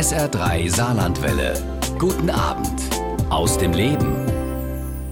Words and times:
SR3 0.00 0.74
Saarlandwelle. 0.74 1.62
Guten 1.98 2.30
Abend 2.30 2.80
aus 3.28 3.58
dem 3.58 3.74
Leben. 3.74 4.16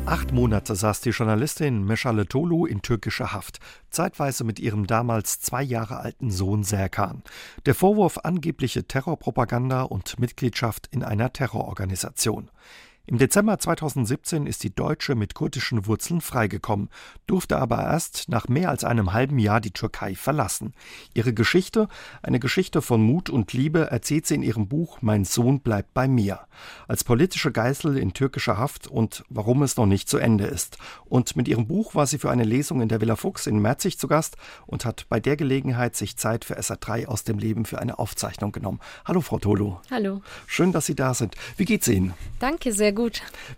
Acht 0.06 0.32
Monate 0.32 0.74
saß 0.74 1.02
die 1.02 1.10
Journalistin 1.10 1.84
Meschale 1.84 2.26
Tolu 2.26 2.64
in 2.64 2.80
türkischer 2.80 3.34
Haft, 3.34 3.58
zeitweise 3.90 4.44
mit 4.44 4.58
ihrem 4.58 4.86
damals 4.86 5.40
zwei 5.40 5.62
Jahre 5.62 5.98
alten 5.98 6.30
Sohn 6.30 6.64
Serkan. 6.64 7.22
Der 7.66 7.74
Vorwurf 7.74 8.20
angebliche 8.22 8.84
Terrorpropaganda 8.84 9.82
und 9.82 10.18
Mitgliedschaft 10.18 10.86
in 10.90 11.04
einer 11.04 11.34
Terrororganisation. 11.34 12.50
Im 13.10 13.16
Dezember 13.16 13.58
2017 13.58 14.46
ist 14.46 14.62
die 14.64 14.74
Deutsche 14.74 15.14
mit 15.14 15.32
kurdischen 15.32 15.86
Wurzeln 15.86 16.20
freigekommen, 16.20 16.90
durfte 17.26 17.56
aber 17.56 17.78
erst 17.78 18.28
nach 18.28 18.48
mehr 18.48 18.68
als 18.68 18.84
einem 18.84 19.14
halben 19.14 19.38
Jahr 19.38 19.62
die 19.62 19.70
Türkei 19.70 20.14
verlassen. 20.14 20.74
Ihre 21.14 21.32
Geschichte, 21.32 21.88
eine 22.20 22.38
Geschichte 22.38 22.82
von 22.82 23.00
Mut 23.00 23.30
und 23.30 23.54
Liebe, 23.54 23.90
erzählt 23.90 24.26
sie 24.26 24.34
in 24.34 24.42
ihrem 24.42 24.68
Buch 24.68 24.98
Mein 25.00 25.24
Sohn 25.24 25.60
bleibt 25.60 25.94
bei 25.94 26.06
mir. 26.06 26.40
Als 26.86 27.02
politische 27.02 27.50
Geißel 27.50 27.96
in 27.96 28.12
türkischer 28.12 28.58
Haft 28.58 28.86
und 28.86 29.24
warum 29.30 29.62
es 29.62 29.78
noch 29.78 29.86
nicht 29.86 30.10
zu 30.10 30.18
Ende 30.18 30.44
ist. 30.44 30.76
Und 31.06 31.34
mit 31.34 31.48
ihrem 31.48 31.66
Buch 31.66 31.94
war 31.94 32.06
sie 32.06 32.18
für 32.18 32.30
eine 32.30 32.44
Lesung 32.44 32.82
in 32.82 32.90
der 32.90 33.00
Villa 33.00 33.16
Fuchs 33.16 33.46
in 33.46 33.58
Merzig 33.58 33.98
zu 33.98 34.06
Gast 34.06 34.36
und 34.66 34.84
hat 34.84 35.06
bei 35.08 35.18
der 35.18 35.38
Gelegenheit 35.38 35.96
sich 35.96 36.18
Zeit 36.18 36.44
für 36.44 36.58
SA3 36.58 37.06
aus 37.06 37.24
dem 37.24 37.38
Leben 37.38 37.64
für 37.64 37.78
eine 37.78 37.98
Aufzeichnung 37.98 38.52
genommen. 38.52 38.80
Hallo, 39.06 39.22
Frau 39.22 39.38
Tolu. 39.38 39.78
Hallo. 39.90 40.20
Schön, 40.46 40.72
dass 40.72 40.84
Sie 40.84 40.94
da 40.94 41.14
sind. 41.14 41.36
Wie 41.56 41.64
geht's 41.64 41.88
Ihnen? 41.88 42.12
Danke, 42.38 42.70
sehr 42.70 42.92
gut. 42.92 42.97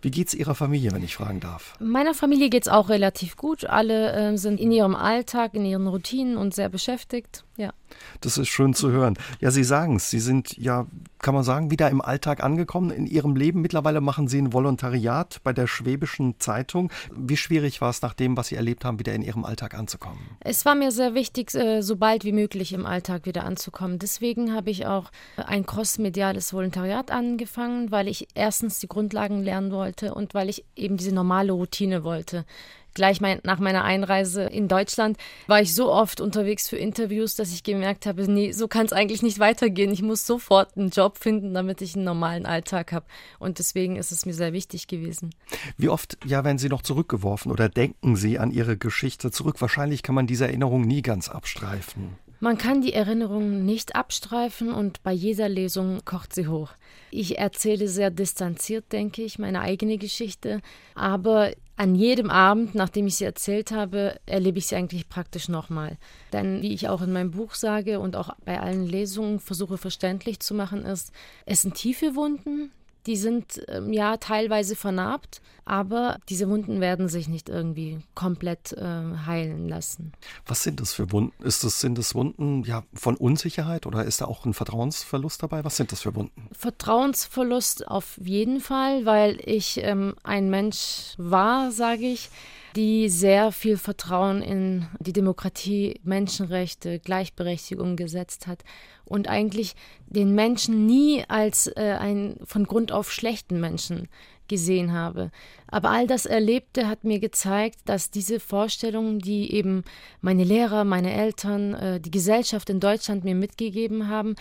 Wie 0.03 0.11
geht's 0.11 0.35
Ihrer 0.35 0.55
Familie, 0.55 0.93
wenn 0.93 1.03
ich 1.03 1.17
fragen 1.17 1.41
darf? 1.41 1.75
Meiner 1.81 2.15
Familie 2.15 2.51
geht's 2.51 2.69
auch 2.69 2.89
relativ 2.89 3.37
gut. 3.37 3.65
Alle 3.65 4.13
äh, 4.13 4.37
sind 4.37 4.61
in 4.61 4.71
ihrem 4.71 4.95
Alltag, 4.95 5.55
in 5.55 5.65
ihren 5.65 5.87
Routinen 5.87 6.37
und 6.37 6.55
sehr 6.55 6.69
beschäftigt. 6.69 7.45
Ja. 7.61 7.75
Das 8.23 8.39
ist 8.39 8.49
schön 8.49 8.73
zu 8.73 8.91
hören. 8.91 9.19
Ja, 9.41 9.51
Sie 9.51 9.65
sagen 9.65 9.97
es. 9.97 10.09
Sie 10.09 10.19
sind 10.19 10.57
ja, 10.57 10.87
kann 11.19 11.35
man 11.35 11.45
sagen, 11.45 11.71
wieder 11.71 11.91
im 11.91 12.01
Alltag 12.01 12.43
angekommen 12.43 12.91
in 12.91 13.07
Ihrem 13.07 13.37
Leben. 13.37 13.61
Mittlerweile 13.61 14.01
machen 14.01 14.29
Sie 14.29 14.41
ein 14.41 14.55
Volontariat 14.55 15.41
bei 15.45 15.53
der 15.53 15.67
Schwäbischen 15.67 16.41
Zeitung. 16.41 16.91
Wie 17.15 17.37
schwierig 17.37 17.83
war 17.83 17.91
es, 17.91 18.01
nach 18.01 18.15
dem, 18.15 18.35
was 18.39 18.49
Sie 18.49 18.55
erlebt 18.55 18.87
haben, 18.87 18.99
wieder 18.99 19.13
in 19.13 19.21
Ihrem 19.21 19.45
Alltag 19.45 19.75
anzukommen? 19.75 20.21
Es 20.41 20.65
war 20.65 20.75
mir 20.75 20.91
sehr 20.91 21.13
wichtig, 21.13 21.55
äh, 21.55 21.83
so 21.83 21.97
bald 21.97 22.25
wie 22.25 22.33
möglich 22.33 22.73
im 22.73 22.87
Alltag 22.87 23.27
wieder 23.27 23.45
anzukommen. 23.45 23.99
Deswegen 23.99 24.55
habe 24.55 24.71
ich 24.71 24.87
auch 24.87 25.11
ein 25.37 25.67
crossmediales 25.67 26.55
Volontariat 26.55 27.11
angefangen, 27.11 27.91
weil 27.91 28.09
ich 28.09 28.29
erstens 28.35 28.79
die 28.79 28.89
Grundlagen 28.89 29.43
lernen 29.43 29.71
wollte 29.71 30.15
und 30.15 30.33
weil 30.33 30.49
ich 30.49 30.65
eben 30.77 30.97
diese 30.97 31.15
normale 31.15 31.53
Routine 31.53 32.05
wollte 32.05 32.47
gleich 32.95 33.21
mein, 33.21 33.41
nach 33.45 33.59
meiner 33.59 33.85
Einreise 33.85 34.45
in 34.45 34.69
Deutschland 34.69 35.17
war 35.47 35.61
ich 35.61 35.75
so 35.75 35.93
oft 35.93 36.21
unterwegs 36.21 36.69
für 36.69 36.77
Interviews, 36.77 37.35
dass 37.35 37.53
ich 37.53 37.63
gemerkt 37.63 38.07
habe, 38.07 38.31
nee, 38.31 38.53
so 38.53 38.69
kann 38.69 38.87
es 38.87 38.93
eigentlich 38.93 39.23
nicht 39.23 39.39
weitergehen. 39.39 39.93
Ich 39.93 40.03
muss 40.03 40.27
sofort 40.27 40.77
einen 40.77 40.91
Job 40.91 41.19
finden, 41.19 41.55
damit 41.55 41.83
ich 41.83 41.95
einen 41.95 42.05
normalen 42.05 42.47
Alltag 42.47 42.93
habe. 42.93 43.07
Und 43.39 43.59
deswegen 43.59 43.97
ist 43.97 44.13
es 44.13 44.27
mir 44.27 44.35
sehr 44.35 44.53
wichtig 44.53 44.87
gewesen. 44.87 45.31
Wie 45.77 45.89
oft, 45.89 46.19
ja, 46.25 46.45
werden 46.45 46.59
Sie 46.59 46.69
noch 46.69 46.83
zurückgeworfen 46.83 47.51
oder 47.53 47.69
denken 47.69 48.17
Sie 48.17 48.39
an 48.39 48.51
Ihre 48.51 48.77
Geschichte 48.77 49.31
zurück? 49.31 49.61
Wahrscheinlich 49.61 50.03
kann 50.03 50.15
man 50.15 50.27
diese 50.27 50.47
Erinnerung 50.47 50.83
nie 50.83 51.03
ganz 51.03 51.29
abstreifen. 51.29 52.17
Man 52.43 52.57
kann 52.57 52.81
die 52.81 52.95
Erinnerungen 52.95 53.67
nicht 53.67 53.95
abstreifen 53.95 54.73
und 54.73 55.03
bei 55.03 55.13
jeder 55.13 55.51
Lesung 55.51 56.01
kocht 56.07 56.35
sie 56.35 56.49
hoch. 56.49 56.71
Ich 57.11 57.39
erzähle 57.39 57.87
sehr 57.87 58.11
distanziert, 58.11 58.93
denke 58.93 59.23
ich, 59.23 59.39
meine 59.39 59.61
eigene 59.61 59.99
Geschichte, 59.99 60.63
aber 60.95 61.53
an 61.81 61.95
jedem 61.95 62.29
Abend, 62.29 62.75
nachdem 62.75 63.07
ich 63.07 63.17
sie 63.17 63.25
erzählt 63.25 63.71
habe, 63.71 64.21
erlebe 64.27 64.59
ich 64.59 64.67
sie 64.67 64.77
eigentlich 64.77 65.09
praktisch 65.09 65.49
nochmal. 65.49 65.97
Denn 66.31 66.61
wie 66.61 66.75
ich 66.75 66.91
auch 66.91 67.01
in 67.01 67.11
meinem 67.11 67.31
Buch 67.31 67.55
sage 67.55 68.01
und 68.01 68.17
auch 68.17 68.35
bei 68.45 68.61
allen 68.61 68.85
Lesungen 68.87 69.41
versuche 69.41 69.79
verständlich 69.79 70.41
zu 70.41 70.53
machen, 70.53 70.85
ist, 70.85 71.11
es 71.47 71.63
sind 71.63 71.75
tiefe 71.75 72.15
Wunden, 72.17 72.71
die 73.07 73.17
sind 73.17 73.63
ähm, 73.69 73.93
ja 73.93 74.17
teilweise 74.17 74.77
vernarbt, 74.77 75.41
aber 75.65 76.19
diese 76.29 76.49
Wunden 76.49 76.81
werden 76.81 77.09
sich 77.09 77.29
nicht 77.29 77.49
irgendwie 77.49 78.01
komplett 78.15 78.73
äh, 78.73 78.85
heilen 79.27 79.69
lassen. 79.69 80.13
Was 80.47 80.63
sind 80.63 80.81
das 80.81 80.93
für 80.93 81.13
Wunden? 81.13 81.43
Ist 81.45 81.65
das, 81.65 81.81
sind 81.81 81.97
das 81.97 82.15
Wunden 82.15 82.65
ja, 82.65 82.83
von 82.93 83.17
Unsicherheit 83.17 83.87
oder 83.87 84.05
ist 84.05 84.21
da 84.21 84.25
auch 84.27 84.45
ein 84.45 84.55
Vertrauensverlust 84.55 85.43
dabei? 85.43 85.65
Was 85.65 85.77
sind 85.77 85.93
das 85.93 86.03
für 86.03 86.15
Wunden? 86.15 86.49
Vertrauensverlust 86.53 87.89
auf 87.89 88.19
jeden 88.23 88.61
Fall, 88.61 89.07
weil 89.07 89.41
ich 89.45 89.79
ähm, 89.83 90.15
ein 90.23 90.51
Mensch 90.51 91.15
war, 91.17 91.71
sage 91.71 92.07
ich, 92.07 92.31
die 92.77 93.09
sehr 93.09 93.53
viel 93.53 93.77
Vertrauen 93.77 94.43
in 94.43 94.87
die 95.01 95.13
Demokratie, 95.13 96.01
Menschenrechte, 96.05 97.01
Gleichberechtigung 97.01 97.97
gesetzt 97.97 98.47
hat 98.47 98.65
und 99.11 99.29
eigentlich 99.29 99.75
den 100.07 100.35
Menschen 100.35 100.87
nie 100.87 101.25
als 101.29 101.67
äh, 101.67 101.97
einen 101.99 102.39
von 102.45 102.65
Grund 102.65 102.93
auf 102.93 103.13
schlechten 103.13 103.61
Menschen 103.61 104.09
gesehen 104.47 104.93
habe. 104.93 105.31
Aber 105.67 105.91
all 105.91 106.07
das 106.07 106.27
Erlebte 106.27 106.89
hat 106.89 107.05
mir 107.05 107.19
gezeigt, 107.19 107.81
dass 107.85 108.11
diese 108.11 108.41
Vorstellungen, 108.41 109.19
die 109.19 109.53
eben 109.53 109.85
meine 110.21 110.45
Lehrer, 110.45 110.85
meine 110.85 111.13
Eltern, 111.13 111.75
äh, 111.75 112.01
die 112.01 112.11
Gesellschaft 112.11 112.71
in 112.71 112.81
Deutschland 112.81 113.25
mir 113.25 113.35
mitgegeben 113.35 114.09
haben, 114.09 114.37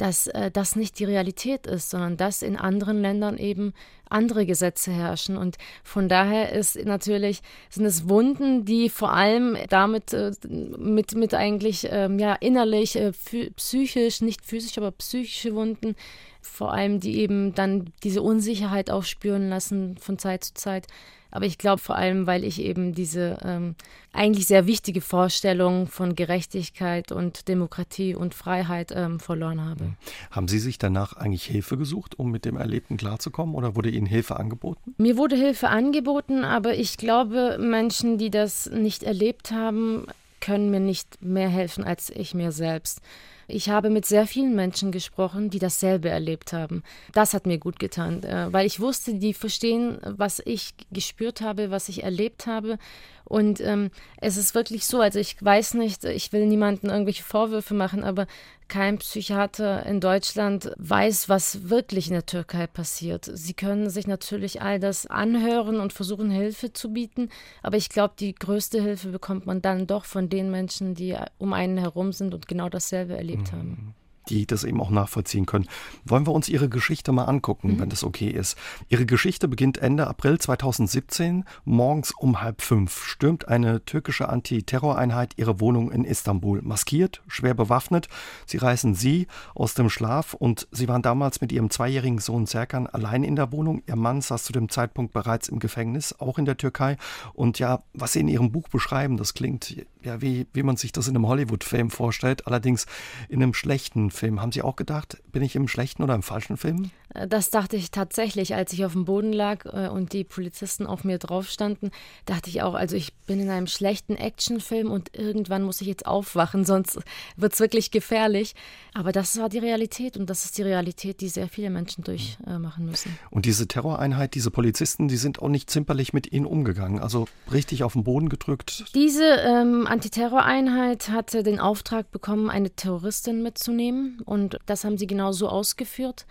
dass 0.00 0.28
äh, 0.28 0.50
das 0.50 0.76
nicht 0.76 0.98
die 0.98 1.04
Realität 1.04 1.66
ist, 1.66 1.90
sondern 1.90 2.16
dass 2.16 2.40
in 2.40 2.56
anderen 2.56 3.02
Ländern 3.02 3.36
eben 3.36 3.74
andere 4.08 4.46
Gesetze 4.46 4.90
herrschen. 4.90 5.36
Und 5.36 5.58
von 5.84 6.08
daher 6.08 6.52
ist 6.52 6.82
natürlich, 6.84 7.42
sind 7.68 7.84
es 7.84 8.08
Wunden, 8.08 8.64
die 8.64 8.88
vor 8.88 9.12
allem 9.12 9.58
damit 9.68 10.14
äh, 10.14 10.32
mit, 10.48 11.14
mit 11.14 11.34
eigentlich 11.34 11.86
ähm, 11.90 12.18
ja, 12.18 12.34
innerlich, 12.34 12.96
äh, 12.96 13.12
psychisch, 13.56 14.22
nicht 14.22 14.44
physisch, 14.44 14.78
aber 14.78 14.90
psychische 14.92 15.54
Wunden, 15.54 15.94
vor 16.40 16.72
allem 16.72 17.00
die 17.00 17.18
eben 17.18 17.54
dann 17.54 17.92
diese 18.02 18.22
Unsicherheit 18.22 18.90
auch 18.90 19.04
spüren 19.04 19.50
lassen 19.50 19.98
von 19.98 20.18
Zeit 20.18 20.44
zu 20.44 20.54
Zeit. 20.54 20.86
Aber 21.30 21.44
ich 21.46 21.58
glaube 21.58 21.80
vor 21.80 21.96
allem, 21.96 22.26
weil 22.26 22.44
ich 22.44 22.60
eben 22.60 22.92
diese 22.94 23.38
ähm, 23.44 23.74
eigentlich 24.12 24.46
sehr 24.46 24.66
wichtige 24.66 25.00
Vorstellung 25.00 25.86
von 25.86 26.14
Gerechtigkeit 26.14 27.12
und 27.12 27.48
Demokratie 27.48 28.14
und 28.14 28.34
Freiheit 28.34 28.92
ähm, 28.94 29.20
verloren 29.20 29.64
habe. 29.64 29.84
Hm. 29.84 29.96
Haben 30.30 30.48
Sie 30.48 30.58
sich 30.58 30.78
danach 30.78 31.14
eigentlich 31.14 31.44
Hilfe 31.44 31.76
gesucht, 31.76 32.18
um 32.18 32.30
mit 32.30 32.44
dem 32.44 32.56
Erlebten 32.56 32.96
klarzukommen 32.96 33.54
oder 33.54 33.76
wurde 33.76 33.90
Ihnen 33.90 34.06
Hilfe 34.06 34.36
angeboten? 34.36 34.94
Mir 34.98 35.16
wurde 35.16 35.36
Hilfe 35.36 35.68
angeboten, 35.68 36.44
aber 36.44 36.74
ich 36.74 36.96
glaube, 36.96 37.58
Menschen, 37.60 38.18
die 38.18 38.30
das 38.30 38.68
nicht 38.70 39.02
erlebt 39.02 39.52
haben, 39.52 40.06
können 40.40 40.70
mir 40.70 40.80
nicht 40.80 41.22
mehr 41.22 41.48
helfen 41.48 41.84
als 41.84 42.10
ich 42.10 42.34
mir 42.34 42.50
selbst. 42.52 43.00
Ich 43.50 43.68
habe 43.68 43.90
mit 43.90 44.06
sehr 44.06 44.26
vielen 44.26 44.54
Menschen 44.54 44.92
gesprochen, 44.92 45.50
die 45.50 45.58
dasselbe 45.58 46.08
erlebt 46.08 46.52
haben. 46.52 46.82
Das 47.12 47.34
hat 47.34 47.46
mir 47.46 47.58
gut 47.58 47.78
getan, 47.78 48.22
äh, 48.22 48.52
weil 48.52 48.66
ich 48.66 48.80
wusste, 48.80 49.14
die 49.14 49.34
verstehen, 49.34 49.98
was 50.02 50.40
ich 50.44 50.74
gespürt 50.90 51.40
habe, 51.40 51.70
was 51.70 51.88
ich 51.88 52.02
erlebt 52.04 52.46
habe. 52.46 52.78
Und 53.24 53.60
ähm, 53.60 53.90
es 54.20 54.36
ist 54.36 54.54
wirklich 54.54 54.86
so, 54.86 55.00
also 55.00 55.18
ich 55.18 55.36
weiß 55.42 55.74
nicht, 55.74 56.04
ich 56.04 56.32
will 56.32 56.46
niemanden 56.46 56.88
irgendwelche 56.88 57.22
Vorwürfe 57.22 57.74
machen, 57.74 58.02
aber 58.02 58.26
kein 58.70 58.96
Psychiater 58.96 59.84
in 59.84 60.00
Deutschland 60.00 60.72
weiß, 60.78 61.28
was 61.28 61.68
wirklich 61.68 62.06
in 62.06 62.14
der 62.14 62.24
Türkei 62.24 62.66
passiert. 62.66 63.30
Sie 63.30 63.52
können 63.52 63.90
sich 63.90 64.06
natürlich 64.06 64.62
all 64.62 64.80
das 64.80 65.06
anhören 65.06 65.80
und 65.80 65.92
versuchen, 65.92 66.30
Hilfe 66.30 66.72
zu 66.72 66.94
bieten, 66.94 67.28
aber 67.62 67.76
ich 67.76 67.90
glaube, 67.90 68.14
die 68.18 68.34
größte 68.34 68.80
Hilfe 68.80 69.08
bekommt 69.08 69.44
man 69.44 69.60
dann 69.60 69.86
doch 69.86 70.06
von 70.06 70.30
den 70.30 70.50
Menschen, 70.50 70.94
die 70.94 71.16
um 71.36 71.52
einen 71.52 71.76
herum 71.76 72.12
sind 72.12 72.32
und 72.32 72.48
genau 72.48 72.70
dasselbe 72.70 73.16
erlebt 73.16 73.52
mhm. 73.52 73.56
haben 73.56 73.94
die 74.30 74.46
das 74.46 74.64
eben 74.64 74.80
auch 74.80 74.90
nachvollziehen 74.90 75.44
können. 75.44 75.66
Wollen 76.04 76.26
wir 76.26 76.32
uns 76.32 76.48
Ihre 76.48 76.68
Geschichte 76.68 77.12
mal 77.12 77.24
angucken, 77.24 77.74
mhm. 77.74 77.80
wenn 77.80 77.88
das 77.90 78.04
okay 78.04 78.28
ist. 78.28 78.56
Ihre 78.88 79.04
Geschichte 79.04 79.48
beginnt 79.48 79.78
Ende 79.78 80.06
April 80.06 80.38
2017. 80.38 81.44
Morgens 81.64 82.12
um 82.12 82.40
halb 82.40 82.62
fünf 82.62 83.04
stürmt 83.04 83.48
eine 83.48 83.84
türkische 83.84 84.28
Antiterroreinheit 84.28 85.34
ihre 85.36 85.60
Wohnung 85.60 85.90
in 85.90 86.04
Istanbul. 86.04 86.62
Maskiert, 86.62 87.22
schwer 87.26 87.54
bewaffnet. 87.54 88.08
Sie 88.46 88.58
reißen 88.58 88.94
Sie 88.94 89.26
aus 89.54 89.74
dem 89.74 89.90
Schlaf 89.90 90.34
und 90.34 90.68
Sie 90.70 90.88
waren 90.88 91.02
damals 91.02 91.40
mit 91.40 91.52
Ihrem 91.52 91.70
zweijährigen 91.70 92.18
Sohn 92.18 92.46
Serkan 92.46 92.86
allein 92.86 93.24
in 93.24 93.36
der 93.36 93.52
Wohnung. 93.52 93.82
Ihr 93.86 93.96
Mann 93.96 94.20
saß 94.20 94.44
zu 94.44 94.52
dem 94.52 94.68
Zeitpunkt 94.68 95.12
bereits 95.12 95.48
im 95.48 95.58
Gefängnis, 95.58 96.14
auch 96.18 96.38
in 96.38 96.44
der 96.44 96.56
Türkei. 96.56 96.96
Und 97.34 97.58
ja, 97.58 97.82
was 97.92 98.12
Sie 98.12 98.20
in 98.20 98.28
Ihrem 98.28 98.52
Buch 98.52 98.68
beschreiben, 98.68 99.16
das 99.16 99.34
klingt 99.34 99.74
ja 100.02 100.22
wie, 100.22 100.46
wie 100.52 100.62
man 100.62 100.76
sich 100.76 100.92
das 100.92 101.08
in 101.08 101.16
einem 101.16 101.26
Hollywood-Film 101.26 101.90
vorstellt, 101.90 102.46
allerdings 102.46 102.86
in 103.28 103.42
einem 103.42 103.54
schlechten 103.54 104.10
Film. 104.10 104.19
Haben 104.22 104.52
Sie 104.52 104.62
auch 104.62 104.76
gedacht, 104.76 105.22
bin 105.32 105.42
ich 105.42 105.56
im 105.56 105.66
schlechten 105.66 106.02
oder 106.02 106.14
im 106.14 106.22
falschen 106.22 106.56
Film? 106.56 106.90
Äh, 107.14 107.28
das 107.28 107.50
dachte 107.50 107.76
ich 107.76 107.90
tatsächlich, 107.90 108.54
als 108.54 108.72
ich 108.72 108.84
auf 108.84 108.92
dem 108.92 109.04
Boden 109.04 109.32
lag 109.32 109.64
äh, 109.66 109.88
und 109.88 110.12
die 110.12 110.24
Polizisten 110.24 110.86
auf 110.86 111.04
mir 111.04 111.18
drauf 111.18 111.48
standen, 111.48 111.90
dachte 112.26 112.50
ich 112.50 112.62
auch, 112.62 112.74
also 112.74 112.96
ich 112.96 113.14
bin 113.26 113.40
in 113.40 113.50
einem 113.50 113.66
schlechten 113.66 114.16
Actionfilm 114.16 114.90
und 114.90 115.16
irgendwann 115.16 115.62
muss 115.62 115.80
ich 115.80 115.86
jetzt 115.86 116.06
aufwachen, 116.06 116.64
sonst 116.70 116.98
wird 117.36 117.52
es 117.52 117.60
wirklich 117.60 117.90
gefährlich. 117.90 118.54
Aber 118.94 119.12
das 119.12 119.38
war 119.38 119.48
die 119.48 119.58
Realität 119.58 120.16
und 120.16 120.28
das 120.28 120.44
ist 120.44 120.58
die 120.58 120.62
Realität, 120.62 121.20
die 121.20 121.28
sehr 121.28 121.48
viele 121.48 121.70
Menschen 121.70 122.04
durchmachen 122.04 122.86
müssen. 122.86 123.16
Und 123.30 123.44
diese 123.44 123.68
Terroreinheit, 123.68 124.34
diese 124.34 124.50
Polizisten, 124.50 125.08
die 125.08 125.16
sind 125.16 125.40
auch 125.40 125.48
nicht 125.48 125.70
zimperlich 125.70 126.12
mit 126.12 126.32
ihnen 126.32 126.46
umgegangen, 126.46 126.98
also 126.98 127.26
richtig 127.52 127.84
auf 127.84 127.92
den 127.92 128.04
Boden 128.04 128.28
gedrückt. 128.28 128.84
Diese 128.94 129.24
ähm, 129.24 129.86
Antiterroreinheit 129.86 131.08
hatte 131.10 131.42
den 131.42 131.60
Auftrag 131.60 132.10
bekommen, 132.10 132.50
eine 132.50 132.70
Terroristin 132.70 133.42
mitzunehmen 133.42 134.20
und 134.24 134.58
das 134.66 134.84
haben 134.84 134.98
sie 134.98 135.06
genau 135.06 135.32
so 135.32 135.48
ausgeführt. 135.48 136.26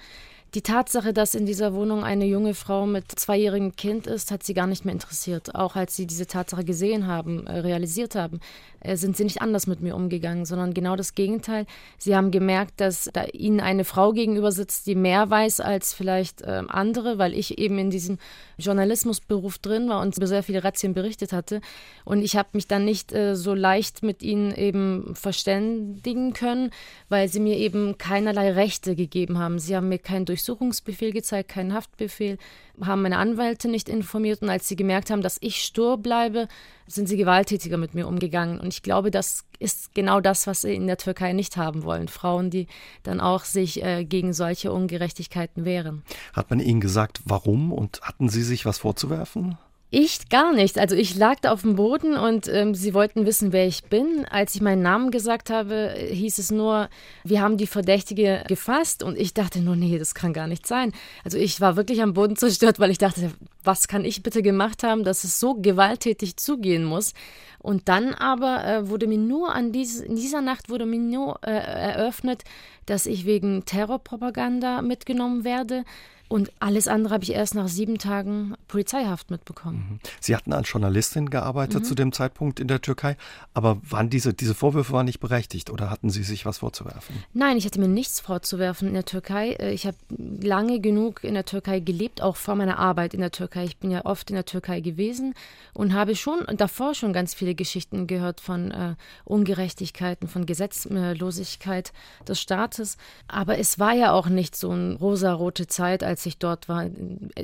Die 0.56 0.64
Tatsache, 0.64 1.14
dass 1.14 1.36
in 1.36 1.46
dieser 1.46 1.76
Wohnung 1.76 2.04
eine 2.04 2.26
junge 2.26 2.56
Frau 2.56 2.88
mit 2.88 3.12
zweijährigem 3.12 3.76
Kind 3.76 4.08
ist, 4.08 4.32
hat 4.32 4.42
sie 4.42 4.56
gar 4.56 4.66
nicht 4.66 4.84
mehr 4.84 4.94
interessiert. 4.94 5.54
Auch 5.54 5.76
als 5.76 5.96
sie 5.96 6.08
diese 6.08 6.26
Tatsache 6.26 6.64
gesehen 6.64 7.06
haben, 7.06 7.46
äh, 7.46 7.60
realisiert 7.60 8.16
haben, 8.16 8.40
äh, 8.80 8.96
sind 8.96 9.16
sie 9.16 9.26
nicht 9.26 9.44
anders 9.44 9.68
mit 9.68 9.82
mir 9.82 9.96
umgegangen, 9.96 10.46
sondern 10.46 10.74
genau 10.74 10.96
das 10.96 11.14
Gegenteil. 11.14 11.68
Sie 12.00 12.16
haben 12.16 12.32
gemerkt, 12.32 12.82
dass 12.82 13.12
da 13.14 13.26
ihnen 13.26 13.60
eine 13.60 13.86
Frau 13.86 14.12
gegenüber 14.12 14.52
sitzt, 14.52 14.88
die 14.88 14.96
mehr 14.96 15.30
weiß 15.30 15.60
als 15.60 15.94
vielleicht 15.94 16.42
äh, 16.42 16.64
andere, 16.68 17.20
weil 17.20 17.36
ich 17.36 17.60
eben 17.60 17.78
in 17.78 17.92
diesem 17.92 18.18
Journalismusberuf 18.58 19.60
drin 19.60 19.88
war 19.88 20.02
und 20.02 20.18
über 20.18 20.26
sehr 20.26 20.42
viele 20.42 20.64
Razzien 20.64 20.96
berichtet 20.96 21.32
hatte. 21.32 21.62
Und 22.06 22.24
ich 22.24 22.36
habe 22.36 22.50
mich 22.54 22.68
dann 22.68 22.86
nicht 22.86 23.14
äh, 23.14 23.36
so 23.36 23.54
leicht 23.54 24.02
mit 24.02 24.24
ihnen 24.24 24.52
eben 24.56 25.14
verständigen 25.14 26.34
können, 26.34 26.72
weil 27.08 27.28
sie 27.28 27.40
mir 27.40 27.58
eben 27.58 28.00
keinerlei 28.00 28.52
Rechte 28.52 28.96
gegeben 28.96 29.38
haben. 29.38 29.60
Sie 29.60 29.76
haben 29.76 29.90
mir 29.90 30.00
keinen 30.00 30.26
Durchsuchungsbefehl 30.40 31.12
gezeigt, 31.12 31.50
keinen 31.50 31.74
Haftbefehl 31.74 32.38
haben 32.82 33.02
meine 33.02 33.18
Anwälte 33.18 33.68
nicht 33.68 33.90
informiert 33.90 34.42
und 34.42 34.50
als 34.50 34.68
sie 34.68 34.78
gemerkt 34.78 35.10
haben, 35.10 35.22
dass 35.22 35.38
ich 35.42 35.62
stur 35.62 35.98
bleibe, 35.98 36.48
sind 36.88 37.10
sie 37.10 37.18
gewalttätiger 37.18 37.78
mit 37.78 37.94
mir 37.94 38.08
umgegangen. 38.08 38.60
Und 38.60 38.74
ich 38.74 38.82
glaube, 38.82 39.12
das 39.12 39.44
ist 39.60 39.94
genau 39.94 40.22
das, 40.22 40.48
was 40.48 40.62
sie 40.62 40.74
in 40.74 40.88
der 40.88 40.98
Türkei 40.98 41.34
nicht 41.34 41.58
haben 41.58 41.84
wollen. 41.84 42.08
Frauen, 42.08 42.50
die 42.50 42.68
dann 43.04 43.20
auch 43.20 43.44
sich 43.44 43.84
äh, 43.84 44.06
gegen 44.06 44.32
solche 44.32 44.72
Ungerechtigkeiten 44.72 45.66
wehren. 45.66 46.04
Hat 46.34 46.50
man 46.50 46.62
ihnen 46.62 46.80
gesagt, 46.80 47.22
warum 47.26 47.74
und 47.74 48.02
hatten 48.02 48.30
sie 48.30 48.44
sich 48.44 48.66
was 48.66 48.78
vorzuwerfen? 48.78 49.58
Ich 49.92 50.30
gar 50.30 50.54
nicht. 50.54 50.78
Also 50.78 50.96
ich 50.96 51.16
lag 51.16 51.40
da 51.42 51.52
auf 51.52 51.64
dem 51.64 51.76
Boden 51.76 52.16
und 52.16 52.48
ähm, 52.48 52.76
sie 52.76 52.94
wollten 52.94 53.26
wissen, 53.26 53.52
wer 53.52 53.66
ich 53.66 53.86
bin. 53.86 54.24
Als 54.30 54.54
ich 54.54 54.62
meinen 54.62 54.84
Namen 54.84 55.10
gesagt 55.10 55.50
habe, 55.50 55.96
hieß 55.98 56.38
es 56.38 56.52
nur, 56.52 56.90
wir 57.24 57.42
haben 57.42 57.58
die 57.58 57.66
Verdächtige 57.66 58.44
gefasst 58.48 59.02
und 59.02 59.18
ich 59.18 59.34
dachte 59.34 59.62
nur, 59.62 59.76
nee, 59.76 59.98
das 59.98 60.14
kann 60.14 60.32
gar 60.32 60.46
nicht 60.46 60.68
sein. 60.68 60.92
Also 61.24 61.40
ich 61.40 61.60
war 61.60 61.76
wirklich 61.76 62.04
am 62.04 62.14
Boden 62.14 62.36
zerstört, 62.36 62.80
weil 62.80 62.92
ich 62.92 63.00
dachte, 63.00 63.32
was 63.64 63.88
kann 63.88 64.06
ich 64.06 64.22
bitte 64.22 64.44
gemacht 64.44 64.84
haben, 64.84 65.04
dass 65.04 65.24
es 65.24 65.40
so 65.40 65.56
gewalttätig 65.56 66.38
zugehen 66.38 66.84
muss. 66.84 67.14
Und 67.58 67.90
dann 67.90 68.14
aber 68.14 68.64
äh, 68.66 68.90
wurde 68.90 69.08
mir 69.08 69.18
nur 69.18 69.56
an 69.56 69.72
diese, 69.72 70.06
in 70.06 70.16
dieser 70.16 70.42
Nacht 70.42 70.70
wurde 70.70 70.86
mir 70.86 71.00
nur 71.00 71.40
äh, 71.42 71.50
eröffnet, 71.50 72.44
dass 72.86 73.08
ich 73.08 73.26
wegen 73.26 73.66
Terrorpropaganda 73.66 74.84
mitgenommen 74.84 75.44
werde. 75.44 75.84
Und 76.30 76.52
alles 76.60 76.88
andere 76.88 77.16
habe 77.16 77.24
ich 77.24 77.34
erst 77.34 77.56
nach 77.56 77.68
sieben 77.68 77.98
Tagen 77.98 78.54
Polizeihaft 78.68 79.32
mitbekommen. 79.32 79.88
Mhm. 79.90 80.00
Sie 80.20 80.36
hatten 80.36 80.54
als 80.54 80.72
Journalistin 80.72 81.32
gearbeitet 81.32 81.80
mhm. 81.80 81.84
zu 81.84 81.96
dem 81.96 82.12
Zeitpunkt 82.12 82.60
in 82.60 82.68
der 82.68 82.82
Türkei, 82.82 83.18
aber 83.56 83.82
waren 83.82 84.12
diese, 84.12 84.36
diese 84.36 84.54
Vorwürfe 84.54 84.94
waren 84.94 85.08
nicht 85.08 85.20
berechtigt 85.20 85.72
oder 85.72 85.90
hatten 85.90 86.12
Sie 86.12 86.22
sich 86.22 86.46
was 86.46 86.60
vorzuwerfen? 86.60 87.16
Nein, 87.34 87.58
ich 87.58 87.66
hatte 87.66 87.80
mir 87.80 87.88
nichts 87.88 88.20
vorzuwerfen 88.20 88.88
in 88.88 88.94
der 88.94 89.06
Türkei. 89.06 89.54
Äh, 89.54 89.74
ich 89.74 89.88
habe 89.88 89.98
lange 90.10 90.80
genug 90.80 91.24
in 91.24 91.34
der 91.34 91.46
Türkei 91.46 91.80
gelebt, 91.80 92.22
auch 92.22 92.36
vor 92.36 92.54
meiner 92.54 92.78
Arbeit 92.78 93.16
in 93.16 93.22
der 93.22 93.32
Türkei. 93.32 93.64
Ich 93.64 93.78
bin 93.78 93.90
ja 93.90 94.06
oft 94.06 94.30
in 94.30 94.36
der 94.36 94.46
Türkei 94.46 94.82
gewesen 94.82 95.34
und 95.74 95.94
habe 95.94 96.16
schon 96.16 96.46
davor 96.58 96.94
schon 96.94 97.12
ganz 97.12 97.34
viele 97.34 97.56
Geschichten 97.56 98.06
gehört 98.06 98.40
von 98.40 98.70
äh, 98.70 98.96
Ungerechtigkeiten, 99.26 100.28
von 100.28 100.46
Gesetzlosigkeit 100.46 101.92
des 102.28 102.40
Staates. 102.40 102.98
Aber 103.28 103.58
es 103.58 103.80
war 103.80 103.94
ja 103.94 104.12
auch 104.12 104.28
nicht 104.28 104.56
so 104.56 104.70
eine 104.70 104.94
rosarote 104.94 105.66
Zeit, 105.66 106.04
als 106.04 106.19
als 106.20 106.26
ich 106.26 106.38
dort 106.38 106.68
war. 106.68 106.86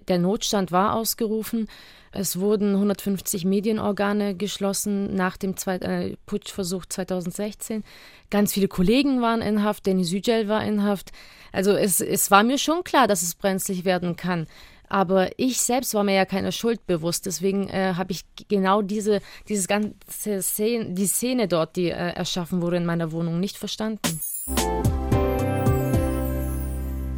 Der 0.10 0.20
Notstand 0.20 0.74
war 0.74 0.96
ausgerufen. 0.96 1.68
Es 2.12 2.40
wurden 2.40 2.74
150 2.74 3.46
Medienorgane 3.46 4.36
geschlossen 4.36 5.16
nach 5.16 5.38
dem 5.38 5.56
Zweit 5.56 5.84
äh, 5.84 6.18
Putschversuch 6.26 6.86
2016. 6.86 7.86
Ganz 8.30 8.52
viele 8.54 8.68
Kollegen 8.68 9.22
waren 9.22 9.42
in 9.42 9.64
Haft, 9.64 9.86
Denis 9.86 10.12
Yücel 10.12 10.50
war 10.50 10.62
in 10.66 10.84
Haft. 10.84 11.14
Also 11.54 11.72
es, 11.72 12.02
es 12.02 12.32
war 12.32 12.44
mir 12.44 12.58
schon 12.58 12.84
klar, 12.84 13.08
dass 13.08 13.22
es 13.22 13.36
brenzlig 13.36 13.86
werden 13.86 14.18
kann. 14.18 14.46
Aber 14.90 15.30
ich 15.40 15.62
selbst 15.62 15.94
war 15.94 16.04
mir 16.04 16.16
ja 16.16 16.26
keine 16.26 16.52
Schuld 16.52 16.86
bewusst. 16.86 17.26
Deswegen 17.26 17.70
äh, 17.70 17.94
habe 17.96 18.12
ich 18.12 18.24
genau 18.50 18.82
diese 18.82 19.22
dieses 19.48 19.68
ganze 19.68 20.42
Szene, 20.42 20.94
die 20.94 21.08
Szene 21.08 21.48
dort, 21.48 21.78
die 21.78 21.92
äh, 21.92 22.14
erschaffen 22.14 22.62
wurde 22.62 22.78
in 22.78 22.86
meiner 22.86 23.14
Wohnung, 23.14 23.40
nicht 23.40 23.58
verstanden. 23.58 24.20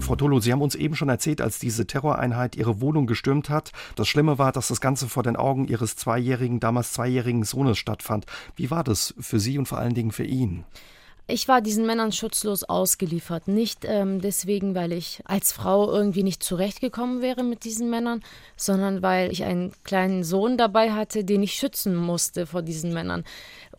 Frau 0.08 0.16
Tolo, 0.16 0.40
Sie 0.40 0.54
haben 0.54 0.62
uns 0.62 0.74
eben 0.74 0.96
schon 0.96 1.10
erzählt, 1.10 1.42
als 1.42 1.60
diese 1.60 1.86
Terroreinheit 1.86 2.56
Ihre 2.56 2.80
Wohnung 2.80 3.08
gestürmt 3.08 3.50
hat. 3.50 3.74
Das 3.98 4.08
Schlimme 4.08 4.38
war, 4.38 4.54
dass 4.54 4.70
das 4.70 4.80
Ganze 4.80 5.10
vor 5.10 5.22
den 5.22 5.36
Augen 5.36 5.68
Ihres 5.68 5.98
zweijährigen, 5.98 6.62
damals 6.62 6.94
zweijährigen 6.94 7.44
Sohnes 7.44 7.78
stattfand. 7.78 8.26
Wie 8.56 8.72
war 8.72 8.86
das 8.86 9.14
für 9.20 9.42
Sie 9.42 9.58
und 9.58 9.68
vor 9.68 9.80
allen 9.80 9.96
Dingen 9.96 10.14
für 10.14 10.24
ihn? 10.24 10.64
Ich 11.30 11.50
war 11.50 11.60
diesen 11.60 11.86
Männern 11.86 12.14
schutzlos 12.14 12.64
ausgeliefert. 12.64 13.50
Nicht 13.50 13.84
ähm, 13.84 14.22
deswegen, 14.22 14.76
weil 14.76 14.94
ich 14.94 15.20
als 15.26 15.52
Frau 15.52 15.92
irgendwie 15.92 16.24
nicht 16.24 16.42
zurechtgekommen 16.42 17.22
wäre 17.22 17.44
mit 17.44 17.66
diesen 17.66 17.90
Männern, 17.90 18.24
sondern 18.56 19.02
weil 19.02 19.30
ich 19.30 19.44
einen 19.44 19.74
kleinen 19.84 20.24
Sohn 20.24 20.58
dabei 20.58 20.94
hatte, 20.94 21.26
den 21.26 21.44
ich 21.44 21.52
schützen 21.56 21.98
musste 21.98 22.46
vor 22.46 22.62
diesen 22.62 22.94
Männern. 22.94 23.26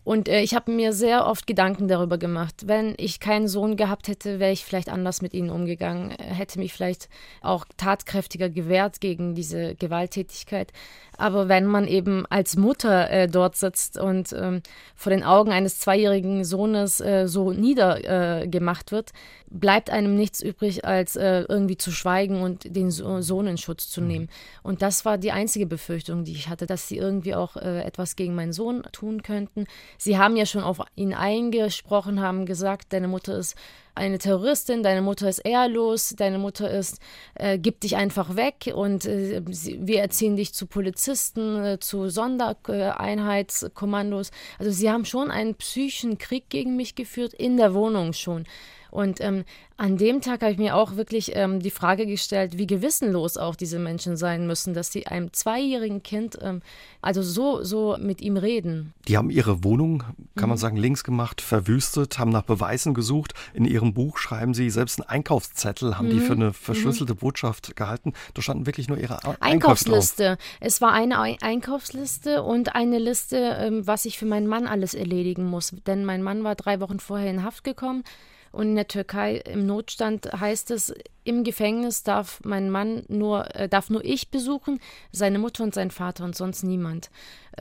Und 0.09 0.27
äh, 0.27 0.41
ich 0.41 0.55
habe 0.55 0.73
mir 0.73 0.95
sehr 0.95 1.27
oft 1.27 1.47
Gedanken 1.47 1.87
darüber 1.87 2.17
gemacht. 2.17 2.63
Wenn 2.65 2.95
ich 2.97 3.21
keinen 3.21 3.47
Sohn 3.47 3.77
gehabt 3.77 4.09
hätte, 4.09 4.41
wäre 4.41 4.53
ich 4.53 4.65
vielleicht 4.65 4.89
anders 4.89 5.21
mit 5.21 5.35
ihnen 5.35 5.51
umgegangen, 5.51 6.13
hätte 6.13 6.59
mich 6.59 6.73
vielleicht 6.73 7.11
auch 7.43 7.67
tatkräftiger 7.77 8.49
gewehrt 8.49 9.03
gegen 9.03 9.35
diese 9.35 9.75
Gewalttätigkeit. 9.75 10.73
Aber 11.19 11.49
wenn 11.49 11.67
man 11.67 11.87
eben 11.87 12.25
als 12.27 12.57
Mutter 12.57 13.11
äh, 13.11 13.27
dort 13.27 13.57
sitzt 13.57 13.99
und 13.99 14.33
ähm, 14.33 14.63
vor 14.95 15.11
den 15.11 15.25
Augen 15.25 15.51
eines 15.51 15.81
zweijährigen 15.81 16.45
Sohnes 16.45 17.01
äh, 17.01 17.27
so 17.27 17.53
niedergemacht 17.53 18.89
äh, 18.89 18.93
wird, 18.93 19.13
bleibt 19.51 19.91
einem 19.91 20.15
nichts 20.15 20.41
übrig, 20.41 20.85
als 20.85 21.17
äh, 21.17 21.45
irgendwie 21.49 21.77
zu 21.77 21.91
schweigen 21.91 22.41
und 22.41 22.75
den 22.75 22.91
so 22.91 23.21
Sohn 23.21 23.49
in 23.49 23.59
Schutz 23.59 23.91
zu 23.91 24.01
mhm. 24.01 24.07
nehmen. 24.07 24.29
Und 24.63 24.81
das 24.81 25.05
war 25.05 25.19
die 25.19 25.33
einzige 25.33 25.67
Befürchtung, 25.67 26.25
die 26.25 26.33
ich 26.33 26.49
hatte, 26.49 26.67
dass 26.67 26.87
sie 26.87 26.99
irgendwie 26.99 27.35
auch 27.35 27.57
äh, 27.57 27.83
etwas 27.83 28.15
gegen 28.15 28.37
meinen 28.37 28.53
Sohn 28.53 28.83
tun 28.93 29.23
könnten. 29.23 29.67
Sie 29.99 30.17
haben 30.17 30.37
ja 30.37 30.47
schon 30.47 30.63
auf 30.63 30.81
ihn 30.95 31.13
eingesprochen, 31.13 32.21
haben 32.21 32.47
gesagt, 32.47 32.93
deine 32.93 33.09
Mutter 33.09 33.37
ist 33.37 33.57
eine 33.97 34.19
Terroristin, 34.19 34.83
deine 34.83 35.03
Mutter 35.03 35.29
ist 35.29 35.41
ehrlos, 35.41 36.15
deine 36.17 36.39
Mutter 36.39 36.71
ist, 36.71 37.01
äh, 37.35 37.59
gib 37.59 37.81
dich 37.81 37.97
einfach 37.97 38.37
weg 38.37 38.73
und 38.73 39.05
äh, 39.05 39.43
wir 39.45 40.01
erziehen 40.01 40.37
dich 40.37 40.55
zu 40.55 40.67
Polizisten, 40.67 41.65
äh, 41.65 41.81
zu 41.81 42.09
Sondereinheitskommandos. 42.09 44.31
Also 44.59 44.71
sie 44.71 44.89
haben 44.89 45.05
schon 45.05 45.33
einen 45.33 45.57
psychischen 45.57 46.17
Krieg 46.19 46.49
gegen 46.49 46.77
mich 46.77 46.95
geführt, 46.95 47.35
in 47.35 47.57
der 47.57 47.75
Wohnung 47.75 48.13
schon. 48.13 48.45
Und 48.91 49.21
ähm, 49.21 49.45
an 49.77 49.97
dem 49.97 50.21
Tag 50.21 50.43
habe 50.43 50.53
ich 50.53 50.59
mir 50.59 50.75
auch 50.75 50.97
wirklich 50.97 51.37
ähm, 51.37 51.61
die 51.61 51.71
Frage 51.71 52.07
gestellt, 52.07 52.59
wie 52.59 52.67
gewissenlos 52.67 53.37
auch 53.37 53.55
diese 53.55 53.79
Menschen 53.79 54.17
sein 54.17 54.47
müssen, 54.47 54.75
dass 54.75 54.91
sie 54.91 55.07
einem 55.07 55.33
zweijährigen 55.33 56.03
Kind 56.03 56.37
ähm, 56.43 56.63
also 57.01 57.23
so, 57.23 57.63
so 57.63 57.97
mit 58.01 58.21
ihm 58.21 58.37
reden. 58.37 58.93
Die 59.07 59.17
haben 59.17 59.31
ihre 59.31 59.63
Wohnung, 59.63 60.01
kann 60.01 60.17
mhm. 60.35 60.49
man 60.49 60.59
sagen, 60.59 60.77
links 60.77 61.05
gemacht, 61.05 61.41
verwüstet, 61.41 62.19
haben 62.19 62.33
nach 62.33 62.43
Beweisen 62.43 62.93
gesucht. 62.93 63.35
In 63.55 63.65
ihrem 63.65 63.95
Buch 63.95 64.19
schreiben 64.19 64.53
sie, 64.53 64.69
selbst 64.71 65.01
einen 65.01 65.09
Einkaufszettel 65.09 65.97
haben 65.97 66.09
mhm. 66.09 66.11
die 66.11 66.21
für 66.21 66.33
eine 66.33 66.53
verschlüsselte 66.53 67.15
mhm. 67.15 67.19
Botschaft 67.19 67.77
gehalten. 67.77 68.15
Da 68.35 68.43
standen 68.43 68.67
wirklich 68.67 68.89
nur 68.89 68.99
ihre 68.99 69.21
Einkaufsliste. 69.41 70.39
Es 70.59 70.81
war 70.81 70.93
eine 70.93 71.21
Einkaufsliste 71.21 72.43
und 72.43 72.75
eine 72.75 72.99
Liste, 72.99 73.37
ähm, 73.61 73.87
was 73.87 74.07
ich 74.07 74.19
für 74.19 74.27
meinen 74.27 74.49
Mann 74.49 74.67
alles 74.67 74.95
erledigen 74.95 75.45
muss. 75.45 75.73
Denn 75.87 76.05
mein 76.05 76.23
Mann 76.23 76.43
war 76.43 76.57
drei 76.57 76.81
Wochen 76.81 76.99
vorher 76.99 77.31
in 77.31 77.45
Haft 77.45 77.63
gekommen. 77.63 78.03
Und 78.53 78.69
in 78.69 78.75
der 78.77 78.89
Türkei 78.89 79.37
im 79.37 79.67
Notstand 79.67 80.31
heißt 80.33 80.71
es, 80.71 80.95
im 81.25 81.45
Gefängnis 81.45 82.03
darf 82.03 82.41
mein 82.45 82.71
Mann 82.71 83.05
nur, 83.09 83.55
äh, 83.55 83.69
darf 83.69 83.91
nur 83.91 84.05
ich 84.05 84.31
besuchen, 84.31 84.81
seine 85.13 85.39
Mutter 85.39 85.63
und 85.63 85.75
sein 85.75 85.91
Vater 85.91 86.25
und 86.25 86.35
sonst 86.35 86.63
niemand. 86.63 87.11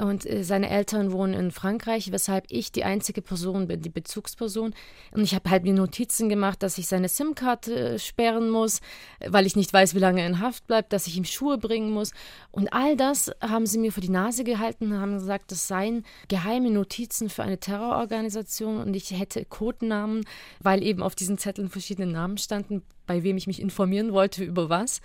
Und 0.01 0.25
äh, 0.25 0.43
seine 0.43 0.69
Eltern 0.69 1.11
wohnen 1.11 1.33
in 1.33 1.51
Frankreich, 1.51 2.11
weshalb 2.11 2.45
ich 2.49 2.71
die 2.71 2.83
einzige 2.83 3.21
Person 3.21 3.67
bin, 3.67 3.81
die 3.81 3.89
Bezugsperson. 3.89 4.73
Und 5.11 5.23
ich 5.23 5.35
habe 5.35 5.49
halt 5.49 5.63
mir 5.63 5.73
Notizen 5.73 6.29
gemacht, 6.29 6.63
dass 6.63 6.77
ich 6.77 6.87
seine 6.87 7.09
SIM-Karte 7.09 7.95
äh, 7.95 7.99
sperren 7.99 8.49
muss, 8.49 8.81
weil 9.25 9.45
ich 9.45 9.55
nicht 9.55 9.73
weiß, 9.73 9.95
wie 9.95 9.99
lange 9.99 10.21
er 10.21 10.27
in 10.27 10.39
Haft 10.39 10.67
bleibt, 10.67 10.93
dass 10.93 11.07
ich 11.07 11.17
ihm 11.17 11.25
Schuhe 11.25 11.57
bringen 11.57 11.91
muss. 11.91 12.11
Und 12.51 12.71
all 12.73 12.95
das 12.95 13.31
haben 13.41 13.65
sie 13.65 13.77
mir 13.77 13.91
vor 13.91 14.01
die 14.01 14.09
Nase 14.09 14.43
gehalten 14.43 14.91
und 14.91 14.99
haben 14.99 15.13
gesagt, 15.13 15.51
das 15.51 15.67
seien 15.67 16.03
geheime 16.27 16.71
Notizen 16.71 17.29
für 17.29 17.43
eine 17.43 17.59
Terrororganisation 17.59 18.77
und 18.77 18.95
ich 18.95 19.11
hätte 19.11 19.45
Codenamen, 19.45 20.25
weil 20.61 20.83
eben 20.83 21.03
auf 21.03 21.15
diesen 21.15 21.37
Zetteln 21.37 21.69
verschiedene 21.69 22.11
Namen 22.11 22.37
standen, 22.37 22.83
bei 23.05 23.23
wem 23.23 23.37
ich 23.37 23.47
mich 23.47 23.61
informieren 23.61 24.13
wollte 24.13 24.43
über 24.43 24.69
was. 24.69 25.01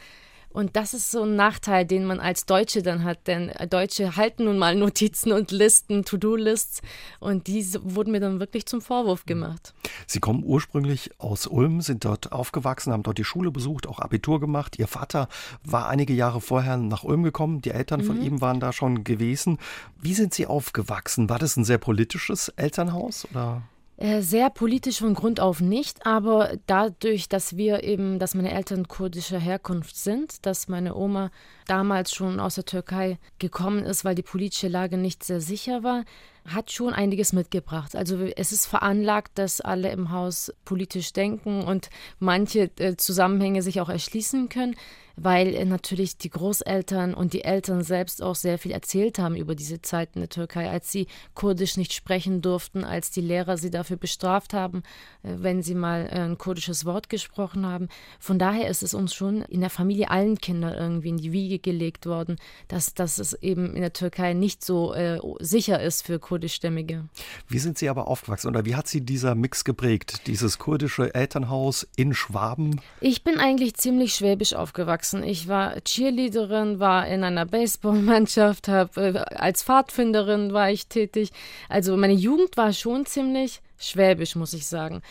Und 0.52 0.76
das 0.76 0.94
ist 0.94 1.11
so 1.11 1.23
ein 1.23 1.37
Nachteil, 1.37 1.87
den 1.87 2.04
man 2.04 2.21
als 2.21 2.47
Deutsche 2.47 2.82
dann 2.82 3.04
hat, 3.04 3.26
denn 3.26 3.50
Deutsche 3.71 4.16
halten 4.16 4.44
nun 4.44 4.59
mal 4.59 4.75
Notizen 4.82 5.32
und 5.32 5.50
Listen, 5.50 6.04
To-Do-Lists 6.04 6.82
und 7.21 7.47
die 7.47 7.62
wurden 7.82 8.12
mir 8.12 8.21
dann 8.21 8.40
wirklich 8.40 8.66
zum 8.66 8.80
Vorwurf 8.80 9.25
gemacht. 9.25 9.75
Sie 10.06 10.21
kommen 10.21 10.42
ursprünglich 10.44 11.11
aus 11.18 11.47
Ulm, 11.47 11.80
sind 11.80 12.04
dort 12.04 12.32
aufgewachsen, 12.32 12.92
haben 12.92 13.02
dort 13.02 13.18
die 13.18 13.25
Schule 13.25 13.50
besucht, 13.50 13.87
auch 13.87 13.99
Abitur 13.99 14.40
gemacht. 14.40 14.78
Ihr 14.78 14.88
Vater 14.88 15.28
war 15.64 15.88
einige 15.88 16.12
Jahre 16.12 16.40
vorher 16.40 16.76
nach 16.76 17.04
Ulm 17.04 17.23
gekommen, 17.23 17.62
die 17.62 17.71
Eltern 17.71 18.02
von 18.02 18.18
mhm. 18.18 18.23
ihm 18.23 18.40
waren 18.40 18.61
da 18.61 18.73
schon 18.73 19.04
gewesen. 19.04 19.59
Wie 20.00 20.14
sind 20.14 20.35
Sie 20.35 20.47
aufgewachsen? 20.47 21.28
War 21.30 21.38
das 21.38 21.56
ein 21.56 21.64
sehr 21.64 21.78
politisches 21.78 22.49
Elternhaus 22.49 23.26
oder? 23.30 23.62
Äh, 24.02 24.21
sehr 24.21 24.50
politisch 24.50 24.99
von 24.99 25.14
Grund 25.14 25.38
auf 25.38 25.61
nicht, 25.61 26.04
aber 26.04 26.59
dadurch, 26.66 27.28
dass 27.28 27.56
wir 27.56 27.85
eben, 27.85 28.18
dass 28.18 28.35
meine 28.35 28.50
Eltern 28.50 28.88
kurdischer 28.88 29.38
Herkunft 29.38 29.94
sind, 29.94 30.44
dass 30.44 30.66
meine 30.66 30.97
Oma 30.97 31.30
damals 31.68 32.12
schon 32.12 32.40
aus 32.40 32.56
der 32.56 32.64
Türkei 32.64 33.21
gekommen 33.38 33.85
ist, 33.85 34.04
weil 34.04 34.16
die 34.16 34.25
politische 34.25 34.66
Lage 34.66 34.97
nicht 34.99 35.23
sehr 35.23 35.40
sicher 35.40 35.85
war, 35.85 36.04
hat 36.46 36.72
schon 36.72 36.92
einiges 36.92 37.32
mitgebracht. 37.32 37.94
Also 37.94 38.18
es 38.37 38.52
ist 38.52 38.66
veranlagt, 38.66 39.38
dass 39.38 39.61
alle 39.61 39.90
im 39.92 40.11
Haus 40.11 40.52
politisch 40.64 41.12
denken 41.12 41.62
und 41.62 41.90
manche 42.18 42.70
äh, 42.78 42.96
Zusammenhänge 42.96 43.62
sich 43.62 43.80
auch 43.80 43.88
erschließen 43.88 44.49
können 44.49 44.76
weil 45.16 45.54
äh, 45.54 45.64
natürlich 45.64 46.16
die 46.16 46.30
Großeltern 46.30 47.14
und 47.14 47.32
die 47.32 47.44
Eltern 47.44 47.82
selbst 47.82 48.22
auch 48.22 48.34
sehr 48.34 48.58
viel 48.58 48.72
erzählt 48.72 49.18
haben 49.18 49.37
über 49.37 49.54
diese 49.54 49.82
Zeit 49.82 50.11
in 50.14 50.20
der 50.20 50.28
Türkei, 50.28 50.70
als 50.70 50.90
sie 50.90 51.06
Kurdisch 51.34 51.76
nicht 51.76 51.92
sprechen 51.92 52.42
durften, 52.42 52.84
als 52.84 53.11
die 53.11 53.20
Lehrer 53.20 53.56
sie 53.56 53.70
dafür 53.70 53.96
bestraft 53.96 54.54
haben, 54.54 54.82
äh, 55.22 55.34
wenn 55.37 55.62
sie 55.62 55.75
mal 55.75 56.06
äh, 56.06 56.20
ein 56.20 56.38
kurdisches 56.38 56.84
Wort 56.84 57.08
gesprochen 57.08 57.66
haben. 57.66 57.88
Von 58.18 58.38
daher 58.38 58.68
ist 58.68 58.82
es 58.82 58.94
uns 58.94 59.14
schon 59.14 59.42
in 59.42 59.61
der 59.61 59.70
Familie 59.70 60.11
allen 60.11 60.38
Kindern 60.38 60.75
irgendwie 60.75 61.11
in 61.11 61.18
die 61.18 61.32
Wiege 61.32 61.58
gelegt 61.58 62.06
worden, 62.06 62.37
dass, 62.68 62.94
dass 62.94 63.18
es 63.18 63.34
eben 63.34 63.75
in 63.75 63.82
der 63.82 63.92
Türkei 63.92 64.32
nicht 64.32 64.64
so 64.64 64.94
äh, 64.94 65.20
sicher 65.40 65.80
ist 65.80 66.02
für 66.06 66.18
kurdischstämmige. 66.32 67.04
Wie 67.46 67.58
sind 67.58 67.76
Sie 67.76 67.90
aber 67.90 68.08
aufgewachsen 68.08 68.48
oder 68.48 68.64
wie 68.64 68.74
hat 68.74 68.88
Sie 68.88 69.02
dieser 69.02 69.34
Mix 69.34 69.64
geprägt, 69.64 70.26
dieses 70.26 70.58
kurdische 70.58 71.14
Elternhaus 71.14 71.86
in 71.94 72.14
Schwaben? 72.14 72.80
Ich 73.02 73.22
bin 73.22 73.38
eigentlich 73.38 73.74
ziemlich 73.74 74.14
schwäbisch 74.14 74.54
aufgewachsen. 74.54 75.24
Ich 75.24 75.46
war 75.46 75.78
Cheerleaderin, 75.82 76.80
war 76.80 77.06
in 77.06 77.22
einer 77.22 77.44
Baseballmannschaft, 77.44 78.68
hab, 78.68 78.96
äh, 78.96 79.18
als 79.18 79.62
Pfadfinderin 79.62 80.54
war 80.54 80.70
ich 80.70 80.86
tätig. 80.86 81.32
Also 81.68 81.98
meine 81.98 82.14
Jugend 82.14 82.56
war 82.56 82.72
schon 82.72 83.04
ziemlich 83.04 83.60
schwäbisch, 83.78 84.34
muss 84.34 84.54
ich 84.54 84.66
sagen. 84.66 85.02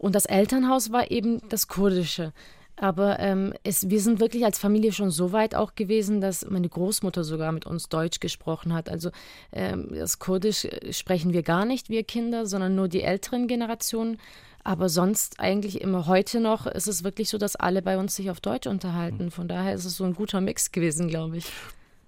Und 0.00 0.16
das 0.16 0.26
Elternhaus 0.26 0.90
war 0.90 1.08
eben 1.12 1.40
das 1.50 1.68
kurdische. 1.68 2.32
Aber 2.80 3.18
ähm, 3.18 3.52
es, 3.64 3.90
wir 3.90 4.00
sind 4.00 4.20
wirklich 4.20 4.44
als 4.44 4.58
Familie 4.58 4.92
schon 4.92 5.10
so 5.10 5.32
weit 5.32 5.54
auch 5.54 5.74
gewesen, 5.74 6.20
dass 6.20 6.48
meine 6.48 6.68
Großmutter 6.68 7.24
sogar 7.24 7.52
mit 7.52 7.66
uns 7.66 7.88
Deutsch 7.88 8.20
gesprochen 8.20 8.72
hat. 8.72 8.88
Also 8.88 9.10
ähm, 9.52 9.88
das 9.92 10.18
Kurdisch 10.18 10.64
äh, 10.64 10.92
sprechen 10.92 11.32
wir 11.32 11.42
gar 11.42 11.64
nicht, 11.64 11.88
wir 11.90 12.04
Kinder, 12.04 12.46
sondern 12.46 12.74
nur 12.74 12.88
die 12.88 13.02
älteren 13.02 13.48
Generationen. 13.48 14.18
Aber 14.64 14.88
sonst 14.88 15.40
eigentlich 15.40 15.80
immer 15.80 16.06
heute 16.06 16.40
noch 16.40 16.66
ist 16.66 16.88
es 16.88 17.02
wirklich 17.02 17.28
so, 17.30 17.38
dass 17.38 17.56
alle 17.56 17.82
bei 17.82 17.98
uns 17.98 18.14
sich 18.16 18.30
auf 18.30 18.40
Deutsch 18.40 18.66
unterhalten. 18.66 19.30
Von 19.30 19.48
daher 19.48 19.74
ist 19.74 19.84
es 19.84 19.96
so 19.96 20.04
ein 20.04 20.14
guter 20.14 20.40
Mix 20.40 20.72
gewesen, 20.72 21.08
glaube 21.08 21.38
ich. 21.38 21.46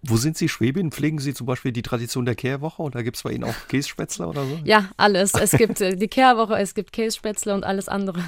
Wo 0.02 0.16
sind 0.16 0.36
Sie 0.36 0.48
Schwäbin? 0.48 0.90
Pflegen 0.90 1.18
Sie 1.18 1.34
zum 1.34 1.46
Beispiel 1.46 1.72
die 1.72 1.82
Tradition 1.82 2.24
der 2.24 2.34
Kehrwoche 2.34 2.82
oder 2.82 3.02
gibt 3.02 3.16
es 3.16 3.22
bei 3.22 3.32
Ihnen 3.32 3.44
auch 3.44 3.54
Kässpätzler 3.68 4.28
oder 4.28 4.44
so? 4.44 4.58
Ja, 4.64 4.90
alles. 4.96 5.34
Es 5.34 5.52
gibt 5.52 5.80
äh, 5.80 5.96
die 5.96 6.08
Kehrwoche, 6.08 6.56
es 6.58 6.74
gibt 6.74 6.92
Kässpätzler 6.92 7.54
und 7.54 7.64
alles 7.64 7.88
andere. 7.88 8.22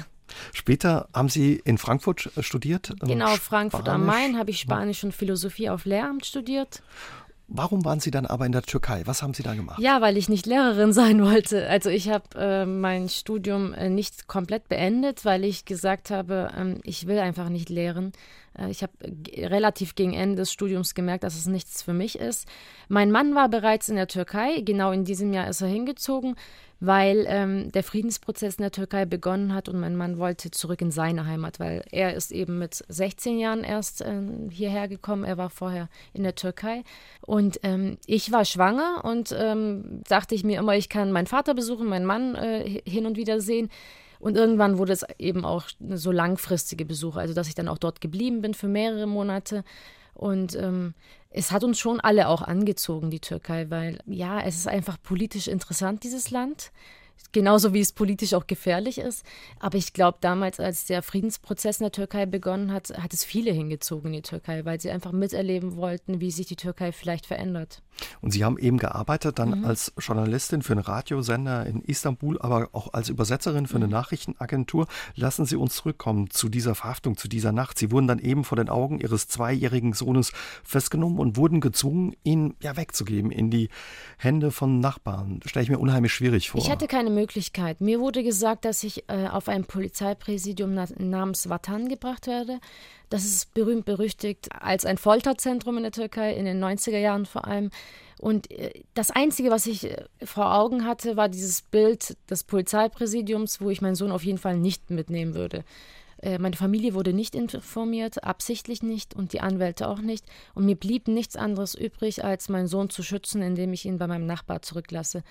Später 0.53 1.07
haben 1.13 1.29
Sie 1.29 1.61
in 1.63 1.77
Frankfurt 1.77 2.31
äh, 2.35 2.43
studiert? 2.43 2.93
Genau, 3.01 3.35
Frankfurt 3.35 3.89
am 3.89 4.05
Main 4.05 4.37
habe 4.37 4.51
ich 4.51 4.59
Spanisch 4.59 5.03
und 5.03 5.13
Philosophie 5.13 5.69
auf 5.69 5.85
Lehramt 5.85 6.25
studiert. 6.25 6.81
Warum 7.47 7.83
waren 7.85 7.99
Sie 7.99 8.09
dann 8.09 8.25
aber 8.25 8.45
in 8.45 8.51
der 8.51 8.63
Türkei? 8.63 9.03
Was 9.05 9.21
haben 9.21 9.33
Sie 9.33 9.43
da 9.43 9.53
gemacht? 9.53 9.79
Ja, 9.79 10.01
weil 10.01 10.17
ich 10.17 10.29
nicht 10.29 10.45
Lehrerin 10.45 10.93
sein 10.93 11.23
wollte. 11.23 11.67
Also 11.69 11.89
ich 11.89 12.09
habe 12.09 12.23
äh, 12.35 12.65
mein 12.65 13.09
Studium 13.09 13.73
äh, 13.73 13.89
nicht 13.89 14.27
komplett 14.27 14.69
beendet, 14.69 15.25
weil 15.25 15.43
ich 15.43 15.65
gesagt 15.65 16.09
habe, 16.09 16.51
ähm, 16.57 16.79
ich 16.83 17.05
will 17.05 17.19
einfach 17.19 17.49
nicht 17.49 17.69
lehren. 17.69 18.13
Äh, 18.57 18.71
ich 18.71 18.81
habe 18.81 18.93
relativ 19.37 19.95
gegen 19.95 20.13
Ende 20.13 20.37
des 20.37 20.51
Studiums 20.51 20.95
gemerkt, 20.95 21.23
dass 21.23 21.35
es 21.35 21.45
nichts 21.45 21.83
für 21.83 21.93
mich 21.93 22.17
ist. 22.17 22.47
Mein 22.87 23.11
Mann 23.11 23.35
war 23.35 23.49
bereits 23.49 23.89
in 23.89 23.97
der 23.97 24.07
Türkei. 24.07 24.61
Genau 24.61 24.91
in 24.91 25.03
diesem 25.03 25.33
Jahr 25.33 25.47
ist 25.47 25.61
er 25.61 25.67
hingezogen 25.67 26.35
weil 26.85 27.25
ähm, 27.29 27.71
der 27.71 27.81
Friedensprozess 27.81 28.55
in 28.55 28.63
der 28.63 28.71
Türkei 28.71 29.05
begonnen 29.05 29.53
hat 29.53 29.69
und 29.69 29.79
mein 29.79 29.95
Mann 29.95 30.17
wollte 30.17 30.51
zurück 30.51 30.81
in 30.81 30.91
seine 30.91 31.25
Heimat, 31.25 31.57
weil 31.57 31.85
er 31.91 32.13
ist 32.13 32.33
eben 32.33 32.59
mit 32.59 32.83
16 32.89 33.39
Jahren 33.39 33.63
erst 33.63 34.01
äh, 34.01 34.21
hierher 34.49 34.89
gekommen. 34.89 35.23
Er 35.23 35.37
war 35.37 35.49
vorher 35.49 35.87
in 36.11 36.23
der 36.23 36.35
Türkei 36.35 36.83
und 37.21 37.57
ähm, 37.63 37.97
ich 38.05 38.33
war 38.33 38.43
schwanger 38.43 39.05
und 39.05 39.33
ähm, 39.37 40.01
dachte 40.09 40.35
ich 40.35 40.43
mir 40.43 40.59
immer, 40.59 40.75
ich 40.75 40.89
kann 40.89 41.13
meinen 41.13 41.27
Vater 41.27 41.53
besuchen, 41.53 41.87
meinen 41.87 42.05
Mann 42.05 42.35
äh, 42.35 42.81
hin 42.85 43.05
und 43.05 43.15
wieder 43.15 43.39
sehen. 43.39 43.69
Und 44.19 44.35
irgendwann 44.35 44.77
wurde 44.77 44.91
es 44.91 45.05
eben 45.19 45.45
auch 45.45 45.67
so 45.79 46.11
langfristige 46.11 46.83
Besuche, 46.83 47.19
also 47.19 47.33
dass 47.33 47.47
ich 47.47 47.55
dann 47.55 47.69
auch 47.69 47.77
dort 47.77 48.01
geblieben 48.01 48.41
bin 48.41 48.53
für 48.53 48.67
mehrere 48.67 49.07
Monate. 49.07 49.63
Und 50.13 50.55
ähm, 50.55 50.93
es 51.29 51.51
hat 51.51 51.63
uns 51.63 51.79
schon 51.79 51.99
alle 51.99 52.27
auch 52.27 52.41
angezogen, 52.41 53.09
die 53.09 53.19
Türkei, 53.19 53.69
weil 53.69 53.99
ja, 54.05 54.41
es 54.41 54.55
ist 54.55 54.67
einfach 54.67 54.97
politisch 55.01 55.47
interessant, 55.47 56.03
dieses 56.03 56.29
Land 56.31 56.71
genauso 57.33 57.73
wie 57.73 57.81
es 57.81 57.91
politisch 57.91 58.33
auch 58.33 58.47
gefährlich 58.47 58.99
ist. 58.99 59.25
Aber 59.59 59.77
ich 59.77 59.91
glaube, 59.91 60.19
damals, 60.21 60.59
als 60.59 60.85
der 60.85 61.03
Friedensprozess 61.03 61.79
in 61.79 61.85
der 61.85 61.91
Türkei 61.91 62.25
begonnen 62.25 62.71
hat, 62.71 62.89
hat 62.97 63.13
es 63.13 63.25
viele 63.25 63.51
hingezogen 63.51 64.13
in 64.13 64.21
die 64.21 64.21
Türkei, 64.21 64.63
weil 64.63 64.79
sie 64.79 64.91
einfach 64.91 65.11
miterleben 65.11 65.75
wollten, 65.75 66.21
wie 66.21 66.31
sich 66.31 66.47
die 66.47 66.55
Türkei 66.55 66.91
vielleicht 66.91 67.25
verändert. 67.25 67.81
Und 68.21 68.31
Sie 68.31 68.43
haben 68.43 68.57
eben 68.57 68.77
gearbeitet 68.77 69.39
dann 69.39 69.59
mhm. 69.59 69.65
als 69.65 69.93
Journalistin 69.99 70.61
für 70.61 70.73
einen 70.73 70.81
Radiosender 70.81 71.65
in 71.65 71.81
Istanbul, 71.81 72.39
aber 72.41 72.69
auch 72.71 72.93
als 72.93 73.09
Übersetzerin 73.09 73.67
für 73.67 73.75
eine 73.75 73.85
mhm. 73.85 73.91
Nachrichtenagentur. 73.91 74.87
Lassen 75.15 75.45
Sie 75.45 75.55
uns 75.55 75.75
zurückkommen 75.75 76.29
zu 76.29 76.49
dieser 76.49 76.75
Verhaftung, 76.75 77.17
zu 77.17 77.27
dieser 77.27 77.51
Nacht. 77.51 77.77
Sie 77.77 77.91
wurden 77.91 78.07
dann 78.07 78.19
eben 78.19 78.43
vor 78.43 78.55
den 78.55 78.69
Augen 78.69 78.99
Ihres 78.99 79.27
zweijährigen 79.27 79.93
Sohnes 79.93 80.31
festgenommen 80.63 81.19
und 81.19 81.37
wurden 81.37 81.61
gezwungen, 81.61 82.15
ihn 82.23 82.55
ja 82.61 82.75
wegzugeben 82.77 83.31
in 83.31 83.49
die 83.49 83.69
Hände 84.17 84.51
von 84.51 84.79
Nachbarn. 84.79 85.39
Stelle 85.45 85.63
ich 85.63 85.69
mir 85.69 85.79
unheimlich 85.79 86.13
schwierig 86.13 86.49
vor. 86.49 86.61
Ich 86.61 86.71
hatte 86.71 86.87
keine 86.87 87.02
Möglichkeit. 87.09 87.81
Mir 87.81 87.99
wurde 87.99 88.23
gesagt, 88.23 88.65
dass 88.65 88.83
ich 88.83 89.03
äh, 89.09 89.27
auf 89.27 89.47
ein 89.47 89.65
Polizeipräsidium 89.65 90.73
namens 90.97 91.49
Vatan 91.49 91.89
gebracht 91.89 92.27
werde. 92.27 92.59
Das 93.09 93.25
ist 93.25 93.53
berühmt 93.53 93.85
berüchtigt 93.85 94.49
als 94.59 94.85
ein 94.85 94.97
Folterzentrum 94.97 95.77
in 95.77 95.83
der 95.83 95.91
Türkei, 95.91 96.33
in 96.33 96.45
den 96.45 96.63
90er 96.63 96.97
Jahren 96.97 97.25
vor 97.25 97.45
allem. 97.45 97.69
Und 98.19 98.49
äh, 98.51 98.71
das 98.93 99.11
Einzige, 99.11 99.51
was 99.51 99.65
ich 99.65 99.85
äh, 99.85 100.05
vor 100.23 100.55
Augen 100.55 100.85
hatte, 100.85 101.17
war 101.17 101.29
dieses 101.29 101.61
Bild 101.61 102.15
des 102.29 102.43
Polizeipräsidiums, 102.43 103.61
wo 103.61 103.69
ich 103.69 103.81
meinen 103.81 103.95
Sohn 103.95 104.11
auf 104.11 104.23
jeden 104.23 104.37
Fall 104.37 104.57
nicht 104.57 104.89
mitnehmen 104.89 105.35
würde. 105.35 105.63
Äh, 106.23 106.39
meine 106.39 106.55
Familie 106.55 106.93
wurde 106.93 107.11
nicht 107.11 107.35
informiert, 107.35 108.23
absichtlich 108.23 108.81
nicht 108.81 109.13
und 109.13 109.33
die 109.33 109.41
Anwälte 109.41 109.89
auch 109.89 109.99
nicht. 109.99 110.25
Und 110.55 110.65
mir 110.65 110.75
blieb 110.75 111.07
nichts 111.07 111.35
anderes 111.35 111.75
übrig, 111.75 112.23
als 112.23 112.49
meinen 112.49 112.67
Sohn 112.67 112.89
zu 112.89 113.03
schützen, 113.03 113.41
indem 113.41 113.73
ich 113.73 113.85
ihn 113.85 113.97
bei 113.97 114.07
meinem 114.07 114.25
Nachbar 114.25 114.61
zurücklasse. 114.61 115.23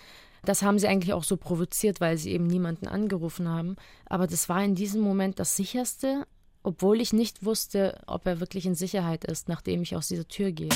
Das 0.44 0.62
haben 0.62 0.78
sie 0.78 0.88
eigentlich 0.88 1.14
auch 1.14 1.24
so 1.24 1.36
provoziert, 1.36 2.00
weil 2.00 2.18
sie 2.18 2.32
eben 2.32 2.46
niemanden 2.46 2.88
angerufen 2.88 3.48
haben. 3.48 3.76
Aber 4.06 4.26
das 4.26 4.48
war 4.48 4.62
in 4.62 4.74
diesem 4.74 5.00
Moment 5.00 5.38
das 5.38 5.56
sicherste, 5.56 6.26
obwohl 6.62 7.00
ich 7.00 7.12
nicht 7.12 7.44
wusste, 7.44 8.00
ob 8.06 8.26
er 8.26 8.40
wirklich 8.40 8.66
in 8.66 8.74
Sicherheit 8.74 9.24
ist, 9.24 9.48
nachdem 9.48 9.82
ich 9.82 9.96
aus 9.96 10.08
dieser 10.08 10.28
Tür 10.28 10.52
gehe. 10.52 10.68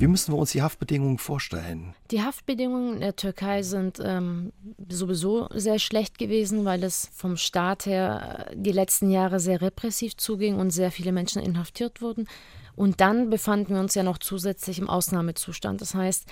Wie 0.00 0.06
müssen 0.06 0.32
wir 0.32 0.38
uns 0.38 0.52
die 0.52 0.62
Haftbedingungen 0.62 1.18
vorstellen? 1.18 1.94
Die 2.10 2.22
Haftbedingungen 2.22 2.94
in 2.94 3.00
der 3.00 3.16
Türkei 3.16 3.62
sind 3.62 4.00
ähm, 4.02 4.50
sowieso 4.88 5.46
sehr 5.52 5.78
schlecht 5.78 6.16
gewesen, 6.16 6.64
weil 6.64 6.84
es 6.84 7.10
vom 7.12 7.36
Staat 7.36 7.84
her 7.84 8.46
äh, 8.48 8.56
die 8.56 8.72
letzten 8.72 9.10
Jahre 9.10 9.40
sehr 9.40 9.60
repressiv 9.60 10.16
zuging 10.16 10.56
und 10.56 10.70
sehr 10.70 10.90
viele 10.90 11.12
Menschen 11.12 11.42
inhaftiert 11.42 12.00
wurden. 12.00 12.28
Und 12.76 13.02
dann 13.02 13.28
befanden 13.28 13.74
wir 13.74 13.80
uns 13.80 13.94
ja 13.94 14.02
noch 14.02 14.16
zusätzlich 14.16 14.78
im 14.78 14.88
Ausnahmezustand. 14.88 15.82
Das 15.82 15.94
heißt, 15.94 16.24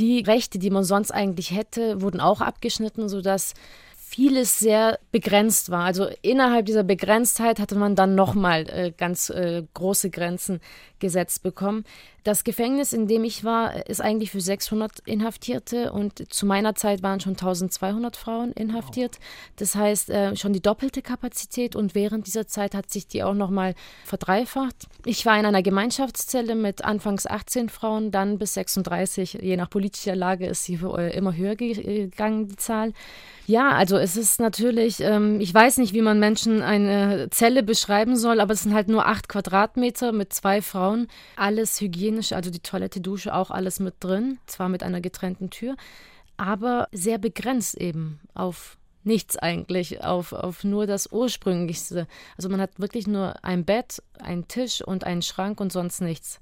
die 0.00 0.22
Rechte, 0.22 0.58
die 0.58 0.70
man 0.70 0.82
sonst 0.82 1.12
eigentlich 1.12 1.52
hätte, 1.52 2.02
wurden 2.02 2.18
auch 2.18 2.40
abgeschnitten, 2.40 3.08
sodass 3.08 3.54
vieles 4.12 4.58
sehr 4.58 4.98
begrenzt 5.10 5.70
war. 5.70 5.84
Also 5.84 6.06
innerhalb 6.20 6.66
dieser 6.66 6.82
Begrenztheit 6.82 7.58
hatte 7.58 7.76
man 7.76 7.96
dann 7.96 8.14
nochmal 8.14 8.68
äh, 8.68 8.92
ganz 8.94 9.30
äh, 9.30 9.62
große 9.72 10.10
Grenzen 10.10 10.60
gesetzt 10.98 11.42
bekommen. 11.42 11.84
Das 12.24 12.44
Gefängnis, 12.44 12.92
in 12.92 13.08
dem 13.08 13.24
ich 13.24 13.42
war, 13.42 13.88
ist 13.88 14.00
eigentlich 14.00 14.30
für 14.30 14.40
600 14.40 15.00
Inhaftierte 15.06 15.92
und 15.92 16.32
zu 16.32 16.46
meiner 16.46 16.76
Zeit 16.76 17.02
waren 17.02 17.18
schon 17.18 17.32
1200 17.32 18.16
Frauen 18.16 18.52
inhaftiert. 18.52 19.18
Das 19.56 19.74
heißt, 19.74 20.10
äh, 20.10 20.36
schon 20.36 20.52
die 20.52 20.62
doppelte 20.62 21.02
Kapazität 21.02 21.74
und 21.74 21.96
während 21.96 22.28
dieser 22.28 22.46
Zeit 22.46 22.74
hat 22.76 22.90
sich 22.90 23.08
die 23.08 23.24
auch 23.24 23.34
nochmal 23.34 23.74
verdreifacht. 24.04 24.86
Ich 25.04 25.26
war 25.26 25.36
in 25.38 25.46
einer 25.46 25.62
Gemeinschaftszelle 25.62 26.54
mit 26.54 26.84
anfangs 26.84 27.26
18 27.26 27.68
Frauen, 27.68 28.12
dann 28.12 28.38
bis 28.38 28.54
36. 28.54 29.38
Je 29.40 29.56
nach 29.56 29.68
politischer 29.68 30.14
Lage 30.14 30.46
ist 30.46 30.64
sie 30.64 30.74
äh, 30.74 31.16
immer 31.16 31.34
höher 31.34 31.56
gegangen, 31.56 32.46
die 32.46 32.56
Zahl. 32.56 32.92
Ja, 33.46 33.70
also 33.70 33.96
es 33.96 34.16
ist 34.16 34.38
natürlich, 34.38 35.00
ähm, 35.00 35.40
ich 35.40 35.52
weiß 35.52 35.78
nicht, 35.78 35.92
wie 35.92 36.02
man 36.02 36.20
Menschen 36.20 36.62
eine 36.62 37.28
Zelle 37.30 37.64
beschreiben 37.64 38.16
soll, 38.16 38.40
aber 38.40 38.52
es 38.52 38.62
sind 38.62 38.72
halt 38.72 38.88
nur 38.88 39.06
acht 39.06 39.28
Quadratmeter 39.28 40.12
mit 40.12 40.32
zwei 40.32 40.62
Frauen. 40.62 41.08
Alles 41.34 41.76
hygienisch, 42.12 42.32
also 42.32 42.50
die 42.50 42.60
Toilette, 42.60 43.00
Dusche, 43.00 43.34
auch 43.34 43.50
alles 43.50 43.80
mit 43.80 43.94
drin, 44.00 44.38
zwar 44.46 44.68
mit 44.68 44.82
einer 44.82 45.00
getrennten 45.00 45.50
Tür, 45.50 45.76
aber 46.36 46.88
sehr 46.92 47.18
begrenzt 47.18 47.76
eben 47.76 48.20
auf 48.34 48.76
nichts 49.04 49.36
eigentlich, 49.36 50.04
auf, 50.04 50.32
auf 50.32 50.62
nur 50.62 50.86
das 50.86 51.10
Ursprünglichste. 51.10 52.06
Also 52.36 52.48
man 52.48 52.60
hat 52.60 52.78
wirklich 52.78 53.06
nur 53.06 53.42
ein 53.44 53.64
Bett, 53.64 54.02
einen 54.20 54.46
Tisch 54.46 54.82
und 54.82 55.04
einen 55.04 55.22
Schrank 55.22 55.60
und 55.60 55.72
sonst 55.72 56.00
nichts. 56.00 56.38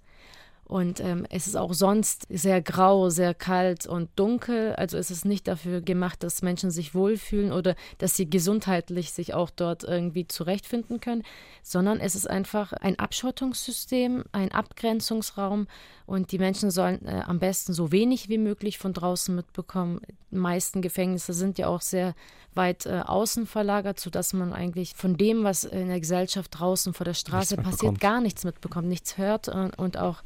Und 0.65 1.01
ähm, 1.01 1.27
es 1.31 1.49
ist 1.49 1.57
auch 1.57 1.75
sonst 1.75 2.29
sehr 2.31 2.63
grau, 2.63 3.11
sehr 3.11 3.35
kalt 3.35 3.89
und 3.89 4.09
dunkel. 4.15 4.73
Also 4.77 4.99
es 4.99 5.11
ist 5.11 5.25
nicht 5.25 5.49
dafür 5.49 5.81
gemacht, 5.81 6.23
dass 6.23 6.43
Menschen 6.43 6.71
sich 6.71 6.95
wohlfühlen 6.95 7.51
oder 7.51 7.75
dass 7.99 8.15
sie 8.15 8.31
gesundheitlich 8.31 9.11
sich 9.11 9.35
auch 9.35 9.51
dort 9.51 9.83
irgendwie 9.83 10.29
zurechtfinden 10.29 11.01
können, 11.01 11.25
sondern 11.65 11.99
es 11.99 12.15
ist 12.15 12.31
einfach 12.31 12.73
ein 12.73 12.97
Abschottungssystem, 13.01 14.23
ein 14.31 14.53
Abgrenzungsraum 14.53 15.67
und 16.07 16.31
die 16.31 16.39
Menschen 16.39 16.71
sollen 16.71 17.05
äh, 17.05 17.23
am 17.27 17.41
besten 17.41 17.73
so 17.73 17.91
wenig 17.91 18.29
wie 18.29 18.39
möglich 18.39 18.79
von 18.79 18.93
draußen 18.93 19.35
mitbekommen. 19.35 20.01
Die 20.31 20.37
meisten 20.37 20.83
Gefängnisse 20.83 21.33
sind 21.33 21.59
ja 21.59 21.67
auch 21.67 21.81
sehr 21.81 22.15
weit 22.55 22.87
äh, 22.87 23.03
außen 23.05 23.47
verlagert, 23.47 23.99
sodass 23.99 24.33
man 24.33 24.53
eigentlich 24.53 24.95
von 24.95 25.17
dem, 25.17 25.43
was 25.43 25.65
in 25.65 25.89
der 25.89 26.01
Gesellschaft 26.01 26.59
draußen 26.59 26.95
vor 26.95 27.05
der 27.05 27.15
Straße 27.15 27.57
passiert, 27.57 28.01
gar 28.01 28.21
nichts 28.21 28.45
mitbekommt, 28.45 28.89
nichts 28.89 29.19
hört 29.19 29.49
und, 29.49 29.77
und 29.79 29.99
auch 29.99 30.23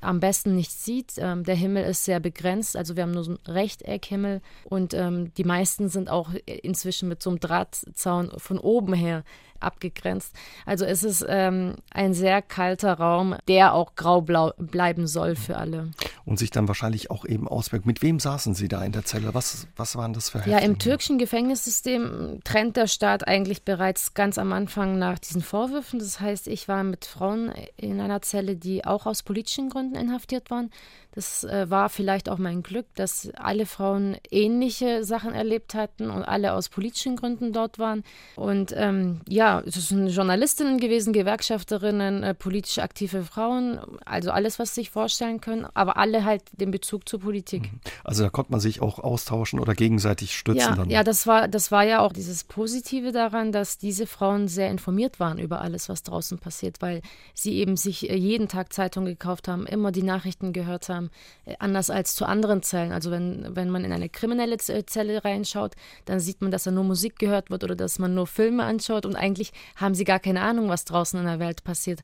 am 0.00 0.20
besten 0.20 0.54
nicht 0.54 0.72
sieht. 0.72 1.14
Ähm, 1.18 1.44
der 1.44 1.54
Himmel 1.54 1.84
ist 1.84 2.04
sehr 2.04 2.20
begrenzt, 2.20 2.76
also 2.76 2.96
wir 2.96 3.02
haben 3.02 3.12
nur 3.12 3.24
so 3.24 3.32
einen 3.32 3.54
Rechteckhimmel 3.54 4.40
und 4.64 4.94
ähm, 4.94 5.32
die 5.34 5.44
meisten 5.44 5.88
sind 5.88 6.10
auch 6.10 6.30
inzwischen 6.46 7.08
mit 7.08 7.22
so 7.22 7.30
einem 7.30 7.40
Drahtzaun 7.40 8.32
von 8.36 8.58
oben 8.58 8.92
her 8.92 9.24
abgegrenzt. 9.60 10.34
Also 10.66 10.84
es 10.84 11.02
ist 11.02 11.24
ähm, 11.28 11.74
ein 11.90 12.14
sehr 12.14 12.42
kalter 12.42 12.94
Raum, 12.94 13.36
der 13.48 13.74
auch 13.74 13.94
graublau 13.94 14.52
bleiben 14.58 15.06
soll 15.06 15.36
für 15.36 15.56
alle. 15.56 15.90
Und 16.24 16.38
sich 16.38 16.50
dann 16.50 16.68
wahrscheinlich 16.68 17.10
auch 17.10 17.24
eben 17.24 17.48
auswirkt. 17.48 17.86
Mit 17.86 18.02
wem 18.02 18.20
saßen 18.20 18.54
Sie 18.54 18.68
da 18.68 18.84
in 18.84 18.92
der 18.92 19.04
Zelle? 19.04 19.34
Was, 19.34 19.66
was 19.76 19.96
waren 19.96 20.12
das 20.12 20.30
für 20.30 20.38
Häftlinge? 20.38 20.60
Ja, 20.60 20.66
im 20.66 20.78
türkischen 20.78 21.18
Gefängnissystem 21.18 22.40
trennt 22.44 22.76
der 22.76 22.86
Staat 22.86 23.26
eigentlich 23.26 23.62
bereits 23.62 24.14
ganz 24.14 24.38
am 24.38 24.52
Anfang 24.52 24.98
nach 24.98 25.18
diesen 25.18 25.42
Vorwürfen. 25.42 25.98
Das 25.98 26.20
heißt, 26.20 26.48
ich 26.48 26.68
war 26.68 26.84
mit 26.84 27.04
Frauen 27.04 27.52
in 27.76 28.00
einer 28.00 28.22
Zelle, 28.22 28.56
die 28.56 28.84
auch 28.84 29.06
aus 29.06 29.22
politischen 29.22 29.70
Gründen 29.70 29.94
inhaftiert 29.94 30.50
waren. 30.50 30.70
Das 31.18 31.42
äh, 31.42 31.68
war 31.68 31.88
vielleicht 31.88 32.28
auch 32.28 32.38
mein 32.38 32.62
Glück, 32.62 32.86
dass 32.94 33.28
alle 33.34 33.66
Frauen 33.66 34.16
ähnliche 34.30 35.02
Sachen 35.02 35.34
erlebt 35.34 35.74
hatten 35.74 36.10
und 36.10 36.22
alle 36.22 36.52
aus 36.52 36.68
politischen 36.68 37.16
Gründen 37.16 37.52
dort 37.52 37.80
waren. 37.80 38.04
Und 38.36 38.72
ähm, 38.76 39.22
ja, 39.28 39.60
es 39.66 39.88
sind 39.88 40.06
Journalistinnen 40.10 40.78
gewesen, 40.78 41.12
Gewerkschafterinnen, 41.12 42.22
äh, 42.22 42.34
politisch 42.34 42.78
aktive 42.78 43.24
Frauen, 43.24 43.80
also 44.04 44.30
alles, 44.30 44.60
was 44.60 44.76
sie 44.76 44.82
sich 44.82 44.90
vorstellen 44.90 45.40
können, 45.40 45.66
aber 45.74 45.96
alle 45.96 46.24
halt 46.24 46.42
den 46.52 46.70
Bezug 46.70 47.08
zur 47.08 47.18
Politik. 47.18 47.62
Mhm. 47.62 47.80
Also 48.04 48.22
da 48.22 48.30
konnte 48.30 48.52
man 48.52 48.60
sich 48.60 48.80
auch 48.80 49.00
austauschen 49.00 49.58
oder 49.58 49.74
gegenseitig 49.74 50.38
stützen. 50.38 50.60
Ja, 50.60 50.76
dann. 50.76 50.88
ja 50.88 51.02
das, 51.02 51.26
war, 51.26 51.48
das 51.48 51.72
war 51.72 51.82
ja 51.82 51.98
auch 51.98 52.12
dieses 52.12 52.44
Positive 52.44 53.10
daran, 53.10 53.50
dass 53.50 53.76
diese 53.76 54.06
Frauen 54.06 54.46
sehr 54.46 54.70
informiert 54.70 55.18
waren 55.18 55.38
über 55.38 55.62
alles, 55.62 55.88
was 55.88 56.04
draußen 56.04 56.38
passiert, 56.38 56.80
weil 56.80 57.02
sie 57.34 57.56
eben 57.56 57.76
sich 57.76 58.08
äh, 58.08 58.14
jeden 58.14 58.46
Tag 58.46 58.72
Zeitung 58.72 59.04
gekauft 59.04 59.48
haben, 59.48 59.66
immer 59.66 59.90
die 59.90 60.04
Nachrichten 60.04 60.52
gehört 60.52 60.88
haben 60.88 61.07
äh, 61.44 61.54
anders 61.58 61.90
als 61.90 62.14
zu 62.14 62.24
anderen 62.26 62.62
Zellen. 62.62 62.92
Also 62.92 63.10
wenn, 63.10 63.54
wenn 63.54 63.70
man 63.70 63.84
in 63.84 63.92
eine 63.92 64.08
kriminelle 64.08 64.56
äh, 64.68 64.84
Zelle 64.86 65.24
reinschaut, 65.24 65.74
dann 66.04 66.20
sieht 66.20 66.40
man, 66.40 66.50
dass 66.50 66.64
da 66.64 66.70
nur 66.70 66.84
Musik 66.84 67.18
gehört 67.18 67.50
wird 67.50 67.64
oder 67.64 67.76
dass 67.76 67.98
man 67.98 68.14
nur 68.14 68.26
Filme 68.26 68.64
anschaut 68.64 69.06
und 69.06 69.16
eigentlich 69.16 69.52
haben 69.76 69.94
sie 69.94 70.04
gar 70.04 70.20
keine 70.20 70.42
Ahnung, 70.42 70.68
was 70.68 70.84
draußen 70.84 71.18
in 71.18 71.26
der 71.26 71.38
Welt 71.38 71.64
passiert. 71.64 72.00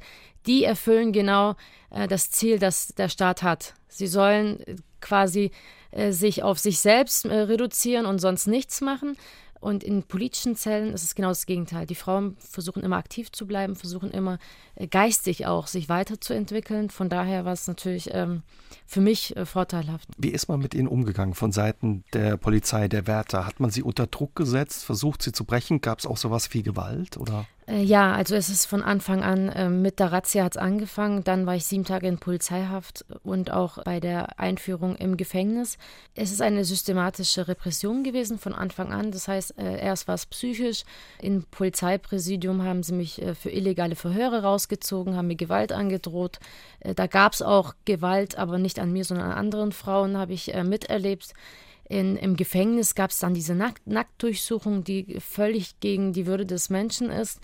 Die 0.46 0.64
erfüllen 0.64 1.12
genau 1.12 1.56
äh, 1.90 2.08
das 2.08 2.30
Ziel, 2.30 2.58
das 2.58 2.88
der 2.88 3.08
Staat 3.08 3.42
hat. 3.42 3.74
Sie 3.88 4.06
sollen 4.06 4.60
äh, 4.60 4.76
quasi 5.00 5.50
äh, 5.90 6.12
sich 6.12 6.42
auf 6.42 6.58
sich 6.58 6.80
selbst 6.80 7.24
äh, 7.24 7.34
reduzieren 7.34 8.06
und 8.06 8.18
sonst 8.18 8.46
nichts 8.46 8.80
machen. 8.80 9.16
Und 9.64 9.82
in 9.82 10.02
politischen 10.02 10.56
Zellen 10.56 10.92
ist 10.92 11.04
es 11.04 11.14
genau 11.14 11.28
das 11.28 11.46
Gegenteil. 11.46 11.86
Die 11.86 11.94
Frauen 11.94 12.36
versuchen 12.38 12.82
immer 12.82 12.98
aktiv 12.98 13.32
zu 13.32 13.46
bleiben, 13.46 13.76
versuchen 13.76 14.10
immer 14.10 14.38
äh, 14.74 14.86
geistig 14.86 15.46
auch 15.46 15.68
sich 15.68 15.88
weiterzuentwickeln. 15.88 16.90
Von 16.90 17.08
daher 17.08 17.46
war 17.46 17.54
es 17.54 17.66
natürlich 17.66 18.10
ähm, 18.12 18.42
für 18.84 19.00
mich 19.00 19.34
äh, 19.38 19.46
vorteilhaft. 19.46 20.10
Wie 20.18 20.28
ist 20.28 20.48
man 20.48 20.60
mit 20.60 20.74
ihnen 20.74 20.86
umgegangen 20.86 21.32
von 21.32 21.50
Seiten 21.50 22.04
der 22.12 22.36
Polizei, 22.36 22.88
der 22.88 23.06
Wärter? 23.06 23.46
Hat 23.46 23.58
man 23.58 23.70
sie 23.70 23.82
unter 23.82 24.06
Druck 24.06 24.36
gesetzt, 24.36 24.84
versucht 24.84 25.22
sie 25.22 25.32
zu 25.32 25.46
brechen? 25.46 25.80
Gab 25.80 25.98
es 25.98 26.04
auch 26.04 26.18
sowas 26.18 26.52
wie 26.52 26.62
Gewalt? 26.62 27.16
Oder? 27.16 27.46
Äh, 27.66 27.82
ja, 27.82 28.12
also 28.12 28.34
es 28.34 28.48
ist 28.50 28.66
von 28.66 28.82
Anfang 28.82 29.22
an, 29.22 29.48
äh, 29.48 29.68
mit 29.70 29.98
der 29.98 30.12
Razzia 30.12 30.44
hat 30.44 30.56
es 30.56 30.58
angefangen, 30.58 31.24
dann 31.24 31.46
war 31.46 31.54
ich 31.54 31.64
sieben 31.64 31.84
Tage 31.84 32.06
in 32.08 32.18
Polizeihaft 32.18 33.06
und 33.22 33.50
auch 33.50 33.82
bei 33.84 34.00
der 34.00 34.38
Einführung 34.38 34.96
im 34.96 35.16
Gefängnis. 35.16 35.78
Es 36.14 36.30
ist 36.30 36.42
eine 36.42 36.64
systematische 36.64 37.48
Repression 37.48 38.04
gewesen 38.04 38.38
von 38.38 38.54
Anfang 38.54 38.92
an, 38.92 39.12
das 39.12 39.28
heißt, 39.28 39.58
äh, 39.58 39.80
erst 39.80 40.08
war 40.08 40.14
es 40.14 40.26
psychisch, 40.26 40.84
im 41.20 41.44
Polizeipräsidium 41.44 42.62
haben 42.62 42.82
sie 42.82 42.94
mich 42.94 43.22
äh, 43.22 43.34
für 43.34 43.50
illegale 43.50 43.96
Verhöre 43.96 44.42
rausgezogen, 44.42 45.16
haben 45.16 45.28
mir 45.28 45.36
Gewalt 45.36 45.72
angedroht. 45.72 46.40
Äh, 46.80 46.94
da 46.94 47.06
gab 47.06 47.32
es 47.32 47.40
auch 47.40 47.74
Gewalt, 47.86 48.36
aber 48.36 48.58
nicht 48.58 48.78
an 48.78 48.92
mir, 48.92 49.04
sondern 49.04 49.30
an 49.30 49.38
anderen 49.38 49.72
Frauen 49.72 50.18
habe 50.18 50.34
ich 50.34 50.52
äh, 50.52 50.64
miterlebt. 50.64 51.32
In, 51.88 52.16
Im 52.16 52.36
Gefängnis 52.36 52.94
gab 52.94 53.10
es 53.10 53.18
dann 53.18 53.34
diese 53.34 53.54
Nackt 53.54 53.86
Nacktdurchsuchung, 53.86 54.84
die 54.84 55.18
völlig 55.20 55.80
gegen 55.80 56.12
die 56.12 56.26
Würde 56.26 56.46
des 56.46 56.70
Menschen 56.70 57.10
ist. 57.10 57.40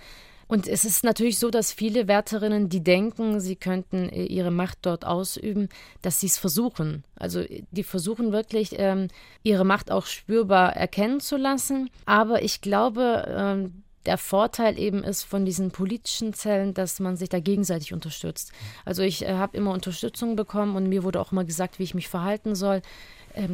Und 0.51 0.67
es 0.67 0.85
ist 0.85 1.05
natürlich 1.05 1.39
so, 1.39 1.49
dass 1.49 1.73
viele 1.73 2.09
Wärterinnen, 2.09 2.69
die 2.69 2.83
denken, 2.83 3.39
sie 3.39 3.55
könnten 3.55 4.09
äh, 4.09 4.25
ihre 4.25 4.51
Macht 4.51 4.79
dort 4.83 5.05
ausüben, 5.05 5.69
dass 6.03 6.19
sie 6.19 6.27
es 6.27 6.39
versuchen. 6.39 7.05
Also 7.15 7.45
die 7.71 7.85
versuchen 7.85 8.33
wirklich, 8.33 8.73
ähm, 8.77 9.07
ihre 9.45 9.65
Macht 9.65 9.93
auch 9.93 10.07
spürbar 10.07 10.75
erkennen 10.75 11.21
zu 11.21 11.37
lassen. 11.37 11.89
Aber 12.05 12.43
ich 12.43 12.63
glaube, 12.63 13.27
ähm, 13.29 13.85
der 14.07 14.19
Vorteil 14.19 14.77
eben 14.77 15.05
ist 15.05 15.23
von 15.23 15.45
diesen 15.45 15.71
politischen 15.71 16.33
Zellen, 16.33 16.75
dass 16.75 16.99
man 16.99 17.17
sich 17.17 17.29
da 17.29 17.39
gegenseitig 17.39 17.93
unterstützt. 17.93 18.51
Also 18.85 19.03
ich 19.03 19.23
äh, 19.25 19.35
habe 19.35 19.57
immer 19.57 19.71
Unterstützung 19.73 20.35
bekommen 20.35 20.75
und 20.75 20.89
mir 20.89 21.05
wurde 21.05 21.21
auch 21.21 21.31
immer 21.31 21.45
gesagt, 21.45 21.79
wie 21.79 21.85
ich 21.85 21.95
mich 21.95 22.09
verhalten 22.09 22.57
soll 22.57 22.83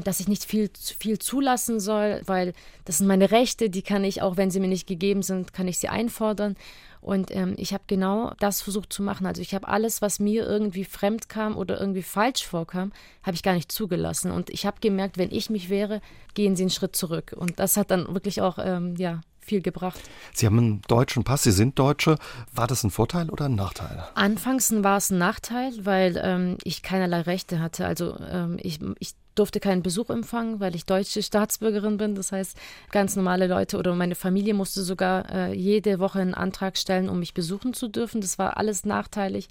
dass 0.04 0.20
ich 0.20 0.28
nicht 0.28 0.44
viel, 0.44 0.70
viel 0.98 1.18
zulassen 1.18 1.80
soll, 1.80 2.22
weil 2.26 2.52
das 2.84 2.98
sind 2.98 3.06
meine 3.06 3.30
Rechte, 3.30 3.70
die 3.70 3.82
kann 3.82 4.04
ich, 4.04 4.22
auch 4.22 4.36
wenn 4.36 4.50
sie 4.50 4.60
mir 4.60 4.68
nicht 4.68 4.86
gegeben 4.86 5.22
sind, 5.22 5.52
kann 5.52 5.68
ich 5.68 5.78
sie 5.78 5.88
einfordern. 5.88 6.56
Und 7.00 7.30
ähm, 7.30 7.54
ich 7.56 7.72
habe 7.72 7.84
genau 7.86 8.32
das 8.40 8.62
versucht 8.62 8.92
zu 8.92 9.00
machen. 9.02 9.26
Also 9.26 9.40
ich 9.40 9.54
habe 9.54 9.68
alles, 9.68 10.02
was 10.02 10.18
mir 10.18 10.44
irgendwie 10.44 10.84
fremd 10.84 11.28
kam 11.28 11.56
oder 11.56 11.78
irgendwie 11.78 12.02
falsch 12.02 12.44
vorkam, 12.44 12.92
habe 13.22 13.36
ich 13.36 13.44
gar 13.44 13.54
nicht 13.54 13.70
zugelassen. 13.70 14.32
Und 14.32 14.50
ich 14.50 14.66
habe 14.66 14.78
gemerkt, 14.80 15.16
wenn 15.16 15.30
ich 15.30 15.48
mich 15.48 15.70
wehre, 15.70 16.00
gehen 16.34 16.56
sie 16.56 16.64
einen 16.64 16.70
Schritt 16.70 16.96
zurück. 16.96 17.32
Und 17.36 17.60
das 17.60 17.76
hat 17.76 17.92
dann 17.92 18.12
wirklich 18.12 18.42
auch, 18.42 18.58
ähm, 18.58 18.96
ja, 18.96 19.20
viel 19.38 19.62
gebracht. 19.62 20.00
Sie 20.34 20.46
haben 20.46 20.58
einen 20.58 20.82
deutschen 20.88 21.22
Pass, 21.22 21.44
Sie 21.44 21.52
sind 21.52 21.78
Deutsche. 21.78 22.16
War 22.52 22.66
das 22.66 22.82
ein 22.82 22.90
Vorteil 22.90 23.30
oder 23.30 23.44
ein 23.44 23.54
Nachteil? 23.54 24.04
Anfangs 24.14 24.72
war 24.82 24.96
es 24.96 25.10
ein 25.10 25.18
Nachteil, 25.18 25.72
weil 25.82 26.20
ähm, 26.22 26.58
ich 26.64 26.82
keinerlei 26.82 27.20
Rechte 27.20 27.60
hatte. 27.60 27.86
Also 27.86 28.18
ähm, 28.28 28.58
ich, 28.60 28.80
ich 28.98 29.14
durfte 29.38 29.60
keinen 29.60 29.82
Besuch 29.82 30.10
empfangen, 30.10 30.60
weil 30.60 30.74
ich 30.74 30.86
deutsche 30.86 31.22
Staatsbürgerin 31.22 31.96
bin. 31.96 32.14
Das 32.14 32.32
heißt, 32.32 32.56
ganz 32.90 33.16
normale 33.16 33.46
Leute 33.46 33.78
oder 33.78 33.94
meine 33.94 34.14
Familie 34.14 34.54
musste 34.54 34.82
sogar 34.82 35.30
äh, 35.30 35.52
jede 35.54 35.98
Woche 35.98 36.20
einen 36.20 36.34
Antrag 36.34 36.76
stellen, 36.76 37.08
um 37.08 37.20
mich 37.20 37.34
besuchen 37.34 37.74
zu 37.74 37.88
dürfen. 37.88 38.20
Das 38.20 38.38
war 38.38 38.56
alles 38.56 38.84
nachteilig. 38.84 39.48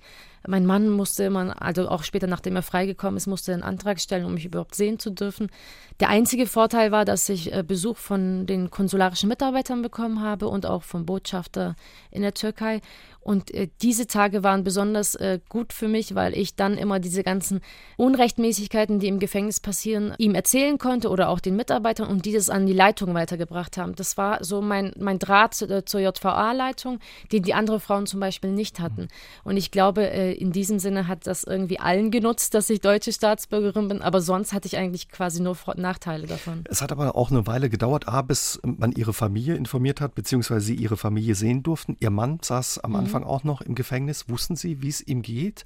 Mein 0.48 0.66
Mann 0.66 0.90
musste 0.90 1.24
immer, 1.24 1.62
also 1.62 1.90
auch 1.90 2.04
später, 2.04 2.28
nachdem 2.28 2.56
er 2.56 2.62
freigekommen 2.62 3.18
ist, 3.18 3.28
musste 3.28 3.54
einen 3.54 3.64
Antrag 3.64 4.00
stellen, 4.00 4.26
um 4.26 4.34
mich 4.36 4.46
überhaupt 4.46 4.76
sehen 4.76 5.00
zu 5.00 5.10
dürfen. 5.10 5.50
Der 6.00 6.10
einzige 6.10 6.46
Vorteil 6.46 6.92
war, 6.92 7.06
dass 7.06 7.30
ich 7.30 7.54
äh, 7.54 7.64
Besuch 7.64 7.98
von 7.98 8.46
den 8.46 8.70
konsularischen 8.70 9.30
Mitarbeitern 9.30 9.82
bekommen 9.82 10.22
habe 10.22 10.48
und 10.48 10.66
auch 10.66 10.84
vom 10.84 11.06
Botschafter 11.06 11.76
in 12.12 12.22
der 12.22 12.34
Türkei. 12.34 12.82
Und 13.26 13.52
äh, 13.56 13.70
diese 13.82 14.06
Tage 14.06 14.44
waren 14.44 14.64
besonders 14.64 15.16
äh, 15.16 15.40
gut 15.50 15.74
für 15.74 15.88
mich, 15.88 16.14
weil 16.14 16.38
ich 16.38 16.56
dann 16.56 16.78
immer 16.78 17.00
diese 17.00 17.24
ganzen 17.24 17.62
Unrechtmäßigkeiten, 17.98 19.00
die 19.00 19.08
im 19.08 19.18
Gefängnis 19.18 19.60
passieren, 19.60 20.14
ihm 20.20 20.36
erzählen 20.36 20.78
konnte 20.78 21.10
oder 21.10 21.30
auch 21.30 21.40
den 21.40 21.56
Mitarbeitern 21.56 22.08
und 22.08 22.26
die 22.26 22.34
das 22.34 22.52
an 22.52 22.68
die 22.68 22.74
Leitung 22.74 23.16
weitergebracht 23.16 23.78
haben. 23.78 23.96
Das 23.96 24.16
war 24.18 24.44
so 24.44 24.62
mein, 24.62 24.94
mein 25.00 25.18
Draht 25.18 25.60
äh, 25.64 25.84
zur 25.84 26.02
JVA-Leitung, 26.02 27.00
den 27.32 27.42
die 27.42 27.56
andere 27.56 27.80
Frauen 27.80 28.06
zum 28.06 28.20
Beispiel 28.20 28.52
nicht 28.52 28.80
hatten. 28.80 29.08
Und 29.44 29.58
ich 29.58 29.72
glaube, 29.72 30.08
äh, 30.08 30.34
in 30.34 30.52
diesem 30.52 30.78
Sinne 30.78 31.08
hat 31.08 31.26
das 31.26 31.46
irgendwie 31.46 31.80
allen 31.80 32.12
genutzt, 32.12 32.54
dass 32.54 32.70
ich 32.70 32.80
deutsche 32.80 33.12
Staatsbürgerin 33.12 33.88
bin, 33.88 34.02
aber 34.04 34.22
sonst 34.22 34.54
hatte 34.54 34.68
ich 34.68 34.78
eigentlich 34.78 35.10
quasi 35.10 35.42
nur 35.42 35.58
Nachteile 35.78 36.28
davon. 36.28 36.64
Es 36.70 36.84
hat 36.84 36.92
aber 36.92 37.16
auch 37.16 37.32
eine 37.32 37.48
Weile 37.48 37.72
gedauert, 37.72 38.08
A, 38.08 38.22
bis 38.22 38.60
man 38.62 38.92
ihre 38.92 39.14
Familie 39.14 39.56
informiert 39.56 40.00
hat, 40.00 40.14
beziehungsweise 40.14 40.64
sie 40.68 40.76
ihre 40.76 40.96
Familie 40.96 41.34
sehen 41.34 41.64
durften. 41.64 41.98
Ihr 42.00 42.12
Mann 42.12 42.38
saß 42.44 42.78
am 42.84 42.92
mhm. 42.92 42.98
Anfang 43.16 43.30
auch 43.30 43.44
noch 43.44 43.62
im 43.62 43.76
Gefängnis. 43.76 44.28
Wussten 44.30 44.56
Sie, 44.56 44.82
wie 44.82 44.90
es 44.90 45.02
ihm 45.02 45.22
geht? 45.22 45.64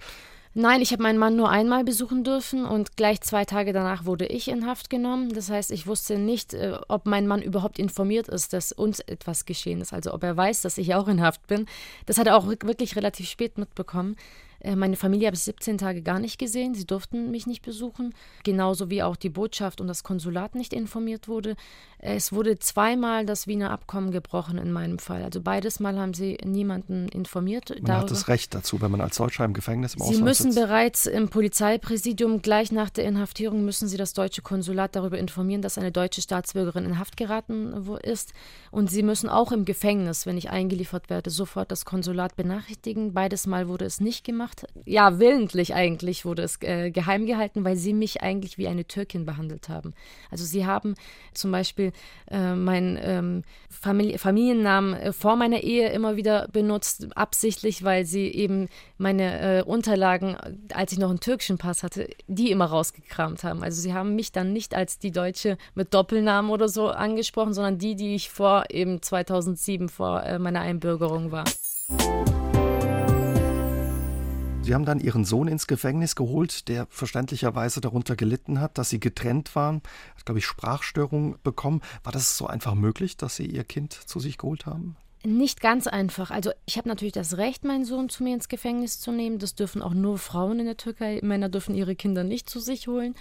Nein, 0.56 0.82
ich 0.82 0.92
habe 0.92 1.04
meinen 1.04 1.20
Mann 1.20 1.36
nur 1.36 1.50
einmal 1.50 1.84
besuchen 1.84 2.24
dürfen 2.24 2.66
und 2.66 2.98
gleich 2.98 3.22
zwei 3.22 3.46
Tage 3.46 3.72
danach 3.72 4.06
wurde 4.06 4.26
ich 4.26 4.48
in 4.48 4.66
Haft 4.66 4.90
genommen. 4.90 5.30
Das 5.34 5.50
heißt, 5.50 5.72
ich 5.72 5.86
wusste 5.86 6.18
nicht, 6.18 6.54
äh, 6.54 6.78
ob 6.88 7.06
mein 7.06 7.28
Mann 7.28 7.42
überhaupt 7.42 7.78
informiert 7.78 8.28
ist, 8.28 8.54
dass 8.54 8.72
uns 8.72 9.00
etwas 9.00 9.46
geschehen 9.46 9.80
ist. 9.80 9.94
Also 9.94 10.14
ob 10.14 10.24
er 10.24 10.36
weiß, 10.36 10.62
dass 10.62 10.80
ich 10.80 10.96
auch 10.96 11.08
in 11.08 11.22
Haft 11.22 11.46
bin. 11.48 11.66
Das 12.08 12.18
hat 12.18 12.28
er 12.28 12.36
auch 12.36 12.48
wirklich 12.48 12.96
relativ 12.96 13.30
spät 13.30 13.58
mitbekommen. 13.58 14.16
Äh, 14.62 14.76
meine 14.76 14.96
Familie 14.96 15.28
habe 15.28 15.36
ich 15.36 15.44
17 15.44 15.78
Tage 15.78 16.02
gar 16.02 16.20
nicht 16.20 16.38
gesehen. 16.40 16.74
Sie 16.76 16.86
durften 16.86 17.32
mich 17.32 17.48
nicht 17.48 17.62
besuchen. 17.62 18.14
Genauso 18.44 18.90
wie 18.90 19.04
auch 19.04 19.16
die 19.16 19.30
Botschaft 19.30 19.82
und 19.82 19.88
das 19.88 20.04
Konsulat 20.04 20.56
nicht 20.56 20.74
informiert 20.74 21.28
wurde. 21.28 21.56
Es 22.02 22.32
wurde 22.32 22.58
zweimal 22.60 23.26
das 23.26 23.46
Wiener 23.48 23.72
Abkommen 23.72 24.12
gebrochen 24.12 24.58
in 24.58 24.72
meinem 24.72 25.00
Fall. 25.00 25.24
Also 25.24 25.42
beides 25.42 25.80
Mal 25.82 26.00
haben 26.00 26.14
sie 26.14 26.38
niemanden 26.46 27.10
informiert. 27.10 27.70
Man 27.70 27.84
darüber. 27.84 28.02
hat 28.04 28.12
das 28.12 28.28
Recht 28.30 28.56
dazu, 28.56 28.80
wenn 28.82 28.90
man 28.92 29.02
als 29.02 29.18
Deutscher 29.18 29.44
im 29.44 29.54
Gefängnis 29.54 29.96
im 29.96 30.00
Sie 30.00 30.06
Ausland 30.06 30.24
müssen 30.24 30.52
sitzt. 30.54 30.66
bereits 30.66 31.06
im 31.06 31.28
Polizeipräsidium 31.30 32.42
gleich 32.42 32.72
nach 32.72 32.90
der 32.90 33.04
Inhaftierung 33.06 33.66
müssen 33.66 33.90
sie 33.90 33.98
das 33.98 34.14
deutsche 34.14 34.42
Konsulat 34.42 34.96
darüber 34.96 35.18
informieren, 35.18 35.62
dass 35.62 35.78
eine 35.78 35.92
deutsche 35.92 36.22
Staatsbürgerin 36.22 36.86
in 36.86 37.00
Haft 37.00 37.18
geraten 37.18 37.74
ist. 38.04 38.34
Und 38.72 38.90
sie 38.90 39.04
müssen 39.04 39.28
auch 39.30 39.52
im 39.52 39.66
Gefängnis, 39.66 40.26
wenn 40.26 40.38
ich 40.38 40.50
eingeliefert 40.50 41.10
werde, 41.10 41.30
sofort 41.30 41.70
das 41.70 41.84
Konsulat 41.84 42.36
benachrichtigen. 42.38 43.14
Beides 43.14 43.46
Mal 43.46 43.68
wurde 43.68 43.84
es 43.86 44.00
nicht 44.00 44.24
gemacht. 44.24 44.49
Ja, 44.86 45.20
willentlich 45.20 45.74
eigentlich 45.74 46.26
wurde 46.26 46.44
es 46.44 46.62
äh, 46.62 46.92
geheim 46.92 47.26
gehalten, 47.26 47.64
weil 47.64 47.76
sie 47.76 47.94
mich 47.94 48.22
eigentlich 48.22 48.58
wie 48.58 48.68
eine 48.68 48.86
Türkin 48.86 49.26
behandelt 49.26 49.70
haben. 49.70 49.94
Also 50.32 50.46
sie 50.46 50.66
haben 50.66 50.96
zum 51.34 51.52
Beispiel 51.52 51.92
äh, 52.30 52.56
meinen 52.56 52.98
ähm, 53.02 53.44
Famili 53.70 54.18
Familiennamen 54.18 54.94
äh, 54.96 55.14
vor 55.14 55.36
meiner 55.36 55.62
Ehe 55.62 55.90
immer 55.90 56.16
wieder 56.16 56.48
benutzt, 56.52 57.08
absichtlich, 57.16 57.84
weil 57.84 58.06
sie 58.06 58.28
eben 58.28 58.68
meine 58.98 59.60
äh, 59.60 59.64
Unterlagen, 59.64 60.38
als 60.74 60.92
ich 60.92 61.00
noch 61.00 61.10
einen 61.10 61.20
türkischen 61.20 61.58
Pass 61.58 61.84
hatte, 61.84 62.10
die 62.28 62.52
immer 62.52 62.66
rausgekramt 62.66 63.44
haben. 63.44 63.64
Also 63.64 63.82
sie 63.82 63.94
haben 63.94 64.16
mich 64.16 64.32
dann 64.32 64.54
nicht 64.54 64.76
als 64.76 65.00
die 65.00 65.12
Deutsche 65.12 65.58
mit 65.76 65.94
Doppelnamen 65.94 66.52
oder 66.52 66.68
so 66.68 66.88
angesprochen, 66.90 67.54
sondern 67.54 67.78
die, 67.78 67.96
die 67.96 68.16
ich 68.16 68.30
vor 68.30 68.66
eben 68.70 69.02
2007 69.02 69.90
vor 69.90 70.24
äh, 70.24 70.40
meiner 70.40 70.62
Einbürgerung 70.62 71.32
war. 71.32 71.46
Sie 74.70 74.76
haben 74.76 74.86
dann 74.86 75.00
Ihren 75.00 75.26
Sohn 75.26 75.48
ins 75.48 75.66
Gefängnis 75.66 76.16
geholt, 76.16 76.68
der 76.68 76.86
verständlicherweise 76.92 77.82
darunter 77.82 78.16
gelitten 78.16 78.62
hat, 78.62 78.78
dass 78.78 78.92
Sie 78.92 79.00
getrennt 79.00 79.56
waren, 79.56 79.82
hat, 80.16 80.26
glaube 80.26 80.38
ich, 80.38 80.46
Sprachstörungen 80.46 81.38
bekommen. 81.42 81.82
War 82.04 82.12
das 82.12 82.38
so 82.38 82.46
einfach 82.46 82.76
möglich, 82.76 83.18
dass 83.18 83.36
Sie 83.36 83.48
Ihr 83.48 83.64
Kind 83.64 83.94
zu 83.94 84.20
sich 84.20 84.38
geholt 84.38 84.68
haben? 84.68 84.96
Nicht 85.24 85.60
ganz 85.60 85.88
einfach. 85.88 86.30
Also 86.30 86.52
ich 86.68 86.78
habe 86.78 86.88
natürlich 86.88 87.14
das 87.14 87.38
Recht, 87.38 87.66
meinen 87.66 87.84
Sohn 87.84 88.10
zu 88.10 88.24
mir 88.24 88.36
ins 88.36 88.48
Gefängnis 88.48 89.00
zu 89.00 89.12
nehmen. 89.12 89.40
Das 89.40 89.56
dürfen 89.56 89.82
auch 89.82 89.96
nur 89.96 90.20
Frauen 90.20 90.60
in 90.60 90.68
der 90.68 90.78
Türkei. 90.78 91.20
Männer 91.24 91.50
dürfen 91.50 91.74
ihre 91.74 91.96
Kinder 91.96 92.24
nicht 92.24 92.48
zu 92.48 92.60
sich 92.60 92.88
holen. 92.88 93.16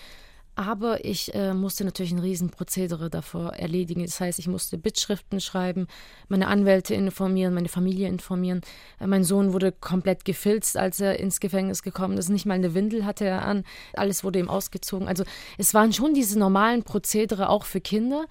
Aber 0.59 1.05
ich 1.05 1.33
äh, 1.37 1.55
musste 1.55 1.85
natürlich 1.85 2.11
ein 2.11 2.19
Riesenprozedere 2.19 3.11
davor 3.11 3.53
erledigen. 3.53 4.05
Das 4.05 4.19
heißt, 4.19 4.41
ich 4.41 4.49
musste 4.49 4.77
Bittschriften 4.77 5.41
schreiben, 5.41 5.87
meine 6.27 6.49
Anwälte 6.49 6.97
informieren, 6.97 7.55
meine 7.55 7.69
Familie 7.69 8.09
informieren. 8.09 8.63
Äh, 8.99 9.07
mein 9.07 9.23
Sohn 9.23 9.53
wurde 9.53 9.71
komplett 9.71 10.25
gefilzt, 10.25 10.77
als 10.77 10.99
er 10.99 11.21
ins 11.21 11.39
Gefängnis 11.39 11.85
gekommen 11.85 12.19
ist. 12.19 12.29
Nicht 12.29 12.45
mal 12.45 12.55
eine 12.55 12.75
Windel 12.75 13.07
hatte 13.07 13.25
er 13.25 13.45
an. 13.45 13.63
Alles 13.95 14.25
wurde 14.25 14.41
ihm 14.41 14.49
ausgezogen. 14.49 15.07
Also 15.07 15.23
es 15.59 15.75
waren 15.75 15.93
schon 15.93 16.13
diese 16.13 16.37
normalen 16.37 16.83
Prozedere 16.83 17.51
auch 17.51 17.65
für 17.65 17.81
Kinder 17.81 18.27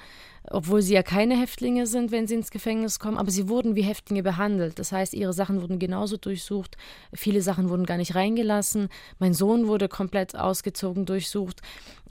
obwohl 0.51 0.81
sie 0.81 0.93
ja 0.93 1.03
keine 1.03 1.39
Häftlinge 1.39 1.87
sind, 1.87 2.11
wenn 2.11 2.27
sie 2.27 2.35
ins 2.35 2.51
Gefängnis 2.51 2.99
kommen, 2.99 3.17
aber 3.17 3.31
sie 3.31 3.49
wurden 3.49 3.75
wie 3.75 3.81
Häftlinge 3.81 4.23
behandelt. 4.23 4.79
Das 4.79 4.91
heißt, 4.91 5.13
ihre 5.13 5.33
Sachen 5.33 5.61
wurden 5.61 5.79
genauso 5.79 6.17
durchsucht, 6.17 6.77
viele 7.13 7.41
Sachen 7.41 7.69
wurden 7.69 7.85
gar 7.85 7.97
nicht 7.97 8.15
reingelassen, 8.15 8.89
mein 9.19 9.33
Sohn 9.33 9.67
wurde 9.67 9.87
komplett 9.87 10.35
ausgezogen, 10.35 11.05
durchsucht. 11.05 11.61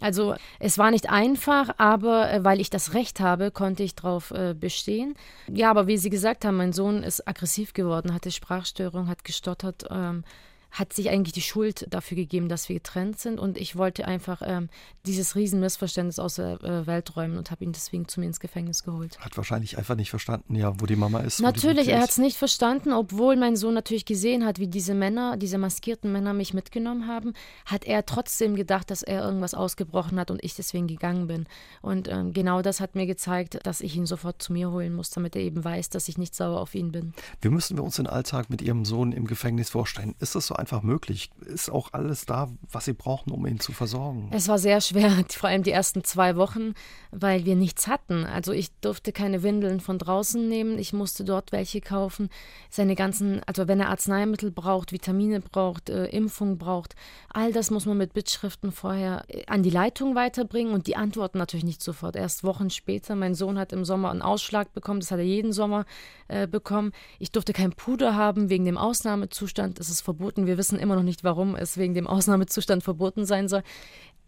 Also 0.01 0.35
es 0.59 0.79
war 0.79 0.90
nicht 0.90 1.11
einfach, 1.11 1.70
aber 1.79 2.31
äh, 2.31 2.44
weil 2.44 2.61
ich 2.61 2.70
das 2.70 2.94
Recht 2.94 3.20
habe, 3.20 3.51
konnte 3.51 3.83
ich 3.83 3.94
darauf 3.94 4.31
äh, 4.31 4.55
bestehen. 4.55 5.14
Ja, 5.53 5.70
aber 5.70 5.87
wie 5.87 5.96
Sie 5.96 6.11
gesagt 6.11 6.44
haben, 6.44 6.57
mein 6.57 6.72
Sohn 6.72 7.03
ist 7.03 7.27
aggressiv 7.27 7.72
geworden, 7.72 8.12
hatte 8.12 8.31
Sprachstörung, 8.31 9.09
hat 9.09 9.25
gestottert. 9.25 9.87
Ähm, 9.90 10.25
hat 10.70 10.92
sich 10.92 11.11
eigentlich 11.11 11.33
die 11.33 11.42
Schuld 11.42 11.87
dafür 11.88 12.16
gegeben, 12.16 12.48
dass 12.48 12.68
wir 12.68 12.76
getrennt 12.76 13.18
sind. 13.18 13.40
Und 13.40 13.57
ich 13.57 13.76
wollte 13.76 14.07
einfach 14.07 14.42
ähm, 14.44 14.68
dieses 15.07 15.35
Riesenmissverständnis 15.35 16.18
aus 16.18 16.37
der 16.37 16.62
äh, 16.62 16.87
Welt 16.87 17.16
räumen 17.16 17.38
und 17.38 17.50
habe 17.50 17.64
ihn 17.64 17.72
deswegen 17.72 18.09
zu 18.09 18.20
mir 18.20 18.26
ins 18.26 18.40
Gefängnis 18.40 18.83
geholt. 18.83 19.18
Hat 19.20 19.37
wahrscheinlich 19.37 19.79
einfach 19.79 19.96
nicht 19.96 20.11
verstanden, 20.11 20.55
ja, 20.55 20.79
wo 20.79 20.87
die 20.87 20.96
Mama 20.96 21.20
ist. 21.20 21.40
Natürlich, 21.40 21.88
er 21.88 22.00
hat 22.00 22.11
es 22.11 22.18
nicht 22.18 22.37
verstanden, 22.37 22.92
obwohl 22.92 23.37
mein 23.37 23.57
Sohn 23.57 23.74
natürlich 23.74 24.05
gesehen 24.05 24.44
hat, 24.44 24.59
wie 24.59 24.68
diese 24.68 24.94
Männer, 24.94 25.37
diese 25.37 25.59
maskierten 25.59 26.12
Männer 26.12 26.35
mich 26.35 26.52
mitgenommen 26.52 27.07
haben, 27.07 27.33
hat 27.64 27.85
er 27.85 28.05
trotzdem 28.05 28.57
gedacht, 28.57 28.90
dass 28.90 29.02
er 29.02 29.22
irgendwas 29.24 29.55
ausgebrochen 29.55 30.18
hat 30.20 30.31
und 30.31 30.42
ich 30.44 30.55
deswegen 30.55 30.87
gegangen 30.87 31.26
bin. 31.26 31.46
Und 31.81 32.09
ähm, 32.09 32.33
genau 32.33 32.61
das 32.62 32.81
hat 32.81 32.94
mir 32.94 33.07
gezeigt, 33.07 33.59
dass 33.64 33.81
ich 33.81 33.96
ihn 33.96 34.07
sofort 34.07 34.42
zu 34.42 34.52
mir 34.52 34.70
holen 34.70 34.94
muss, 34.94 35.11
damit 35.11 35.37
er 35.37 35.42
eben 35.42 35.64
weiß, 35.64 35.90
dass 35.90 36.09
ich 36.09 36.18
nicht 36.18 36.35
sauer 36.35 36.61
auf 36.61 36.74
ihn 36.74 36.92
bin. 36.92 37.14
Wie 37.40 37.48
müssen 37.48 37.76
wir 37.76 37.85
uns 37.85 37.96
den 37.96 38.07
Alltag 38.07 38.50
mit 38.50 38.61
Ihrem 38.61 38.85
Sohn 38.85 39.12
im 39.12 39.26
Gefängnis 39.26 39.70
vorstellen? 39.70 40.14
Ist 40.18 40.35
das 40.35 40.48
so 40.48 40.55
einfach 40.58 40.82
möglich? 40.82 41.30
Ist 41.44 41.70
auch 41.70 41.92
alles 41.92 42.26
da, 42.26 42.48
was 42.70 42.86
Sie 42.86 42.92
brauchen, 42.92 43.32
um 43.32 43.46
ihn 43.46 43.60
zu 43.60 43.72
versorgen? 43.72 44.30
Es 44.32 44.48
war 44.48 44.58
sehr 44.58 44.80
schwer, 44.80 45.24
vor 45.30 45.48
allem 45.48 45.62
die 45.62 45.70
ersten 45.70 46.04
zwei 46.04 46.36
Wochen, 46.36 46.74
weil 47.10 47.44
wir 47.44 47.56
nichts 47.56 47.86
hatten. 47.86 48.24
Also 48.24 48.52
ich 48.52 48.70
durfte 48.80 49.12
keine 49.12 49.42
Windeln 49.42 49.80
von 49.80 49.98
draußen 49.98 50.48
nehmen, 50.48 50.78
ich 50.78 50.92
musste 50.92 51.24
dort 51.24 51.52
welche 51.52 51.80
kaufen. 51.80 52.28
Seine 52.70 52.94
ganzen, 52.94 53.40
also 53.46 53.68
wenn 53.68 53.80
er 53.80 53.90
Arzneimittel 53.90 54.50
braucht, 54.50 54.92
Vitamine 54.92 55.40
braucht, 55.40 55.90
äh, 55.90 56.06
Impfung 56.06 56.58
braucht, 56.58 56.94
all 57.28 57.52
das 57.52 57.70
muss 57.70 57.86
man 57.86 57.96
mit 57.96 58.14
Bittschriften 58.14 58.72
vorher 58.72 59.24
äh, 59.28 59.44
an 59.46 59.62
die 59.62 59.70
Leitung 59.70 60.14
weiterbringen 60.14 60.72
und 60.72 60.86
die 60.86 60.96
antworten 60.96 61.38
natürlich 61.38 61.64
nicht 61.64 61.82
sofort. 61.82 62.16
Erst 62.16 62.44
Wochen 62.44 62.70
später. 62.70 63.14
Mein 63.14 63.34
Sohn 63.34 63.58
hat 63.58 63.72
im 63.72 63.84
Sommer 63.84 64.10
einen 64.10 64.22
Ausschlag 64.22 64.72
bekommen, 64.72 65.00
das 65.00 65.10
hat 65.10 65.18
er 65.18 65.24
jeden 65.24 65.52
Sommer 65.52 65.84
äh, 66.28 66.46
bekommen. 66.46 66.92
Ich 67.18 67.32
durfte 67.32 67.52
kein 67.52 67.72
Puder 67.72 68.14
haben 68.14 68.50
wegen 68.50 68.64
dem 68.64 68.78
Ausnahmezustand. 68.78 69.78
Es 69.78 69.90
ist 69.90 70.02
Wir 70.46 70.59
wissen 70.59 70.78
immer 70.78 70.96
noch 70.96 71.02
nicht, 71.02 71.24
warum 71.24 71.56
es 71.56 71.76
wegen 71.76 71.94
dem 71.94 72.06
Ausnahmezustand 72.06 72.82
verboten 72.82 73.26
sein 73.26 73.48
soll. 73.48 73.62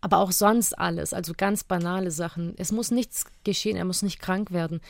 Aber 0.01 0.19
auch 0.19 0.31
sonst 0.31 0.79
alles, 0.79 1.13
also 1.13 1.33
ganz 1.37 1.65
banale 1.65 2.11
Sachen. 2.11 2.55
Es 2.57 2.71
muss 2.71 2.91
nichts 2.91 3.25
geschehen, 3.45 3.77
er 3.77 3.85
muss 3.85 4.03
nicht 4.03 4.21
krank 4.21 4.53
werden 4.53 4.81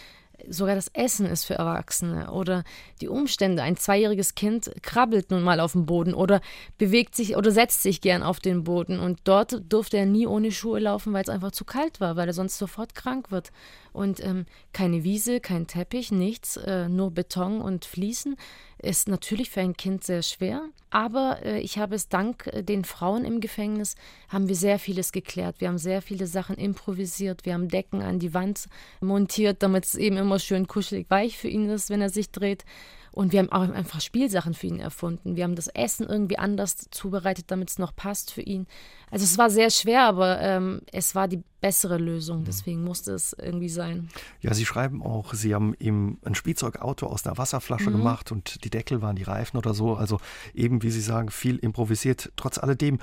sogar 0.46 0.74
das 0.74 0.88
Essen 0.92 1.26
ist 1.26 1.44
für 1.44 1.54
Erwachsene 1.54 2.30
oder 2.30 2.64
die 3.00 3.08
Umstände. 3.08 3.62
Ein 3.62 3.76
zweijähriges 3.76 4.34
Kind 4.34 4.70
krabbelt 4.82 5.30
nun 5.30 5.42
mal 5.42 5.60
auf 5.60 5.72
dem 5.72 5.86
Boden 5.86 6.14
oder 6.14 6.40
bewegt 6.78 7.14
sich 7.14 7.36
oder 7.36 7.50
setzt 7.50 7.82
sich 7.82 8.00
gern 8.00 8.22
auf 8.22 8.40
den 8.40 8.64
Boden 8.64 9.00
und 9.00 9.20
dort 9.24 9.62
durfte 9.68 9.96
er 9.96 10.06
nie 10.06 10.26
ohne 10.26 10.52
Schuhe 10.52 10.80
laufen, 10.80 11.12
weil 11.12 11.22
es 11.22 11.28
einfach 11.28 11.52
zu 11.52 11.64
kalt 11.64 12.00
war, 12.00 12.16
weil 12.16 12.28
er 12.28 12.34
sonst 12.34 12.58
sofort 12.58 12.94
krank 12.94 13.30
wird. 13.30 13.50
Und 13.92 14.24
ähm, 14.24 14.46
keine 14.72 15.04
Wiese, 15.04 15.40
kein 15.40 15.66
Teppich, 15.66 16.12
nichts, 16.12 16.56
äh, 16.56 16.88
nur 16.88 17.10
Beton 17.10 17.60
und 17.60 17.84
Fliesen 17.84 18.36
ist 18.80 19.08
natürlich 19.08 19.50
für 19.50 19.60
ein 19.60 19.76
Kind 19.76 20.04
sehr 20.04 20.22
schwer. 20.22 20.68
Aber 20.90 21.44
äh, 21.44 21.60
ich 21.60 21.78
habe 21.78 21.94
es 21.94 22.08
dank 22.08 22.46
äh, 22.46 22.62
den 22.62 22.84
Frauen 22.84 23.24
im 23.24 23.40
Gefängnis, 23.40 23.96
haben 24.28 24.48
wir 24.48 24.56
sehr 24.56 24.78
vieles 24.78 25.12
geklärt. 25.12 25.60
Wir 25.60 25.68
haben 25.68 25.78
sehr 25.78 26.00
viele 26.00 26.26
Sachen 26.26 26.56
improvisiert. 26.56 27.44
Wir 27.44 27.54
haben 27.54 27.68
Decken 27.68 28.02
an 28.02 28.18
die 28.18 28.34
Wand 28.34 28.66
montiert, 29.00 29.62
damit 29.62 29.84
es 29.84 29.94
eben 29.96 30.16
immer 30.16 30.38
schön 30.38 30.66
kuschelig 30.66 31.06
weich 31.10 31.36
für 31.36 31.48
ihn 31.48 31.68
ist, 31.68 31.90
wenn 31.90 32.00
er 32.00 32.10
sich 32.10 32.30
dreht. 32.30 32.64
Und 33.12 33.32
wir 33.32 33.40
haben 33.40 33.52
auch 33.52 33.68
einfach 33.74 34.00
Spielsachen 34.00 34.54
für 34.54 34.66
ihn 34.66 34.80
erfunden. 34.80 35.36
Wir 35.36 35.44
haben 35.44 35.54
das 35.54 35.68
Essen 35.68 36.06
irgendwie 36.06 36.38
anders 36.38 36.88
zubereitet, 36.90 37.46
damit 37.48 37.70
es 37.70 37.78
noch 37.78 37.94
passt 37.94 38.32
für 38.32 38.42
ihn. 38.42 38.66
Also 39.10 39.24
es 39.24 39.38
war 39.38 39.50
sehr 39.50 39.70
schwer, 39.70 40.02
aber 40.04 40.40
ähm, 40.40 40.82
es 40.92 41.14
war 41.14 41.28
die 41.28 41.42
bessere 41.60 41.98
Lösung. 41.98 42.44
Deswegen 42.44 42.84
musste 42.84 43.12
es 43.12 43.32
irgendwie 43.32 43.68
sein. 43.68 44.08
Ja, 44.40 44.54
Sie 44.54 44.66
schreiben 44.66 45.02
auch, 45.02 45.34
Sie 45.34 45.54
haben 45.54 45.74
ihm 45.78 46.18
ein 46.24 46.34
Spielzeugauto 46.34 47.06
aus 47.06 47.26
einer 47.26 47.38
Wasserflasche 47.38 47.90
mhm. 47.90 47.96
gemacht 47.96 48.32
und 48.32 48.64
die 48.64 48.70
Deckel 48.70 49.02
waren 49.02 49.16
die 49.16 49.24
Reifen 49.24 49.56
oder 49.56 49.74
so. 49.74 49.94
Also 49.94 50.20
eben, 50.54 50.82
wie 50.82 50.90
Sie 50.90 51.00
sagen, 51.00 51.30
viel 51.30 51.56
improvisiert. 51.56 52.32
Trotz 52.36 52.58
alledem, 52.58 52.98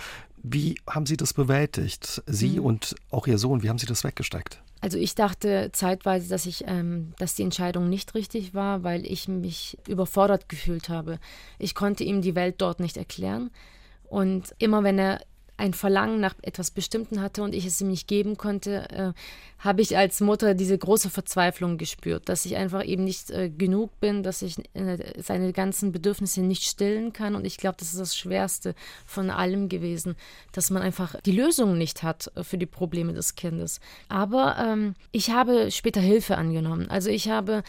wie 0.48 0.76
haben 0.88 1.06
Sie 1.06 1.18
das 1.18 1.34
bewältigt? 1.34 2.22
Sie 2.26 2.60
mhm. 2.60 2.66
und 2.66 2.96
auch 3.12 3.28
Ihr 3.28 3.38
Sohn, 3.38 3.64
wie 3.64 3.70
haben 3.70 3.78
Sie 3.78 3.86
das 3.86 4.04
weggesteckt? 4.04 4.62
Also 4.82 4.98
ich 4.98 5.16
dachte 5.16 5.72
zeitweise, 5.74 6.30
dass 6.30 6.46
ich, 6.46 6.66
ähm, 6.68 7.14
dass 7.18 7.34
die 7.34 7.44
Entscheidung 7.44 7.90
nicht 7.90 8.14
richtig 8.14 8.54
war, 8.54 8.84
weil 8.84 9.06
ich 9.06 9.28
mich 9.28 9.78
überfordert 9.88 10.48
gefühlt 10.48 10.90
habe. 10.90 11.20
Ich 11.58 11.74
konnte 11.74 12.04
ihm 12.04 12.22
die 12.22 12.36
Welt 12.36 12.56
dort 12.60 12.80
nicht 12.80 12.98
erklären. 12.98 13.50
Und 14.08 14.54
immer 14.60 14.84
wenn 14.84 15.00
er 15.00 15.22
ein 15.58 15.74
Verlangen 15.74 16.20
nach 16.20 16.36
etwas 16.42 16.72
Bestimmten 16.72 17.22
hatte 17.22 17.44
und 17.44 17.56
ich 17.56 17.66
es 17.66 17.80
ihm 17.80 17.90
nicht 17.90 18.08
geben 18.08 18.38
konnte, 18.38 18.90
äh, 18.90 19.14
habe 19.60 19.82
ich 19.82 19.98
als 19.98 20.20
Mutter 20.20 20.54
diese 20.54 20.78
große 20.78 21.10
Verzweiflung 21.10 21.78
gespürt, 21.78 22.28
dass 22.30 22.46
ich 22.46 22.56
einfach 22.56 22.84
eben 22.84 23.04
nicht 23.04 23.32
äh, 23.32 23.50
genug 23.50 24.00
bin, 24.00 24.22
dass 24.22 24.42
ich 24.42 24.58
äh, 24.74 24.98
seine 25.22 25.54
ganzen 25.54 25.92
Bedürfnisse 25.92 26.42
nicht 26.42 26.64
stillen 26.64 27.14
kann. 27.14 27.36
Und 27.36 27.46
ich 27.46 27.58
glaube, 27.58 27.78
das 27.80 27.94
ist 27.94 28.00
das 28.00 28.18
Schwerste 28.18 28.76
von 29.06 29.30
allem 29.30 29.70
gewesen, 29.70 30.16
dass 30.52 30.70
man 30.70 30.82
einfach 30.82 31.16
die 31.26 31.32
Lösung 31.32 31.78
nicht 31.78 32.04
hat 32.04 32.32
äh, 32.36 32.44
für 32.44 32.58
die 32.58 32.66
Probleme 32.66 33.14
des 33.14 33.36
Kindes. 33.36 33.80
Aber 34.10 34.58
ähm, 34.60 34.96
ich 35.12 35.32
habe 35.32 35.72
später 35.72 36.02
Hilfe 36.02 36.38
angenommen. 36.38 36.90
Also 36.90 37.10
ich 37.10 37.30
habe 37.30 37.64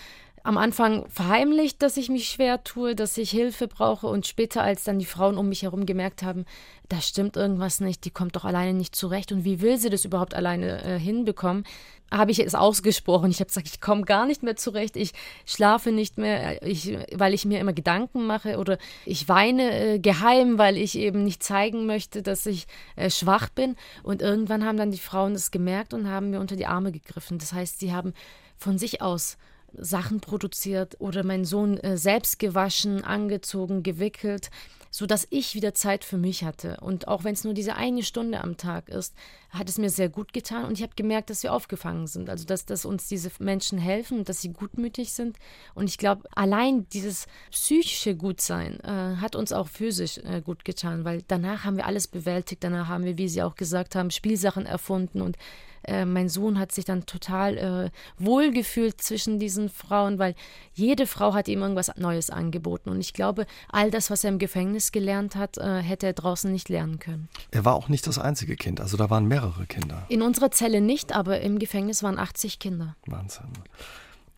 am 0.47 0.59
Anfang 0.59 1.09
verheimlicht, 1.09 1.83
dass 1.83 1.97
ich 1.97 2.09
mich 2.09 2.29
schwer 2.29 2.63
tue, 2.63 2.95
dass 2.95 3.19
ich 3.19 3.31
Hilfe 3.31 3.67
brauche 3.67 4.07
und 4.07 4.29
später, 4.29 4.63
als 4.63 4.85
dann 4.85 5.01
die 5.01 5.05
Frauen 5.05 5.39
um 5.39 5.49
mich 5.49 5.63
herum 5.63 5.87
gemerkt 5.87 6.23
haben, 6.23 6.45
da 6.89 7.01
stimmt 7.01 7.37
irgendwas 7.37 7.81
nicht, 7.81 8.05
die 8.05 8.13
kommt 8.13 8.37
doch 8.37 8.45
alleine 8.45 8.73
nicht 8.73 8.95
zurecht 8.95 9.33
und 9.33 9.45
wie 9.45 9.61
will 9.61 9.77
sie 9.77 9.91
das 9.91 10.05
überhaupt 10.05 10.35
alleine 10.35 10.85
äh, 10.85 11.01
hinbekommen, 11.01 11.65
habe 12.13 12.31
ich 12.31 12.39
es 12.39 12.55
ausgesprochen. 12.55 13.33
Ich 13.33 13.41
habe 13.41 13.49
gesagt, 13.49 13.67
ich 13.67 13.81
komme 13.81 14.03
gar 14.03 14.25
nicht 14.25 14.45
mehr 14.45 14.55
zurecht, 14.55 14.95
ich 14.95 15.15
schlafe 15.47 15.91
nicht 15.91 16.17
mehr, 16.17 16.63
ich, 16.63 16.97
weil 17.13 17.35
ich 17.35 17.45
mir 17.45 17.59
immer 17.59 17.73
Gedanken 17.73 18.25
mache 18.25 18.59
oder 18.59 18.79
ich 19.05 19.29
weine 19.29 19.95
äh, 19.95 19.99
geheim, 19.99 20.59
weil 20.59 20.77
ich 20.77 20.97
eben 20.97 21.25
nicht 21.25 21.43
zeigen 21.43 21.87
möchte, 21.87 22.23
dass 22.23 22.47
ich 22.47 22.69
äh, 22.95 23.11
schwach 23.11 23.49
bin. 23.49 23.75
Und 24.05 24.23
irgendwann 24.23 24.65
haben 24.65 24.79
dann 24.79 24.93
die 24.93 24.99
Frauen 24.99 25.33
das 25.33 25.51
gemerkt 25.51 25.93
und 25.93 26.09
haben 26.09 26.31
mir 26.31 26.39
unter 26.39 26.55
die 26.55 26.67
Arme 26.67 26.93
gegriffen. 26.93 27.39
Das 27.39 27.53
heißt, 27.53 27.81
sie 27.81 27.93
haben 27.93 28.15
von 28.57 28.79
sich 28.79 29.03
aus 29.03 29.39
Sachen 29.73 30.21
produziert 30.21 30.97
oder 31.01 31.25
mein 31.25 31.45
Sohn 31.45 31.79
äh, 31.79 31.97
selbst 31.97 32.39
gewaschen, 32.39 33.05
angezogen, 33.05 33.83
gewickelt, 33.83 34.51
sodass 34.91 35.27
ich 35.31 35.55
wieder 35.55 35.75
Zeit 35.75 36.05
für 36.05 36.17
mich 36.17 36.43
hatte. 36.43 36.79
Und 36.81 37.07
auch 37.07 37.23
wenn 37.23 37.35
es 37.35 37.45
nur 37.45 37.53
diese 37.53 37.77
eine 37.77 38.03
Stunde 38.03 38.43
am 38.43 38.57
Tag 38.57 38.89
ist, 38.89 39.15
hat 39.51 39.69
es 39.69 39.77
mir 39.77 39.91
sehr 39.91 40.09
gut 40.09 40.33
getan 40.33 40.65
und 40.65 40.73
ich 40.73 40.83
habe 40.83 40.95
gemerkt, 40.97 41.29
dass 41.29 41.43
wir 41.43 41.53
aufgefangen 41.53 42.07
sind. 42.07 42.31
Also 42.31 42.47
dass, 42.47 42.65
dass 42.65 42.85
uns 42.85 43.07
diese 43.07 43.31
Menschen 43.39 43.79
helfen 43.79 44.19
und 44.19 44.29
dass 44.29 44.41
sie 44.41 44.53
gutmütig 44.53 45.13
sind. 45.13 45.39
Und 45.75 45.89
ich 45.91 45.99
glaube, 45.99 46.23
allein 46.35 46.89
dieses 46.89 47.27
psychische 47.51 48.15
Gutsein 48.15 48.81
äh, 48.81 49.17
hat 49.17 49.37
uns 49.37 49.53
auch 49.53 49.69
physisch 49.69 50.19
äh, 50.19 50.41
gut 50.41 50.65
getan, 50.65 51.05
weil 51.05 51.23
danach 51.29 51.65
haben 51.65 51.77
wir 51.77 51.87
alles 51.87 52.09
bewältigt. 52.09 52.65
Danach 52.65 52.89
haben 52.89 53.05
wir, 53.05 53.19
wie 53.19 53.29
Sie 53.29 53.43
auch 53.43 53.55
gesagt 53.55 53.95
haben, 53.95 54.11
Spielsachen 54.11 54.65
erfunden 54.65 55.21
und 55.21 55.37
äh, 55.85 56.05
mein 56.05 56.29
Sohn 56.29 56.59
hat 56.59 56.73
sich 56.73 56.85
dann 56.85 57.07
total 57.07 57.59
äh, 57.59 57.91
wohlgefühlt 58.19 59.01
zwischen 59.01 59.39
diesen 59.39 59.69
Frauen, 59.69 60.19
weil 60.19 60.35
jede 60.75 61.07
Frau 61.07 61.35
hat 61.35 61.49
ihm 61.49 61.63
irgendwas 61.63 61.93
Neues 61.97 62.31
angeboten. 62.31 62.91
Und 62.91 63.01
ich 63.01 63.13
glaube, 63.13 63.47
all 63.69 63.91
das, 63.91 64.11
was 64.11 64.25
er 64.25 64.31
im 64.31 64.39
Gefängnis 64.39 64.93
gelernt 64.93 65.37
hat, 65.37 65.59
äh, 65.59 65.81
hätte 65.81 66.07
er 66.07 66.13
draußen 66.13 66.51
nicht 66.51 66.69
lernen 66.69 66.99
können. 66.99 67.29
Er 67.51 67.65
war 67.65 67.75
auch 67.75 67.89
nicht 67.89 68.07
das 68.07 68.19
einzige 68.19 68.57
Kind, 68.57 68.81
also 68.81 68.97
da 68.97 69.11
waren 69.11 69.27
mehrere 69.27 69.67
Kinder. 69.67 70.05
In 70.09 70.23
unserer 70.23 70.51
Zelle 70.51 70.81
nicht, 70.81 71.15
aber 71.15 71.41
im 71.41 71.59
Gefängnis 71.59 72.03
waren 72.03 72.19
80 72.19 72.59
Kinder. 72.59 72.97
Wahnsinn. 73.07 73.47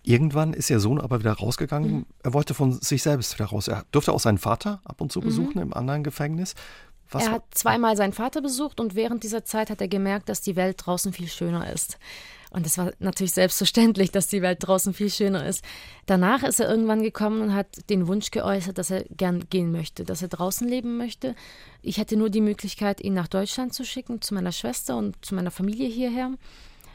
Irgendwann 0.09 0.55
ist 0.55 0.71
ihr 0.71 0.81
Sohn 0.81 1.01
aber 1.01 1.21
wieder 1.21 1.33
rausgegangen. 1.33 1.91
Mhm. 1.93 2.07
Er 2.23 2.33
wollte 2.33 2.55
von 2.55 2.73
sich 2.73 3.03
selbst 3.03 3.35
wieder 3.35 3.51
raus. 3.51 3.69
Er 3.69 3.85
durfte 3.91 4.13
auch 4.13 4.21
seinen 4.21 4.39
Vater 4.39 4.81
ab 4.85 5.03
und 5.03 5.13
zu 5.13 5.21
mhm. 5.21 5.25
besuchen 5.25 5.57
mhm. 5.57 5.63
im 5.63 5.75
anderen 5.75 6.03
Gefängnis. 6.03 6.55
Was 7.11 7.27
er 7.27 7.33
hat 7.33 7.45
zweimal 7.53 7.97
seinen 7.97 8.13
Vater 8.13 8.43
besucht 8.43 8.81
und 8.81 8.95
während 8.95 9.23
dieser 9.23 9.45
Zeit 9.45 9.71
hat 9.71 9.81
er 9.81 9.89
gemerkt, 9.89 10.29
dass 10.29 10.41
die 10.41 10.57
Welt 10.57 10.77
draußen 10.85 11.13
viel 11.13 11.29
schöner 11.29 11.73
ist. 11.73 11.99
Und 12.51 12.65
es 12.67 12.79
war 12.79 12.93
natürlich 12.99 13.33
selbstverständlich, 13.33 14.11
dass 14.11 14.29
die 14.29 14.41
Welt 14.41 14.59
draußen 14.61 14.95
viel 14.95 15.11
schöner 15.11 15.47
ist. 15.47 15.63
Danach 16.07 16.43
ist 16.43 16.61
er 16.61 16.71
irgendwann 16.71 17.03
gekommen 17.03 17.43
und 17.43 17.55
hat 17.55 17.91
den 17.91 18.09
Wunsch 18.09 18.31
geäußert, 18.31 18.79
dass 18.79 18.91
er 18.91 19.05
gern 19.05 19.45
gehen 19.51 19.71
möchte, 19.71 20.05
dass 20.05 20.23
er 20.23 20.29
draußen 20.29 20.67
leben 20.67 20.97
möchte. 20.97 21.35
Ich 21.83 21.99
hätte 21.99 22.17
nur 22.17 22.31
die 22.31 22.41
Möglichkeit, 22.41 23.03
ihn 23.03 23.13
nach 23.13 23.29
Deutschland 23.29 23.75
zu 23.75 23.85
schicken, 23.85 24.23
zu 24.23 24.35
meiner 24.35 24.53
Schwester 24.53 24.97
und 24.97 25.23
zu 25.25 25.35
meiner 25.35 25.51
Familie 25.51 25.89
hierher. 25.89 26.31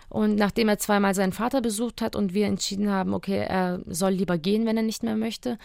Und 0.10 0.36
nachdem 0.36 0.70
er 0.70 0.80
zweimal 0.80 1.14
seinen 1.16 1.34
Vater 1.34 1.62
besucht 1.62 2.02
hat 2.02 2.16
und 2.16 2.34
wir 2.34 2.48
entschieden 2.48 2.90
haben, 2.90 3.14
okay, 3.14 3.46
er 3.48 3.82
soll 3.88 4.12
lieber 4.12 4.38
gehen, 4.38 4.66
wenn 4.66 4.78
er 4.78 4.84
nicht 4.84 5.04
mehr 5.04 5.16
möchte, 5.16 5.58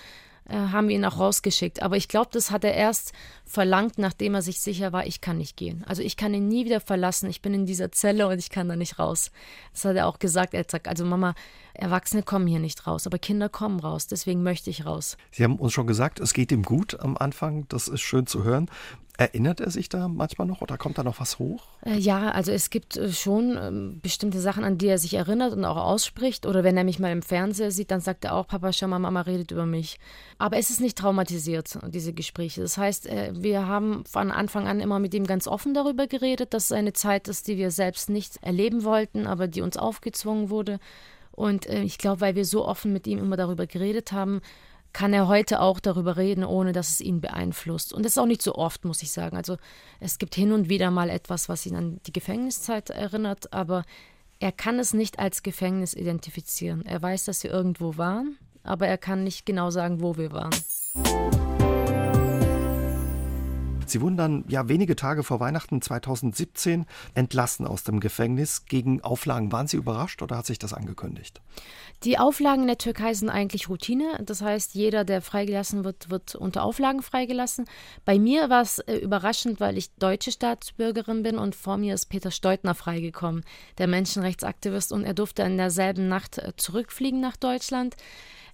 äh, 0.49 0.57
haben 0.57 0.89
wir 0.89 0.97
ihn 0.97 1.05
auch 1.05 1.19
rausgeschickt. 1.19 1.83
Aber 1.83 1.97
ich 1.97 2.09
glaube, 2.09 2.31
das 2.33 2.51
hat 2.51 2.65
er 2.65 2.75
erst 2.75 3.13
verlangt, 3.45 3.99
nachdem 3.99 4.35
er 4.35 4.43
sich 4.43 4.61
sicher 4.61 4.93
war, 4.93 5.07
ich 5.07 5.21
kann 5.21 5.39
nicht 5.39 5.57
gehen. 5.57 5.85
Also 5.87 6.03
ich 6.03 6.17
kann 6.17 6.35
ihn 6.35 6.49
nie 6.49 6.65
wieder 6.65 6.81
verlassen. 6.81 7.29
Ich 7.29 7.43
bin 7.43 7.55
in 7.55 7.67
dieser 7.67 7.93
Zelle 7.93 8.27
und 8.29 8.39
ich 8.39 8.51
kann 8.51 8.69
da 8.69 8.77
nicht 8.77 8.99
raus. 8.99 9.31
Das 9.73 9.85
hat 9.85 9.97
er 9.97 10.07
auch 10.07 10.19
gesagt. 10.19 10.55
Er 10.55 10.65
sagt, 10.69 10.89
also 10.89 11.05
Mama, 11.05 11.35
Erwachsene 11.75 12.23
kommen 12.23 12.47
hier 12.47 12.61
nicht 12.61 12.87
raus, 12.87 13.07
aber 13.07 13.19
Kinder 13.19 13.49
kommen 13.49 13.79
raus. 13.79 14.07
Deswegen 14.07 14.43
möchte 14.43 14.71
ich 14.71 14.85
raus. 14.85 15.17
Sie 15.31 15.45
haben 15.45 15.57
uns 15.57 15.73
schon 15.73 15.87
gesagt, 15.87 16.19
es 16.19 16.35
geht 16.35 16.51
ihm 16.51 16.63
gut 16.63 16.99
am 16.99 17.17
Anfang. 17.17 17.67
Das 17.69 17.87
ist 17.89 18.01
schön 18.01 18.27
zu 18.27 18.43
hören. 18.43 18.71
Erinnert 19.21 19.59
er 19.59 19.73
sich 19.73 19.89
da 19.89 20.07
manchmal 20.07 20.47
noch 20.47 20.61
oder 20.61 20.79
kommt 20.79 20.97
da 20.97 21.03
noch 21.03 21.19
was 21.19 21.41
hoch? 21.41 21.65
Äh, 21.85 21.99
ja, 21.99 22.31
also 22.31 22.53
es 22.53 22.71
gibt 22.71 22.97
äh, 22.97 23.11
schon 23.11 23.59
ähm, 23.61 23.99
bestimmte 24.01 24.39
Sachen, 24.39 24.63
an 24.63 24.79
die 24.79 24.87
er 24.87 24.99
sich 24.99 25.15
erinnert 25.15 25.53
und 25.55 25.65
auch 25.65 25.77
ausspricht. 25.77 26.47
Oder 26.47 26.63
wenn 26.63 26.77
er 26.77 26.85
mich 26.85 27.01
mal 27.01 27.11
im 27.11 27.23
Fernseher 27.23 27.73
sieht, 27.73 27.91
dann 27.91 28.01
sagt 28.01 28.25
er 28.25 28.37
auch, 28.37 28.47
Papa, 28.47 28.73
schau 28.73 28.87
mal, 28.87 29.01
Mama 29.01 29.23
redet 29.23 29.51
über 29.51 29.67
mich. 29.67 29.99
Aber 30.39 30.57
es 30.57 30.71
ist 30.71 30.81
nicht 30.81 30.97
traumatisiert, 30.97 31.81
diese 31.89 32.13
Gespräche. 32.13 32.61
Das 32.61 32.79
heißt, 32.79 33.09
äh, 33.09 33.33
wir 33.35 33.67
haben 33.67 34.05
von 34.07 34.31
Anfang 34.31 34.69
an 34.69 34.79
immer 34.79 35.01
mit 35.01 35.13
ihm 35.15 35.27
ganz 35.27 35.49
offen 35.49 35.75
darüber 35.75 36.07
geredet, 36.07 36.55
dass 36.55 36.67
es 36.67 36.73
eine 36.73 36.93
Zeit 36.93 37.27
ist, 37.27 37.49
die 37.49 37.57
wir 37.57 37.73
selbst 37.73 38.11
nicht 38.11 38.37
erleben 38.45 38.85
wollten, 38.85 39.27
aber 39.27 39.49
die 39.49 39.63
uns 39.63 39.77
aufgezwungen 39.77 40.49
wurde. 40.49 40.79
Und 41.33 41.67
ich 41.67 41.99
glaube, 41.99 42.21
weil 42.21 42.35
wir 42.35 42.45
so 42.45 42.67
offen 42.67 42.93
mit 42.93 43.07
ihm 43.07 43.21
immer 43.21 43.37
darüber 43.37 43.69
geredet 43.69 44.11
haben, 44.11 44.41
kann 44.93 45.13
er 45.13 45.29
heute 45.29 45.61
auch 45.61 45.81
darüber 45.81 46.17
reden, 46.17 46.45
ohne 46.45 46.73
dass 46.73 46.91
es 46.91 47.01
ihn 47.01 47.21
beeinflusst. 47.21 47.93
Und 47.93 48.05
das 48.05 48.13
ist 48.13 48.19
auch 48.19 48.27
nicht 48.27 48.43
so 48.43 48.55
oft, 48.55 48.85
muss 48.85 49.03
ich 49.03 49.13
sagen. 49.13 49.37
Also 49.37 49.57
es 50.01 50.19
gibt 50.19 50.35
hin 50.35 50.53
und 50.53 50.69
wieder 50.69 50.91
mal 50.91 51.11
etwas, 51.11 51.49
was 51.49 51.67
ihn 51.67 51.77
an 51.77 52.01
die 52.07 52.13
Gefängniszeit 52.13 52.91
erinnert, 52.91 53.53
aber 53.53 53.85
er 54.41 54.53
kann 54.53 54.79
es 54.79 54.95
nicht 54.95 55.19
als 55.19 55.43
Gefängnis 55.43 55.95
identifizieren. 55.95 56.85
Er 56.85 57.03
weiß, 57.03 57.25
dass 57.25 57.43
wir 57.43 57.51
irgendwo 57.51 57.97
waren, 57.97 58.39
aber 58.63 58.87
er 58.87 58.99
kann 58.99 59.25
nicht 59.25 59.47
genau 59.47 59.71
sagen, 59.71 60.01
wo 60.01 60.17
wir 60.17 60.33
waren. 60.33 60.55
Sie 63.91 64.01
wurden 64.01 64.17
dann 64.17 64.45
ja 64.49 64.69
wenige 64.69 64.97
Tage 64.97 65.23
vor 65.23 65.41
Weihnachten 65.41 65.81
2017 65.83 66.87
entlassen 67.15 67.67
aus 67.67 67.85
dem 67.85 68.01
Gefängnis 68.01 68.67
gegen 68.67 69.03
Auflagen. 69.03 69.53
Waren 69.53 69.67
Sie 69.67 69.77
überrascht 69.77 70.23
oder 70.23 70.37
hat 70.39 70.47
sich 70.47 70.59
das 70.59 70.73
angekündigt? 70.73 71.41
Die 72.05 72.19
Auflagen 72.19 72.63
in 72.63 72.69
der 72.69 72.79
Türkei 72.79 73.13
sind 73.15 73.29
eigentlich 73.29 73.69
Routine. 73.69 74.23
Das 74.25 74.41
heißt, 74.41 74.75
jeder, 74.75 75.05
der 75.05 75.21
freigelassen 75.21 75.85
wird, 75.85 76.11
wird 76.11 76.37
unter 76.37 76.63
Auflagen 76.63 77.03
freigelassen. 77.03 77.65
Bei 78.05 78.19
mir 78.19 78.51
war 78.51 78.63
es 78.63 78.79
äh, 78.81 78.97
überraschend, 78.97 79.59
weil 79.59 79.77
ich 79.77 79.91
deutsche 79.97 80.31
Staatsbürgerin 80.31 81.23
bin 81.23 81.39
und 81.39 81.57
vor 81.57 81.77
mir 81.77 81.95
ist 81.95 82.07
Peter 82.07 82.31
Steutner 82.31 82.75
freigekommen, 82.75 83.45
der 83.79 83.89
Menschenrechtsaktivist, 83.89 84.93
und 84.93 85.05
er 85.05 85.15
durfte 85.15 85.43
in 85.43 85.57
derselben 85.57 86.09
Nacht 86.09 86.39
äh, 86.39 86.53
zurückfliegen 86.57 87.21
nach 87.21 87.37
Deutschland. 87.37 87.97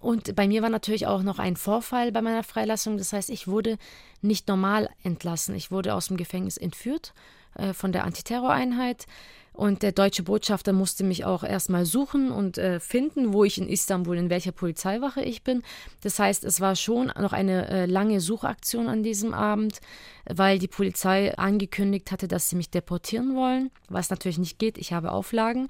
Und 0.04 0.36
bei 0.36 0.46
mir 0.46 0.60
war 0.60 0.68
natürlich 0.68 1.06
auch 1.06 1.22
noch 1.22 1.38
ein 1.38 1.56
Vorfall 1.56 2.12
bei 2.12 2.20
meiner 2.20 2.42
Freilassung. 2.42 2.98
Das 2.98 3.14
heißt, 3.14 3.30
ich 3.30 3.48
wurde 3.48 3.78
nicht 4.20 4.48
normal 4.48 4.90
entlassen. 5.02 5.54
Ich 5.54 5.70
wurde 5.70 5.94
aus 5.94 6.08
dem 6.08 6.18
Gefängnis 6.18 6.58
entführt 6.58 7.14
äh, 7.54 7.72
von 7.72 7.90
der 7.90 8.04
Antiterroreinheit. 8.04 9.06
Und 9.54 9.84
der 9.84 9.92
deutsche 9.92 10.24
Botschafter 10.24 10.72
musste 10.72 11.04
mich 11.04 11.24
auch 11.24 11.44
erstmal 11.44 11.86
suchen 11.86 12.32
und 12.32 12.58
äh, 12.58 12.80
finden, 12.80 13.32
wo 13.32 13.44
ich 13.44 13.56
in 13.56 13.68
Istanbul, 13.68 14.18
in 14.18 14.28
welcher 14.28 14.50
Polizeiwache 14.50 15.22
ich 15.22 15.44
bin. 15.44 15.62
Das 16.02 16.18
heißt, 16.18 16.42
es 16.42 16.60
war 16.60 16.74
schon 16.74 17.12
noch 17.16 17.32
eine 17.32 17.68
äh, 17.68 17.86
lange 17.86 18.20
Suchaktion 18.20 18.88
an 18.88 19.04
diesem 19.04 19.32
Abend, 19.32 19.80
weil 20.28 20.58
die 20.58 20.66
Polizei 20.66 21.38
angekündigt 21.38 22.10
hatte, 22.10 22.26
dass 22.26 22.50
sie 22.50 22.56
mich 22.56 22.70
deportieren 22.70 23.36
wollen, 23.36 23.70
was 23.88 24.10
natürlich 24.10 24.38
nicht 24.38 24.58
geht. 24.58 24.76
Ich 24.76 24.92
habe 24.92 25.12
Auflagen. 25.12 25.68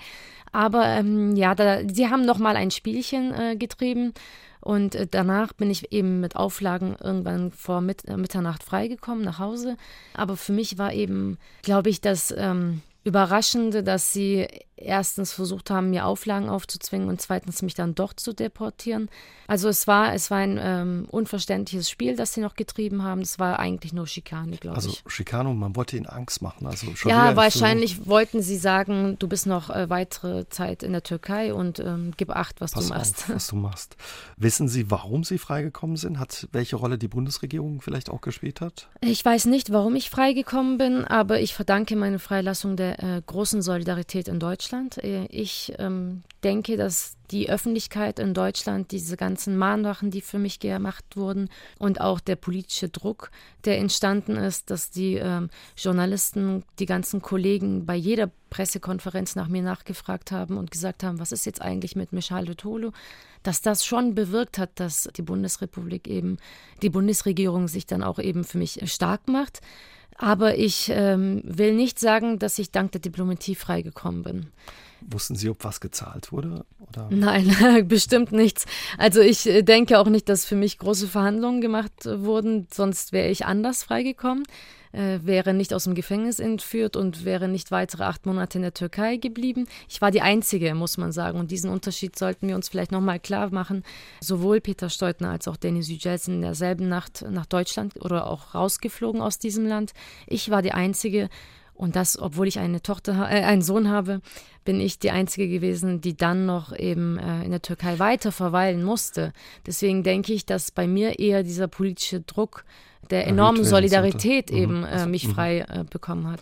Aber 0.51 0.87
ähm, 0.87 1.37
ja, 1.37 1.55
da, 1.55 1.87
sie 1.87 2.09
haben 2.09 2.25
noch 2.25 2.39
mal 2.39 2.57
ein 2.57 2.71
Spielchen 2.71 3.35
äh, 3.35 3.55
getrieben. 3.55 4.15
Und 4.63 4.95
äh, 4.95 5.07
danach 5.07 5.53
bin 5.53 5.71
ich 5.71 5.93
eben 5.93 6.21
mit 6.21 6.37
Auflagen 6.37 6.97
irgendwann 7.03 7.51
vor 7.51 7.83
Mit 7.83 8.09
äh, 8.09 8.17
Mitternacht 8.17 8.63
freigekommen 8.63 9.23
nach 9.23 9.39
Hause. 9.39 9.77
Aber 10.15 10.39
für 10.39 10.53
mich 10.53 10.79
war 10.79 10.95
eben, 10.95 11.37
glaube 11.63 11.91
ich, 11.91 12.01
dass 12.01 12.33
ähm, 12.35 12.81
Überraschende, 13.05 13.83
dass 13.83 14.13
sie 14.13 14.49
erstens 14.77 15.33
versucht 15.33 15.71
haben, 15.71 15.91
mir 15.91 16.07
Auflagen 16.07 16.49
aufzuzwingen 16.49 17.09
und 17.09 17.21
zweitens 17.21 17.63
mich 17.63 17.75
dann 17.75 17.95
doch 17.95 18.13
zu 18.13 18.33
deportieren. 18.33 19.09
Also 19.47 19.69
es 19.69 19.87
war, 19.87 20.15
es 20.15 20.31
war 20.31 20.39
ein 20.39 20.59
ähm, 20.61 21.07
unverständliches 21.11 21.89
Spiel, 21.89 22.17
das 22.17 22.33
sie 22.33 22.41
noch 22.41 22.57
getrieben 22.57 23.03
haben. 23.03 23.21
Es 23.21 23.39
war 23.39 23.59
eigentlich 23.59 23.93
nur 23.93 24.07
Schikane, 24.07 24.57
glaube 24.57 24.77
also, 24.77 24.89
ich. 24.89 24.99
Also 24.99 25.11
Schikane, 25.11 25.53
man 25.55 25.77
wollte 25.77 25.97
ihnen 25.97 26.07
Angst 26.07 26.43
machen. 26.43 26.67
Also 26.67 26.89
ja, 27.07 27.37
wahrscheinlich 27.37 27.97
so 27.97 28.07
wollten 28.07 28.43
sie 28.43 28.57
sagen, 28.57 29.17
du 29.19 29.29
bist 29.29 29.47
noch 29.47 29.71
äh, 29.71 29.89
weitere 29.91 30.49
Zeit 30.49 30.83
in 30.83 30.93
der 30.93 31.03
Türkei 31.03 31.55
und 31.55 31.79
ähm, 31.79 32.13
gib 32.17 32.31
acht, 32.31 32.61
was 32.61 32.73
Pass 32.73 32.89
du 32.89 32.95
machst. 32.95 33.25
Auf, 33.25 33.35
was 33.35 33.47
du 33.47 33.57
machst. 33.57 33.97
Wissen 34.37 34.69
Sie, 34.69 34.91
warum 34.91 35.25
Sie 35.25 35.39
freigekommen 35.39 35.97
sind? 35.97 36.19
Hat 36.19 36.49
welche 36.53 36.77
Rolle 36.77 36.99
die 36.99 37.09
Bundesregierung 37.09 37.81
vielleicht 37.81 38.11
auch 38.11 38.23
gespielt 38.23 38.61
hat? 38.61 38.89
Ich 39.01 39.25
weiß 39.25 39.45
nicht, 39.47 39.73
warum 39.73 39.95
ich 39.95 40.11
freigekommen 40.11 40.79
bin, 40.79 41.05
aber 41.05 41.41
ich 41.41 41.55
verdanke 41.55 41.97
meine 41.97 42.19
Freilassung 42.19 42.77
der 42.77 43.03
äh, 43.03 43.23
großen 43.25 43.63
Solidarität 43.63 44.29
in 44.29 44.41
Deutschland 44.41 44.64
Deutschland. 44.65 44.99
Äh, 45.05 45.27
ich 45.27 45.75
ähm, 45.79 46.23
denke, 46.43 46.77
dass 46.77 47.17
die 47.31 47.51
Öffentlichkeit 47.51 48.19
in 48.19 48.33
Deutschland, 48.33 48.93
diese 48.93 49.17
ganzen 49.17 49.57
Mahnwachen, 49.57 50.11
die 50.11 50.21
für 50.21 50.39
mich 50.39 50.59
gemacht 50.59 51.05
wurden 51.17 51.49
und 51.79 52.01
auch 52.01 52.21
der 52.21 52.37
politische 52.37 52.89
Druck, 52.89 53.31
der 53.65 53.79
entstanden 53.79 54.37
ist, 54.37 54.71
dass 54.71 54.91
die 54.91 55.17
ähm, 55.17 55.51
Journalisten, 55.77 56.65
die 56.79 56.87
ganzen 56.87 57.21
Kollegen 57.21 57.87
bei 57.87 57.95
jeder 57.95 58.31
Pressekonferenz 58.51 59.37
nach 59.37 59.49
mir 59.49 59.63
nachgefragt 59.63 60.33
haben 60.33 60.57
und 60.57 60.71
gesagt 60.71 61.03
haben, 61.03 61.19
was 61.19 61.33
ist 61.33 61.45
jetzt 61.45 61.61
eigentlich 61.61 61.97
mit 61.97 62.13
Michal 62.13 62.47
de 62.47 62.55
Tolo, 62.55 62.93
dass 63.43 63.61
das 63.61 63.85
schon 63.85 64.15
bewirkt 64.15 64.59
hat, 64.59 64.71
dass 64.77 65.09
die 65.17 65.23
Bundesrepublik 65.23 66.09
eben, 66.09 66.39
die 66.83 66.91
Bundesregierung 66.91 67.69
sich 67.69 67.87
dann 67.87 68.03
auch 68.03 68.19
eben 68.19 68.45
für 68.45 68.59
mich 68.59 68.81
stark 68.91 69.29
macht. 69.29 69.61
Aber 70.17 70.59
ich 70.59 70.91
ähm, 70.93 71.43
will 71.45 71.75
nicht 71.75 71.99
sagen, 71.99 72.39
dass 72.39 72.59
ich 72.59 72.71
dank 72.71 72.93
der 72.93 73.01
Diplomatie 73.01 73.55
freigekommen 73.55 74.23
bin. 74.23 74.47
Wussten 75.01 75.37
Sie, 75.37 75.51
ob 75.51 75.65
was 75.65 75.81
gezahlt 75.81 76.33
wurde? 76.33 76.65
Oder? 76.89 77.09
Nein, 77.11 77.87
bestimmt 77.89 78.33
nichts. 78.33 78.65
Also 78.97 79.21
ich 79.21 79.47
äh, 79.47 79.63
denke 79.63 79.99
auch 79.99 80.09
nicht, 80.09 80.29
dass 80.29 80.45
für 80.45 80.57
mich 80.57 80.79
große 80.79 81.09
Verhandlungen 81.09 81.61
gemacht 81.61 81.93
wurden, 82.07 82.69
sonst 82.73 83.13
wäre 83.13 83.29
ich 83.29 83.45
anders 83.45 83.83
freigekommen 83.83 84.45
äh, 84.95 85.21
wäre 85.25 85.53
nicht 85.53 85.75
aus 85.75 85.85
dem 85.85 85.95
Gefängnis 85.95 86.39
entführt 86.39 86.97
und 86.97 87.25
wäre 87.25 87.49
nicht 87.49 87.71
weitere 87.71 88.05
acht 88.05 88.27
Monate 88.27 88.59
in 88.59 88.63
der 88.63 88.75
Türkei 88.75 89.17
geblieben. 89.17 89.67
Ich 89.89 90.01
war 90.01 90.11
die 90.11 90.23
Einzige, 90.23 90.75
muss 90.75 90.97
man 90.97 91.13
sagen. 91.13 91.39
Und 91.39 91.51
diesen 91.51 91.71
Unterschied 91.71 92.17
sollten 92.19 92.49
wir 92.49 92.55
uns 92.55 92.69
vielleicht 92.69 92.93
nochmal 92.93 93.21
klar 93.21 93.51
machen. 93.53 93.83
Sowohl 94.21 94.61
Peter 94.61 94.89
Steutner 94.89 95.31
als 95.31 95.49
auch 95.49 95.57
Denis 95.57 95.89
Yücel 95.89 96.19
sind 96.19 96.35
in 96.35 96.43
derselben 96.43 96.89
Nacht 96.89 97.25
nach 97.29 97.47
Deutschland 97.47 98.01
oder 98.01 98.27
auch 98.27 98.55
rausgeflogen 98.55 99.21
aus 99.21 99.39
diesem 99.39 99.67
Land. 99.67 99.93
Ich 100.27 100.51
war 100.51 100.63
die 100.63 100.73
Einzige, 100.73 101.29
und 101.75 101.97
das, 101.97 102.19
obwohl 102.19 102.47
ich 102.47 102.61
eine 102.61 102.83
Tochter, 102.83 103.29
äh, 103.31 103.43
einen 103.43 103.63
Sohn 103.63 103.91
habe, 103.91 104.21
bin 104.65 104.81
ich 104.81 104.99
die 104.99 105.11
Einzige 105.11 105.49
gewesen, 105.49 106.01
die 106.01 106.17
dann 106.17 106.47
noch 106.47 106.75
eben 106.77 107.19
äh, 107.19 107.45
in 107.45 107.51
der 107.51 107.63
Türkei 107.63 107.99
weiter 107.99 108.33
verweilen 108.33 108.85
musste. 108.85 109.33
Deswegen 109.67 110.05
denke 110.05 110.33
ich, 110.33 110.47
dass 110.47 110.71
bei 110.71 110.87
mir 110.87 111.19
eher 111.19 111.43
dieser 111.43 111.69
politische 111.69 112.21
Druck 112.21 112.65
der 113.11 113.27
enormen 113.27 113.65
Solidarität 113.65 114.51
sollte. 114.51 114.63
eben 114.63 114.81
mhm. 114.81 114.85
äh, 114.85 115.07
mich 115.07 115.29
mhm. 115.29 115.33
frei 115.33 115.59
äh, 115.61 115.85
bekommen 115.89 116.27
hat. 116.27 116.41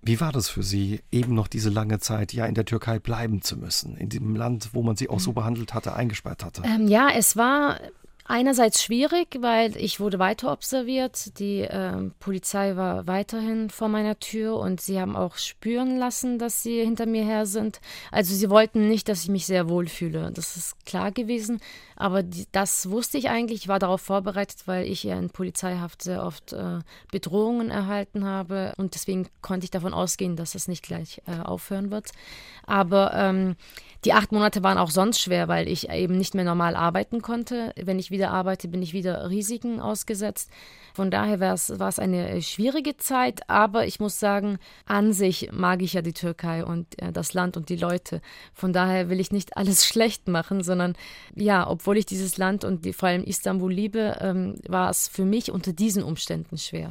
Wie 0.00 0.20
war 0.20 0.32
das 0.32 0.48
für 0.48 0.62
Sie, 0.62 1.00
eben 1.10 1.34
noch 1.34 1.48
diese 1.48 1.70
lange 1.70 1.98
Zeit 1.98 2.32
ja 2.32 2.46
in 2.46 2.54
der 2.54 2.64
Türkei 2.64 2.98
bleiben 2.98 3.42
zu 3.42 3.56
müssen, 3.56 3.96
in 3.96 4.08
dem 4.08 4.36
Land, 4.36 4.70
wo 4.72 4.82
man 4.82 4.96
Sie 4.96 5.08
auch 5.10 5.20
so 5.20 5.30
mhm. 5.30 5.34
behandelt 5.34 5.74
hatte, 5.74 5.94
eingesperrt 5.94 6.44
hatte? 6.44 6.62
Ähm, 6.64 6.86
ja, 6.86 7.08
es 7.14 7.36
war 7.36 7.78
Einerseits 8.30 8.82
schwierig, 8.82 9.38
weil 9.40 9.74
ich 9.78 10.00
wurde 10.00 10.18
weiter 10.18 10.52
observiert. 10.52 11.38
Die 11.38 11.62
äh, 11.62 12.10
Polizei 12.20 12.76
war 12.76 13.06
weiterhin 13.06 13.70
vor 13.70 13.88
meiner 13.88 14.20
Tür 14.20 14.58
und 14.58 14.82
sie 14.82 15.00
haben 15.00 15.16
auch 15.16 15.38
spüren 15.38 15.96
lassen, 15.96 16.38
dass 16.38 16.62
sie 16.62 16.84
hinter 16.84 17.06
mir 17.06 17.24
her 17.24 17.46
sind. 17.46 17.80
Also 18.12 18.34
sie 18.34 18.50
wollten 18.50 18.86
nicht, 18.86 19.08
dass 19.08 19.22
ich 19.22 19.30
mich 19.30 19.46
sehr 19.46 19.70
wohl 19.70 19.88
fühle. 19.88 20.30
Das 20.30 20.58
ist 20.58 20.84
klar 20.84 21.10
gewesen. 21.10 21.60
Aber 22.00 22.22
die, 22.22 22.46
das 22.52 22.90
wusste 22.90 23.18
ich 23.18 23.28
eigentlich. 23.28 23.62
Ich 23.62 23.68
war 23.68 23.80
darauf 23.80 24.00
vorbereitet, 24.00 24.62
weil 24.66 24.86
ich 24.86 25.02
ja 25.02 25.18
in 25.18 25.30
Polizeihaft 25.30 26.00
sehr 26.02 26.24
oft 26.24 26.52
äh, 26.52 26.78
Bedrohungen 27.10 27.70
erhalten 27.70 28.24
habe. 28.24 28.72
Und 28.76 28.94
deswegen 28.94 29.28
konnte 29.42 29.64
ich 29.64 29.72
davon 29.72 29.92
ausgehen, 29.92 30.36
dass 30.36 30.54
es 30.54 30.68
nicht 30.68 30.84
gleich 30.84 31.20
äh, 31.26 31.40
aufhören 31.40 31.90
wird. 31.90 32.12
Aber 32.66 33.12
ähm, 33.14 33.56
die 34.04 34.12
acht 34.12 34.30
Monate 34.30 34.62
waren 34.62 34.78
auch 34.78 34.90
sonst 34.90 35.20
schwer, 35.20 35.48
weil 35.48 35.66
ich 35.66 35.90
eben 35.90 36.18
nicht 36.18 36.34
mehr 36.34 36.44
normal 36.44 36.76
arbeiten 36.76 37.20
konnte. 37.20 37.72
Wenn 37.76 37.98
ich 37.98 38.12
wieder 38.12 38.30
arbeite, 38.30 38.68
bin 38.68 38.80
ich 38.80 38.92
wieder 38.92 39.28
Risiken 39.28 39.80
ausgesetzt. 39.80 40.50
Von 40.94 41.10
daher 41.10 41.40
war 41.40 41.54
es 41.54 41.98
eine 41.98 42.28
äh, 42.30 42.42
schwierige 42.42 42.96
Zeit, 42.96 43.48
aber 43.48 43.86
ich 43.86 43.98
muss 43.98 44.20
sagen, 44.20 44.58
an 44.84 45.12
sich 45.12 45.50
mag 45.52 45.80
ich 45.80 45.94
ja 45.94 46.02
die 46.02 46.12
Türkei 46.12 46.64
und 46.64 47.00
äh, 47.00 47.12
das 47.12 47.34
Land 47.34 47.56
und 47.56 47.68
die 47.70 47.76
Leute. 47.76 48.20
Von 48.52 48.72
daher 48.72 49.08
will 49.08 49.18
ich 49.18 49.32
nicht 49.32 49.56
alles 49.56 49.86
schlecht 49.88 50.28
machen, 50.28 50.62
sondern 50.62 50.94
ja, 51.34 51.68
obwohl 51.68 51.87
ich 51.96 52.06
dieses 52.06 52.36
Land 52.36 52.64
und 52.64 52.84
die, 52.84 52.92
vor 52.92 53.08
allem 53.08 53.24
Istanbul 53.24 53.72
liebe, 53.72 54.18
ähm, 54.20 54.56
war 54.68 54.90
es 54.90 55.08
für 55.08 55.24
mich 55.24 55.50
unter 55.50 55.72
diesen 55.72 56.02
Umständen 56.02 56.58
schwer. 56.58 56.88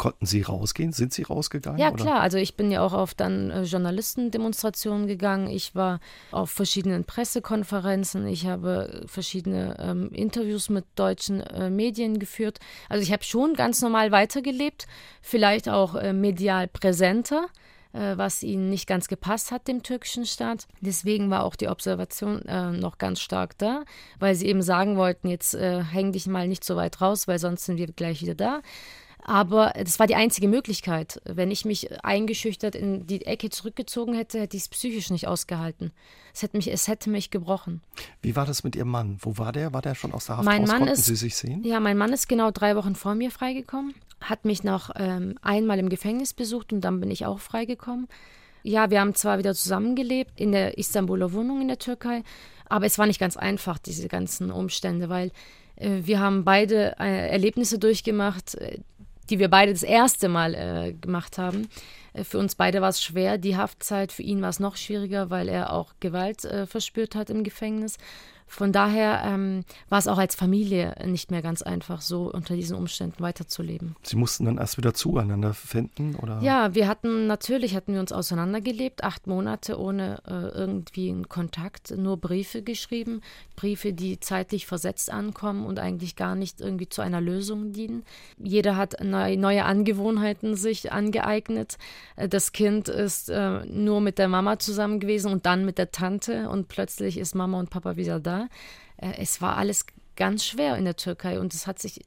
Konnten 0.00 0.24
Sie 0.24 0.40
rausgehen? 0.40 0.92
Sind 0.92 1.12
Sie 1.12 1.24
rausgegangen? 1.24 1.78
Ja, 1.78 1.92
oder? 1.92 2.02
klar. 2.02 2.20
Also 2.20 2.38
ich 2.38 2.56
bin 2.56 2.70
ja 2.70 2.80
auch 2.80 2.94
auf 2.94 3.12
dann 3.12 3.50
äh, 3.50 3.64
Journalistendemonstrationen 3.64 5.06
gegangen. 5.06 5.48
Ich 5.48 5.74
war 5.74 6.00
auf 6.30 6.50
verschiedenen 6.50 7.04
Pressekonferenzen. 7.04 8.26
Ich 8.26 8.46
habe 8.46 9.02
verschiedene 9.04 9.76
ähm, 9.78 10.10
Interviews 10.12 10.70
mit 10.70 10.86
deutschen 10.94 11.40
äh, 11.40 11.68
Medien 11.68 12.18
geführt. 12.18 12.60
Also 12.88 13.02
ich 13.02 13.12
habe 13.12 13.24
schon 13.24 13.52
ganz 13.52 13.82
normal 13.82 14.10
weitergelebt, 14.10 14.86
vielleicht 15.20 15.68
auch 15.68 15.94
äh, 15.96 16.14
medial 16.14 16.66
präsenter 16.66 17.44
äh, 17.44 17.69
was 17.92 18.42
ihnen 18.42 18.70
nicht 18.70 18.86
ganz 18.86 19.08
gepasst 19.08 19.50
hat, 19.50 19.68
dem 19.68 19.82
türkischen 19.82 20.26
Staat. 20.26 20.68
Deswegen 20.80 21.30
war 21.30 21.44
auch 21.44 21.56
die 21.56 21.68
Observation 21.68 22.42
äh, 22.42 22.70
noch 22.70 22.98
ganz 22.98 23.20
stark 23.20 23.58
da, 23.58 23.84
weil 24.18 24.34
sie 24.34 24.46
eben 24.46 24.62
sagen 24.62 24.96
wollten, 24.96 25.28
jetzt 25.28 25.54
äh, 25.54 25.82
häng 25.82 26.12
dich 26.12 26.26
mal 26.26 26.48
nicht 26.48 26.64
so 26.64 26.76
weit 26.76 27.00
raus, 27.00 27.26
weil 27.28 27.38
sonst 27.38 27.64
sind 27.64 27.78
wir 27.78 27.86
gleich 27.88 28.22
wieder 28.22 28.34
da. 28.34 28.60
Aber 29.24 29.72
das 29.76 29.98
war 29.98 30.06
die 30.06 30.14
einzige 30.14 30.48
Möglichkeit. 30.48 31.20
Wenn 31.24 31.50
ich 31.50 31.64
mich 31.64 32.02
eingeschüchtert 32.04 32.74
in 32.74 33.06
die 33.06 33.26
Ecke 33.26 33.50
zurückgezogen 33.50 34.14
hätte, 34.14 34.40
hätte 34.40 34.56
ich 34.56 34.64
es 34.64 34.68
psychisch 34.68 35.10
nicht 35.10 35.28
ausgehalten. 35.28 35.92
Es 36.32 36.42
hätte, 36.42 36.56
mich, 36.56 36.72
es 36.72 36.88
hätte 36.88 37.10
mich 37.10 37.30
gebrochen. 37.30 37.82
Wie 38.22 38.34
war 38.36 38.46
das 38.46 38.64
mit 38.64 38.76
Ihrem 38.76 38.88
Mann? 38.88 39.18
Wo 39.20 39.36
war 39.36 39.52
der? 39.52 39.72
War 39.72 39.82
der 39.82 39.94
schon 39.94 40.12
aus 40.12 40.26
der 40.26 40.38
Haft 40.38 40.44
mein 40.44 40.62
raus? 40.62 40.68
Mann 40.68 40.78
Konnten 40.78 40.94
ist, 40.94 41.04
Sie 41.04 41.16
sich 41.16 41.36
sehen? 41.36 41.62
Ja, 41.64 41.80
mein 41.80 41.98
Mann 41.98 42.12
ist 42.12 42.28
genau 42.28 42.50
drei 42.50 42.76
Wochen 42.76 42.94
vor 42.94 43.14
mir 43.14 43.30
freigekommen, 43.30 43.94
hat 44.20 44.44
mich 44.44 44.64
noch 44.64 44.90
ähm, 44.96 45.36
einmal 45.42 45.78
im 45.78 45.88
Gefängnis 45.88 46.34
besucht 46.34 46.72
und 46.72 46.82
dann 46.82 47.00
bin 47.00 47.10
ich 47.10 47.26
auch 47.26 47.40
freigekommen. 47.40 48.08
Ja, 48.62 48.90
wir 48.90 49.00
haben 49.00 49.14
zwar 49.14 49.38
wieder 49.38 49.54
zusammengelebt 49.54 50.38
in 50.38 50.52
der 50.52 50.76
Istanbuler 50.76 51.32
Wohnung 51.32 51.62
in 51.62 51.68
der 51.68 51.78
Türkei, 51.78 52.22
aber 52.68 52.86
es 52.86 52.98
war 52.98 53.06
nicht 53.06 53.20
ganz 53.20 53.36
einfach, 53.36 53.78
diese 53.78 54.08
ganzen 54.08 54.50
Umstände, 54.50 55.08
weil 55.08 55.32
äh, 55.76 56.00
wir 56.02 56.20
haben 56.20 56.44
beide 56.44 56.96
äh, 56.98 57.30
Erlebnisse 57.30 57.78
durchgemacht, 57.78 58.54
äh, 58.56 58.78
die 59.30 59.38
wir 59.38 59.48
beide 59.48 59.72
das 59.72 59.82
erste 59.82 60.28
Mal 60.28 60.54
äh, 60.54 60.92
gemacht 60.92 61.38
haben. 61.38 61.68
Äh, 62.12 62.24
für 62.24 62.38
uns 62.38 62.54
beide 62.54 62.80
war 62.82 62.90
es 62.90 63.02
schwer. 63.02 63.38
Die 63.38 63.56
Haftzeit, 63.56 64.12
für 64.12 64.22
ihn 64.22 64.42
war 64.42 64.50
es 64.50 64.60
noch 64.60 64.76
schwieriger, 64.76 65.30
weil 65.30 65.48
er 65.48 65.72
auch 65.72 65.94
Gewalt 66.00 66.44
äh, 66.44 66.66
verspürt 66.66 67.14
hat 67.14 67.30
im 67.30 67.44
Gefängnis. 67.44 67.96
Von 68.50 68.72
daher 68.72 69.22
ähm, 69.24 69.64
war 69.88 70.00
es 70.00 70.08
auch 70.08 70.18
als 70.18 70.34
Familie 70.34 70.96
nicht 71.06 71.30
mehr 71.30 71.40
ganz 71.40 71.62
einfach, 71.62 72.00
so 72.00 72.32
unter 72.32 72.56
diesen 72.56 72.76
Umständen 72.76 73.22
weiterzuleben. 73.22 73.94
Sie 74.02 74.16
mussten 74.16 74.44
dann 74.44 74.58
erst 74.58 74.76
wieder 74.76 74.92
zueinander 74.92 75.54
finden, 75.54 76.16
oder? 76.16 76.40
Ja, 76.42 76.74
wir 76.74 76.88
hatten 76.88 77.28
natürlich 77.28 77.76
hatten 77.76 77.92
wir 77.92 78.00
uns 78.00 78.10
auseinandergelebt, 78.10 79.04
acht 79.04 79.28
Monate 79.28 79.78
ohne 79.78 80.20
äh, 80.26 80.58
irgendwie 80.58 81.10
einen 81.10 81.28
Kontakt, 81.28 81.96
nur 81.96 82.16
Briefe 82.16 82.62
geschrieben, 82.62 83.20
Briefe, 83.54 83.92
die 83.92 84.18
zeitlich 84.18 84.66
versetzt 84.66 85.12
ankommen 85.12 85.64
und 85.64 85.78
eigentlich 85.78 86.16
gar 86.16 86.34
nicht 86.34 86.60
irgendwie 86.60 86.88
zu 86.88 87.02
einer 87.02 87.20
Lösung 87.20 87.72
dienen. 87.72 88.02
Jeder 88.36 88.76
hat 88.76 88.96
neu, 89.00 89.36
neue 89.36 89.64
Angewohnheiten 89.64 90.56
sich 90.56 90.90
angeeignet. 90.90 91.78
Äh, 92.16 92.28
das 92.28 92.50
Kind 92.50 92.88
ist 92.88 93.30
äh, 93.30 93.64
nur 93.66 94.00
mit 94.00 94.18
der 94.18 94.26
Mama 94.26 94.58
zusammen 94.58 94.98
gewesen 94.98 95.30
und 95.30 95.46
dann 95.46 95.64
mit 95.64 95.78
der 95.78 95.92
Tante 95.92 96.48
und 96.48 96.66
plötzlich 96.66 97.16
ist 97.16 97.36
Mama 97.36 97.60
und 97.60 97.70
Papa 97.70 97.94
wieder 97.94 98.18
da. 98.18 98.39
Äh, 98.96 99.12
es 99.18 99.40
war 99.40 99.56
alles 99.56 99.86
ganz 100.16 100.44
schwer 100.44 100.76
in 100.76 100.84
der 100.84 100.96
Türkei 100.96 101.40
und 101.40 101.54
es 101.54 101.66
hat 101.66 101.78
sich 101.78 102.00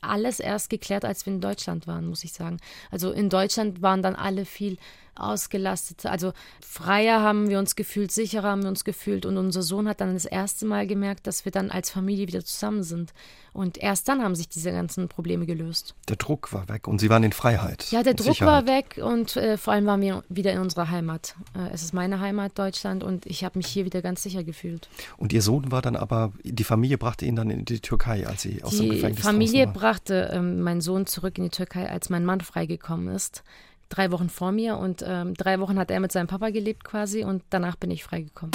alles 0.00 0.40
erst 0.40 0.70
geklärt, 0.70 1.04
als 1.04 1.26
wir 1.26 1.32
in 1.32 1.40
Deutschland 1.40 1.86
waren, 1.86 2.06
muss 2.06 2.24
ich 2.24 2.32
sagen. 2.32 2.58
Also 2.90 3.10
in 3.10 3.28
Deutschland 3.28 3.82
waren 3.82 4.02
dann 4.02 4.14
alle 4.14 4.44
viel 4.44 4.78
ausgelastet. 5.18 6.06
Also 6.06 6.32
freier 6.60 7.20
haben 7.20 7.48
wir 7.48 7.58
uns 7.58 7.76
gefühlt, 7.76 8.12
sicherer 8.12 8.50
haben 8.50 8.62
wir 8.62 8.68
uns 8.68 8.84
gefühlt. 8.84 9.26
Und 9.26 9.36
unser 9.36 9.62
Sohn 9.62 9.88
hat 9.88 10.00
dann 10.00 10.14
das 10.14 10.24
erste 10.24 10.66
Mal 10.66 10.86
gemerkt, 10.86 11.26
dass 11.26 11.44
wir 11.44 11.52
dann 11.52 11.70
als 11.70 11.90
Familie 11.90 12.26
wieder 12.26 12.44
zusammen 12.44 12.82
sind. 12.82 13.12
Und 13.56 13.78
erst 13.78 14.06
dann 14.08 14.22
haben 14.22 14.34
sich 14.34 14.50
diese 14.50 14.70
ganzen 14.70 15.08
Probleme 15.08 15.46
gelöst. 15.46 15.94
Der 16.08 16.16
Druck 16.16 16.52
war 16.52 16.68
weg 16.68 16.86
und 16.86 17.00
Sie 17.00 17.08
waren 17.08 17.22
in 17.22 17.32
Freiheit. 17.32 17.90
Ja, 17.90 18.02
der 18.02 18.12
Druck 18.12 18.34
Sicherheit. 18.34 18.66
war 18.66 18.74
weg 18.74 19.00
und 19.02 19.34
äh, 19.36 19.56
vor 19.56 19.72
allem 19.72 19.86
waren 19.86 20.02
wir 20.02 20.24
wieder 20.28 20.52
in 20.52 20.58
unserer 20.58 20.90
Heimat. 20.90 21.34
Äh, 21.56 21.72
es 21.72 21.82
ist 21.82 21.94
meine 21.94 22.20
Heimat, 22.20 22.58
Deutschland, 22.58 23.02
und 23.02 23.24
ich 23.24 23.44
habe 23.44 23.58
mich 23.58 23.66
hier 23.66 23.86
wieder 23.86 24.02
ganz 24.02 24.22
sicher 24.22 24.44
gefühlt. 24.44 24.90
Und 25.16 25.32
Ihr 25.32 25.40
Sohn 25.40 25.72
war 25.72 25.80
dann 25.80 25.96
aber, 25.96 26.34
die 26.44 26.64
Familie 26.64 26.98
brachte 26.98 27.24
ihn 27.24 27.34
dann 27.34 27.48
in 27.48 27.64
die 27.64 27.80
Türkei, 27.80 28.26
als 28.26 28.42
Sie 28.42 28.62
aus 28.62 28.72
die 28.72 28.80
dem 28.80 28.90
Gefängnis 28.90 29.16
Die 29.16 29.22
Familie 29.22 29.66
brachte 29.68 30.30
ähm, 30.34 30.60
meinen 30.60 30.82
Sohn 30.82 31.06
zurück 31.06 31.38
in 31.38 31.44
die 31.44 31.50
Türkei, 31.50 31.88
als 31.88 32.10
mein 32.10 32.26
Mann 32.26 32.42
freigekommen 32.42 33.08
ist 33.14 33.42
drei 33.88 34.10
Wochen 34.10 34.28
vor 34.28 34.52
mir 34.52 34.78
und 34.78 35.04
ähm, 35.06 35.34
drei 35.34 35.60
Wochen 35.60 35.78
hat 35.78 35.90
er 35.90 36.00
mit 36.00 36.12
seinem 36.12 36.26
Papa 36.26 36.50
gelebt 36.50 36.84
quasi 36.84 37.24
und 37.24 37.42
danach 37.50 37.76
bin 37.76 37.90
ich 37.90 38.04
freigekommen. 38.04 38.52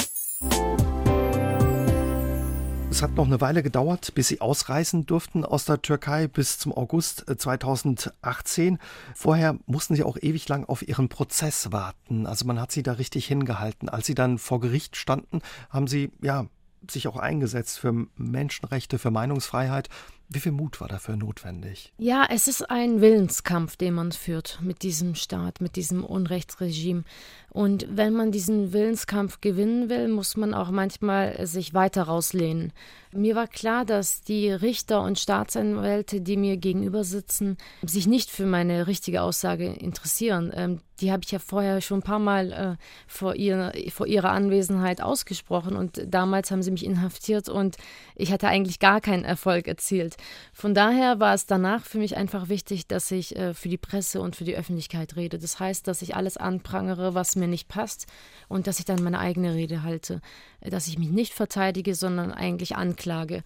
Es 2.92 3.02
hat 3.02 3.16
noch 3.16 3.26
eine 3.26 3.40
Weile 3.40 3.64
gedauert, 3.64 4.14
bis 4.16 4.28
Sie 4.28 4.42
ausreisen 4.42 5.06
durften 5.06 5.46
aus 5.46 5.64
der 5.64 5.82
Türkei 5.82 6.28
bis 6.28 6.60
zum 6.60 6.74
August 6.74 7.24
2018. 7.26 8.76
Äh, 8.76 8.78
Vorher 9.16 9.58
mussten 9.66 9.96
Sie 9.96 10.04
auch 10.04 10.18
ewig 10.22 10.50
lang 10.50 10.66
auf 10.66 10.86
Ihren 10.86 11.08
Prozess 11.08 11.72
warten. 11.72 12.28
Also 12.28 12.46
man 12.46 12.60
hat 12.60 12.74
Sie 12.74 12.84
da 12.84 12.94
richtig 12.94 13.26
hingehalten. 13.28 13.88
Als 13.88 14.08
Sie 14.08 14.14
dann 14.14 14.38
vor 14.38 14.60
Gericht 14.60 14.98
standen, 14.98 15.40
haben 15.70 15.88
Sie 15.88 16.12
ja 16.22 16.48
sich 16.90 17.08
auch 17.08 17.16
eingesetzt 17.16 17.80
für 17.80 17.94
Menschenrechte, 18.18 19.00
für 19.00 19.10
Meinungsfreiheit. 19.10 19.88
Wie 20.34 20.40
viel 20.40 20.54
Mut 20.54 20.80
war 20.80 20.88
dafür 20.88 21.18
notwendig? 21.18 21.92
Ja, 21.98 22.26
es 22.30 22.48
ist 22.48 22.70
ein 22.72 23.02
Willenskampf, 23.02 23.76
den 23.76 23.94
man 23.94 24.14
führt 24.14 24.60
mit 24.62 24.82
diesem 24.82 25.16
Staat, 25.16 25.60
mit 25.60 25.76
diesem 25.76 26.06
Unrechtsregime. 26.06 27.04
Und 27.50 27.86
wenn 27.90 28.14
man 28.14 28.32
diesen 28.32 28.72
Willenskampf 28.72 29.42
gewinnen 29.42 29.90
will, 29.90 30.08
muss 30.08 30.38
man 30.38 30.54
auch 30.54 30.72
manchmal 30.72 31.46
sich 31.46 31.74
weiter 31.74 32.04
rauslehnen. 32.04 32.72
Mir 33.12 33.36
war 33.36 33.48
klar, 33.48 33.84
dass 33.84 34.22
die 34.22 34.50
Richter 34.50 35.02
und 35.02 35.20
Staatsanwälte, 35.20 36.22
die 36.22 36.38
mir 36.38 36.56
gegenüber 36.56 37.04
sitzen, 37.04 37.58
sich 37.84 38.08
nicht 38.08 38.30
für 38.30 38.46
meine 38.46 38.88
richtige 38.88 39.24
Aussage 39.24 39.66
interessieren. 39.66 40.54
Ähm, 40.56 40.80
die 41.02 41.12
habe 41.12 41.24
ich 41.26 41.32
ja 41.32 41.40
vorher 41.40 41.82
schon 41.82 42.00
ein 42.00 42.04
paar 42.04 42.20
Mal 42.20 42.52
äh, 42.54 42.84
vor, 43.08 43.36
ihr, 43.36 43.74
vor 43.90 44.08
ihrer 44.08 44.32
Anwesenheit 44.32 45.02
ausgesprochen 45.02 45.76
und 45.76 46.02
damals 46.08 46.52
haben 46.52 46.62
sie 46.62 46.72
mich 46.72 46.86
inhaftiert 46.86 47.50
und 47.50 47.76
ich 48.22 48.32
hatte 48.32 48.48
eigentlich 48.48 48.80
gar 48.80 49.02
keinen 49.02 49.26
Erfolg 49.26 49.68
erzielt. 49.68 50.16
Von 50.54 50.76
daher 50.76 51.20
war 51.20 51.34
es 51.34 51.48
danach 51.48 51.86
für 51.86 51.98
mich 51.98 52.16
einfach 52.16 52.50
wichtig, 52.50 52.88
dass 52.88 53.10
ich 53.10 53.36
äh, 53.36 53.54
für 53.56 53.68
die 53.68 53.78
Presse 53.78 54.22
und 54.22 54.36
für 54.36 54.44
die 54.44 54.56
Öffentlichkeit 54.56 55.16
rede. 55.16 55.40
Das 55.40 55.60
heißt, 55.60 55.88
dass 55.88 56.04
ich 56.04 56.16
alles 56.16 56.38
anprangere, 56.38 57.16
was 57.16 57.36
mir 57.36 57.48
nicht 57.48 57.68
passt 57.68 58.06
und 58.48 58.68
dass 58.68 58.80
ich 58.80 58.86
dann 58.86 59.04
meine 59.04 59.20
eigene 59.20 59.56
Rede 59.56 59.82
halte. 59.82 60.22
Dass 60.62 60.88
ich 60.88 61.00
mich 61.00 61.10
nicht 61.10 61.34
verteidige, 61.34 61.96
sondern 61.96 62.32
eigentlich 62.32 62.76
anklage. 62.76 63.44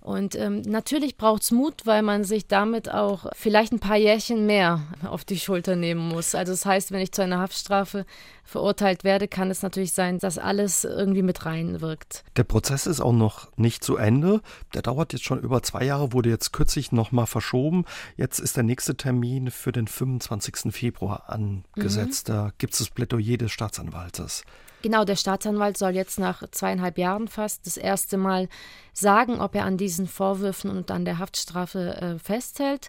Und 0.00 0.36
ähm, 0.36 0.62
natürlich 0.62 1.16
braucht 1.16 1.42
es 1.42 1.50
Mut, 1.50 1.82
weil 1.84 2.02
man 2.02 2.24
sich 2.24 2.46
damit 2.46 2.90
auch 2.90 3.26
vielleicht 3.34 3.72
ein 3.72 3.80
paar 3.80 3.96
Jährchen 3.96 4.46
mehr 4.46 4.82
auf 5.04 5.24
die 5.24 5.38
Schulter 5.38 5.76
nehmen 5.76 6.08
muss. 6.08 6.34
Also 6.34 6.52
das 6.52 6.64
heißt, 6.64 6.92
wenn 6.92 7.00
ich 7.00 7.12
zu 7.12 7.22
einer 7.22 7.40
Haftstrafe 7.40 8.06
verurteilt 8.44 9.04
werde, 9.04 9.28
kann 9.28 9.50
es 9.50 9.62
natürlich 9.62 9.92
sein, 9.92 10.18
dass 10.18 10.38
alles 10.38 10.84
irgendwie 10.84 11.22
mit 11.22 11.44
reinwirkt. 11.44 12.24
Der 12.36 12.44
Prozess 12.44 12.86
ist 12.86 13.00
auch 13.00 13.12
noch 13.12 13.48
nicht 13.56 13.84
zu 13.84 13.96
Ende. 13.96 14.40
Der 14.72 14.82
dauert 14.82 15.12
jetzt 15.12 15.24
schon 15.24 15.40
über 15.40 15.62
zwei 15.62 15.84
Jahre, 15.84 16.12
wurde 16.12 16.30
jetzt 16.30 16.52
kürzlich 16.52 16.92
nochmal 16.92 17.26
verschoben. 17.26 17.84
Jetzt 18.16 18.38
ist 18.38 18.56
der 18.56 18.64
nächste 18.64 18.96
Termin 18.96 19.50
für 19.50 19.72
den 19.72 19.88
25. 19.88 20.72
Februar 20.72 21.28
angesetzt. 21.28 22.28
Mhm. 22.28 22.32
Da 22.32 22.52
gibt 22.58 22.72
es 22.72 22.78
das 22.78 22.90
Plädoyer 22.90 23.36
des 23.36 23.52
Staatsanwaltes. 23.52 24.44
Genau, 24.82 25.04
der 25.04 25.16
Staatsanwalt 25.16 25.76
soll 25.76 25.90
jetzt 25.90 26.20
nach 26.20 26.48
zweieinhalb 26.50 26.98
Jahren 26.98 27.26
fast 27.26 27.66
das 27.66 27.76
erste 27.76 28.16
Mal 28.16 28.48
sagen, 28.92 29.40
ob 29.40 29.54
er 29.54 29.64
an 29.64 29.76
diesen 29.76 30.06
Vorwürfen 30.06 30.70
und 30.70 30.90
an 30.90 31.04
der 31.04 31.18
Haftstrafe 31.18 31.96
äh, 32.00 32.18
festhält. 32.18 32.88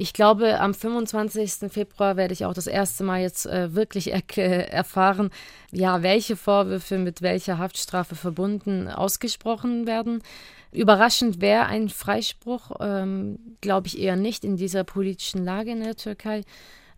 Ich 0.00 0.12
glaube, 0.12 0.60
am 0.60 0.74
25. 0.74 1.72
Februar 1.72 2.16
werde 2.16 2.32
ich 2.32 2.44
auch 2.44 2.54
das 2.54 2.68
erste 2.68 3.02
Mal 3.02 3.20
jetzt 3.20 3.46
äh, 3.46 3.74
wirklich 3.74 4.12
er 4.12 4.72
erfahren, 4.72 5.30
ja, 5.72 6.02
welche 6.02 6.36
Vorwürfe 6.36 6.98
mit 6.98 7.20
welcher 7.20 7.58
Haftstrafe 7.58 8.14
verbunden 8.14 8.88
ausgesprochen 8.88 9.88
werden. 9.88 10.22
Überraschend 10.70 11.40
wäre 11.40 11.66
ein 11.66 11.88
Freispruch, 11.88 12.72
ähm, 12.78 13.56
glaube 13.60 13.88
ich 13.88 13.98
eher 13.98 14.14
nicht 14.14 14.44
in 14.44 14.56
dieser 14.56 14.84
politischen 14.84 15.44
Lage 15.44 15.72
in 15.72 15.82
der 15.82 15.96
Türkei. 15.96 16.42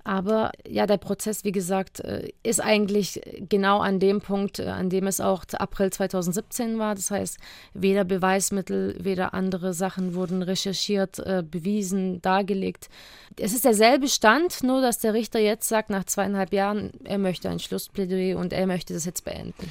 Aber 0.04 0.52
ja, 0.66 0.86
der 0.86 0.96
Prozess, 0.96 1.44
wie 1.44 1.52
gesagt, 1.52 2.00
äh, 2.00 2.30
ist 2.42 2.60
eigentlich 2.60 3.20
genau 3.48 3.80
an 3.80 3.98
dem 3.98 4.20
Punkt, 4.20 4.58
äh, 4.58 4.66
an 4.66 4.88
dem 4.88 5.06
es 5.06 5.20
auch 5.20 5.44
April 5.52 5.90
2017 5.90 6.78
war. 6.78 6.94
Das 6.94 7.10
heißt, 7.10 7.38
weder 7.74 8.04
Beweismittel, 8.04 8.96
weder 8.98 9.34
andere 9.34 9.74
Sachen 9.74 10.14
wurden 10.14 10.42
recherchiert, 10.42 11.18
äh, 11.18 11.42
bewiesen, 11.48 12.22
dargelegt. 12.22 12.88
Es 13.36 13.52
ist 13.52 13.64
derselbe 13.64 14.08
Stand, 14.08 14.62
nur 14.62 14.80
dass 14.80 14.98
der 14.98 15.14
Richter 15.14 15.38
jetzt 15.38 15.68
sagt, 15.68 15.90
nach 15.90 16.04
zweieinhalb 16.04 16.52
Jahren, 16.52 16.92
er 17.04 17.18
möchte 17.18 17.48
ein 17.48 17.58
Schlussplädoyer 17.58 18.38
und 18.38 18.52
er 18.52 18.66
möchte 18.66 18.94
das 18.94 19.04
jetzt 19.04 19.24
beenden. 19.24 19.70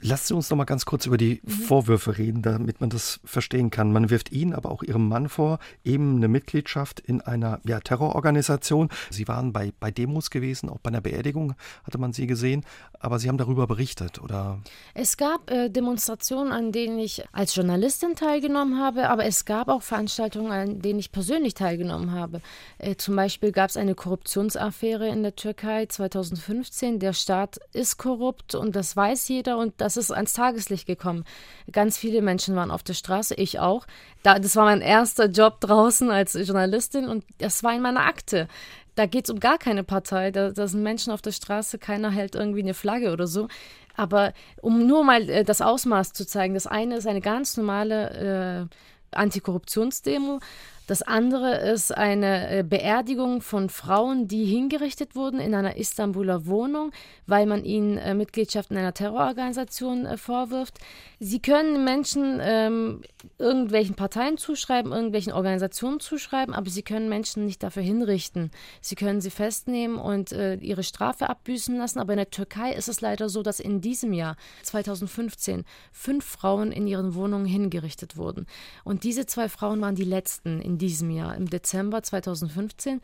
Lassen 0.00 0.28
Sie 0.28 0.34
uns 0.34 0.48
noch 0.50 0.56
mal 0.56 0.64
ganz 0.64 0.84
kurz 0.84 1.06
über 1.06 1.16
die 1.16 1.40
mhm. 1.42 1.50
Vorwürfe 1.50 2.18
reden, 2.18 2.42
damit 2.42 2.80
man 2.80 2.88
das 2.88 3.18
verstehen 3.24 3.70
kann. 3.70 3.92
Man 3.92 4.10
wirft 4.10 4.30
Ihnen, 4.30 4.54
aber 4.54 4.70
auch 4.70 4.84
Ihrem 4.84 5.08
Mann 5.08 5.28
vor, 5.28 5.58
eben 5.84 6.16
eine 6.16 6.28
Mitgliedschaft 6.28 7.00
in 7.00 7.20
einer 7.20 7.60
ja, 7.64 7.80
Terrororganisation. 7.80 8.90
Sie 9.10 9.26
waren 9.26 9.52
bei, 9.52 9.72
bei 9.80 9.90
Demos 9.90 10.30
gewesen, 10.30 10.68
auch 10.68 10.78
bei 10.78 10.88
einer 10.88 11.00
Beerdigung 11.00 11.54
hatte 11.82 11.98
man 11.98 12.12
Sie 12.12 12.28
gesehen, 12.28 12.64
aber 13.00 13.18
Sie 13.18 13.28
haben 13.28 13.38
darüber 13.38 13.66
berichtet, 13.66 14.20
oder? 14.20 14.60
Es 14.94 15.16
gab 15.16 15.50
äh, 15.50 15.68
Demonstrationen, 15.68 16.52
an 16.52 16.70
denen 16.70 17.00
ich 17.00 17.24
als 17.32 17.56
Journalistin 17.56 18.14
teilgenommen 18.14 18.78
habe, 18.78 19.08
aber 19.08 19.24
es 19.24 19.44
gab 19.46 19.68
auch 19.68 19.82
Veranstaltungen, 19.82 20.52
an 20.52 20.80
denen 20.80 21.00
ich 21.00 21.10
persönlich 21.10 21.54
teilgenommen 21.54 22.12
habe. 22.12 22.40
Äh, 22.78 22.94
zum 22.94 23.16
Beispiel 23.16 23.50
gab 23.50 23.70
es 23.70 23.76
eine 23.76 23.96
Korruptionsaffäre 23.96 25.08
in 25.08 25.24
der 25.24 25.34
Türkei 25.34 25.86
2015. 25.86 27.00
Der 27.00 27.14
Staat 27.14 27.58
ist 27.72 27.96
korrupt 27.96 28.54
und 28.54 28.76
das 28.76 28.94
weiß 28.94 29.26
jeder 29.28 29.58
und 29.58 29.74
das 29.78 29.87
das 29.88 29.96
ist 29.96 30.10
ans 30.10 30.34
Tageslicht 30.34 30.86
gekommen. 30.86 31.24
Ganz 31.72 31.96
viele 31.96 32.20
Menschen 32.20 32.54
waren 32.54 32.70
auf 32.70 32.82
der 32.82 32.92
Straße, 32.92 33.34
ich 33.34 33.58
auch. 33.58 33.86
Da, 34.22 34.38
das 34.38 34.54
war 34.54 34.66
mein 34.66 34.82
erster 34.82 35.26
Job 35.26 35.60
draußen 35.60 36.10
als 36.10 36.34
Journalistin 36.34 37.08
und 37.08 37.24
das 37.38 37.62
war 37.62 37.74
in 37.74 37.80
meiner 37.80 38.04
Akte. 38.04 38.48
Da 38.96 39.06
geht 39.06 39.24
es 39.24 39.30
um 39.30 39.40
gar 39.40 39.56
keine 39.56 39.84
Partei. 39.84 40.30
Da, 40.30 40.50
da 40.50 40.66
sind 40.66 40.82
Menschen 40.82 41.10
auf 41.10 41.22
der 41.22 41.32
Straße, 41.32 41.78
keiner 41.78 42.10
hält 42.10 42.34
irgendwie 42.34 42.62
eine 42.62 42.74
Flagge 42.74 43.12
oder 43.12 43.26
so. 43.26 43.48
Aber 43.96 44.34
um 44.60 44.86
nur 44.86 45.04
mal 45.04 45.28
äh, 45.30 45.44
das 45.44 45.62
Ausmaß 45.62 46.12
zu 46.12 46.26
zeigen, 46.26 46.52
das 46.52 46.66
eine 46.66 46.96
ist 46.96 47.06
eine 47.06 47.22
ganz 47.22 47.56
normale 47.56 48.68
äh, 49.12 49.16
Antikorruptionsdemo 49.16 50.40
das 50.88 51.02
andere 51.02 51.56
ist 51.70 51.94
eine 51.94 52.60
äh, 52.60 52.62
Beerdigung 52.62 53.42
von 53.42 53.68
Frauen, 53.68 54.26
die 54.26 54.46
hingerichtet 54.46 55.14
wurden 55.14 55.38
in 55.38 55.54
einer 55.54 55.76
Istanbuler 55.76 56.46
Wohnung, 56.46 56.92
weil 57.26 57.44
man 57.44 57.66
ihnen 57.66 57.98
äh, 57.98 58.14
Mitgliedschaft 58.14 58.70
in 58.70 58.78
einer 58.78 58.94
Terrororganisation 58.94 60.06
äh, 60.06 60.16
vorwirft. 60.16 60.78
Sie 61.20 61.40
können 61.40 61.84
Menschen 61.84 62.38
ähm, 62.40 63.02
irgendwelchen 63.36 63.96
Parteien 63.96 64.38
zuschreiben, 64.38 64.92
irgendwelchen 64.92 65.34
Organisationen 65.34 66.00
zuschreiben, 66.00 66.54
aber 66.54 66.70
sie 66.70 66.82
können 66.82 67.10
Menschen 67.10 67.44
nicht 67.44 67.62
dafür 67.62 67.82
hinrichten. 67.82 68.50
Sie 68.80 68.94
können 68.94 69.20
sie 69.20 69.30
festnehmen 69.30 69.98
und 69.98 70.32
äh, 70.32 70.54
ihre 70.54 70.84
Strafe 70.84 71.28
abbüßen 71.28 71.76
lassen. 71.76 71.98
Aber 71.98 72.14
in 72.14 72.18
der 72.18 72.30
Türkei 72.30 72.72
ist 72.72 72.88
es 72.88 73.02
leider 73.02 73.28
so, 73.28 73.42
dass 73.42 73.60
in 73.60 73.82
diesem 73.82 74.14
Jahr, 74.14 74.36
2015, 74.62 75.66
fünf 75.92 76.24
Frauen 76.24 76.72
in 76.72 76.86
ihren 76.86 77.14
Wohnungen 77.14 77.44
hingerichtet 77.44 78.16
wurden. 78.16 78.46
Und 78.84 79.04
diese 79.04 79.26
zwei 79.26 79.50
Frauen 79.50 79.82
waren 79.82 79.94
die 79.94 80.04
letzten 80.04 80.62
in 80.62 80.77
diesem 80.78 81.10
Jahr, 81.10 81.34
im 81.36 81.50
Dezember 81.50 82.02
2015. 82.02 83.00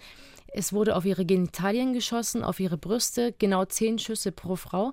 Es 0.49 0.73
wurde 0.73 0.97
auf 0.97 1.05
ihre 1.05 1.25
Genitalien 1.25 1.93
geschossen, 1.93 2.45
auf 2.45 2.61
ihre 2.61 2.79
Brüste, 2.79 3.35
genau 3.39 3.65
zehn 3.65 3.99
Schüsse 3.99 4.33
pro 4.33 4.57
Frau. 4.57 4.93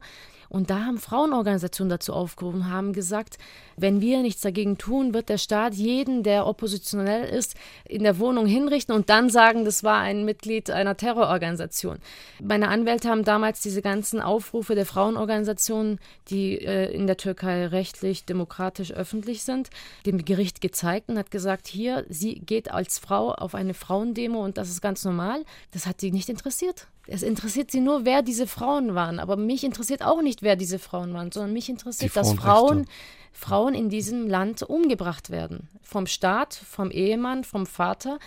Und 0.52 0.70
da 0.70 0.82
haben 0.82 0.97
Frauenorganisationen 0.97 1.89
dazu 1.89 2.12
aufgerufen, 2.12 2.70
haben 2.70 2.91
gesagt, 2.91 3.38
wenn 3.78 4.02
wir 4.02 4.22
nichts 4.22 4.41
dagegen 4.41 4.78
tun, 4.78 5.14
wird 5.14 5.30
der 5.30 5.38
Staat 5.38 5.76
jeden, 5.76 6.24
der 6.24 6.45
oppositionell 6.45 7.24
ist, 7.24 7.56
in 7.88 8.04
der 8.04 8.20
Wohnung 8.20 8.45
hinrichten 8.45 8.93
und 8.93 9.10
dann 9.10 9.30
sagen, 9.30 9.64
das 9.64 9.86
war 9.86 9.99
ein 10.02 10.26
Mitglied 10.26 10.70
einer 10.70 10.97
Terrororganisation. 10.97 11.99
Meine 12.43 12.68
Anwälte 12.68 13.08
haben 13.08 13.24
damals 13.24 13.62
diese 13.62 13.82
ganzen 13.82 14.20
Aufrufe 14.20 14.76
der 14.76 14.86
Frauenorganisationen, 14.86 15.99
die 16.28 16.58
äh, 16.58 16.91
in 16.93 17.08
der 17.08 17.16
Türkei 17.16 17.68
rechtlich, 17.68 18.26
demokratisch, 18.26 18.91
öffentlich 18.91 19.43
sind, 19.43 19.70
dem 20.06 20.26
Gericht 20.26 20.60
gezeigt 20.60 21.08
und 21.08 21.18
hat 21.18 21.32
gesagt, 21.32 21.70
hier, 21.70 22.06
sie 22.10 22.39
geht 22.39 22.70
als 22.72 22.99
Frau 22.99 23.32
auf 23.32 23.56
eine 23.56 23.74
Frauendemo 23.74 24.43
und 24.43 24.58
das 24.58 24.70
ist 24.70 24.82
ganz 24.82 25.06
normal. 25.06 25.45
Das 25.72 25.86
hat 25.86 26.02
sie 26.02 26.12
nicht 26.12 26.28
interessiert. 26.28 26.88
Es 27.08 27.24
interessiert 27.24 27.72
sie 27.72 27.82
nur, 27.82 28.06
wer 28.06 28.22
diese 28.22 28.47
Frauen 28.47 28.95
waren. 28.95 29.20
Aber 29.20 29.36
mich 29.36 29.64
interessiert 29.64 30.04
auch 30.04 30.22
nicht, 30.22 30.41
wer 30.41 30.56
diese 30.56 30.80
Frauen 30.80 31.14
waren, 31.14 31.32
sondern 31.32 31.54
mich 31.54 31.70
interessiert, 31.70 32.16
dass 32.16 32.34
Frauen, 32.34 32.86
Frauen 33.32 33.74
in 33.74 33.89
diesem 33.89 34.28
Land 34.28 34.64
umgebracht 34.64 35.30
werden. 35.30 35.70
Vom 35.82 36.08
Staat, 36.08 36.54
vom 36.54 36.91
Ehemann, 36.91 37.43
vom 37.43 37.66
Vater. 37.66 38.20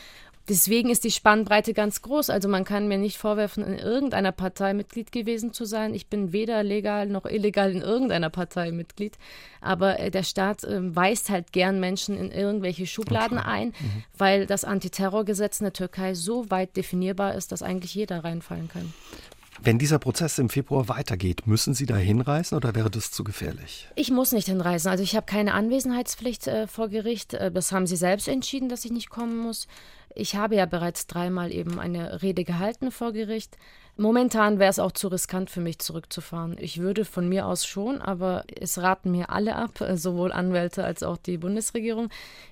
Deswegen 0.49 0.90
ist 0.90 1.05
die 1.05 1.11
Spannbreite 1.11 1.72
ganz 1.72 2.03
groß. 2.03 2.28
Also 2.28 2.49
man 2.49 2.64
kann 2.64 2.86
mir 2.86 2.99
nicht 2.99 3.16
vorwerfen, 3.16 3.64
in 3.64 3.78
irgendeiner 3.78 4.32
Partei 4.32 4.74
Mitglied 4.74 5.11
gewesen 5.11 5.55
zu 5.55 5.64
sein. 5.64 5.95
Ich 5.95 6.09
bin 6.09 6.32
weder 6.32 6.62
legal 6.62 7.07
noch 7.07 7.24
illegal 7.24 7.72
in 7.72 7.80
irgendeiner 7.80 8.28
Partei 8.28 8.70
Mitglied. 8.70 9.16
Aber 9.62 9.99
äh, 9.99 10.11
der 10.11 10.22
Staat 10.22 10.62
äh, 10.64 10.95
weist 10.95 11.30
halt 11.30 11.53
gern 11.53 11.80
Menschen 11.80 12.18
in 12.18 12.30
irgendwelche 12.30 12.86
Schubladen 12.86 13.38
okay. 13.38 13.49
ein, 13.49 13.68
mhm. 13.68 14.05
weil 14.18 14.47
das 14.47 14.64
Antiterrorgesetz 14.64 15.61
in 15.61 15.64
der 15.64 15.72
Türkei 15.72 16.14
so 16.14 16.51
weit 16.51 16.76
definierbar 16.76 17.34
ist, 17.34 17.51
dass 17.51 17.62
eigentlich 17.62 17.95
jeder 17.95 18.22
reinfallen 18.22 18.68
kann. 18.68 18.92
Wenn 19.65 19.79
dieser 19.79 19.99
Prozess 19.99 20.39
im 20.39 20.51
Februar 20.51 20.91
weitergeht, 20.91 21.47
müssen 21.47 21.73
Sie 21.73 21.87
da 21.87 21.97
hinreisen 21.97 22.55
oder 22.55 22.75
wäre 22.75 22.91
das 22.91 23.11
zu 23.11 23.25
gefährlich? 23.25 23.89
Ich 23.95 24.11
muss 24.11 24.33
nicht 24.33 24.47
hinreisen. 24.47 24.89
Also 24.89 25.03
ich 25.03 25.17
habe 25.17 25.25
keine 25.25 25.55
Anwesenheitspflicht 25.55 26.47
äh, 26.49 26.67
vor 26.67 26.91
Gericht. 26.91 27.33
Äh, 27.33 27.51
das 27.51 27.73
haben 27.73 27.87
Sie 27.87 27.97
selbst 27.97 28.29
entschieden, 28.29 28.69
dass 28.69 28.85
ich 28.85 28.91
nicht 28.91 29.09
kommen 29.09 29.39
muss. 29.39 29.67
Ich 30.15 30.37
habe 30.37 30.55
ja 30.55 30.67
bereits 30.67 31.07
dreimal 31.07 31.51
eben 31.51 31.81
eine 31.81 32.21
Rede 32.21 32.45
gehalten 32.45 32.91
vor 32.91 33.12
Gericht. 33.12 33.57
Momentan 33.97 34.59
wäre 34.59 34.70
es 34.70 34.80
auch 34.80 34.90
zu 34.90 35.07
riskant 35.07 35.51
für 35.51 35.61
mich 35.61 35.78
zurückzufahren. 35.78 36.57
Ich 36.59 36.78
würde 36.78 37.05
von 37.05 37.28
mir 37.28 37.47
aus 37.47 37.64
schon, 37.64 38.01
aber 38.03 38.45
es 38.59 38.78
raten 38.78 39.12
mir 39.12 39.30
alle 39.30 39.55
ab, 39.55 39.80
äh, 39.80 39.97
sowohl 39.97 40.32
Anwälte 40.32 40.84
als 40.84 41.05
auch 41.05 41.16
die 41.16 41.38
Bundesregierung, 41.38 42.09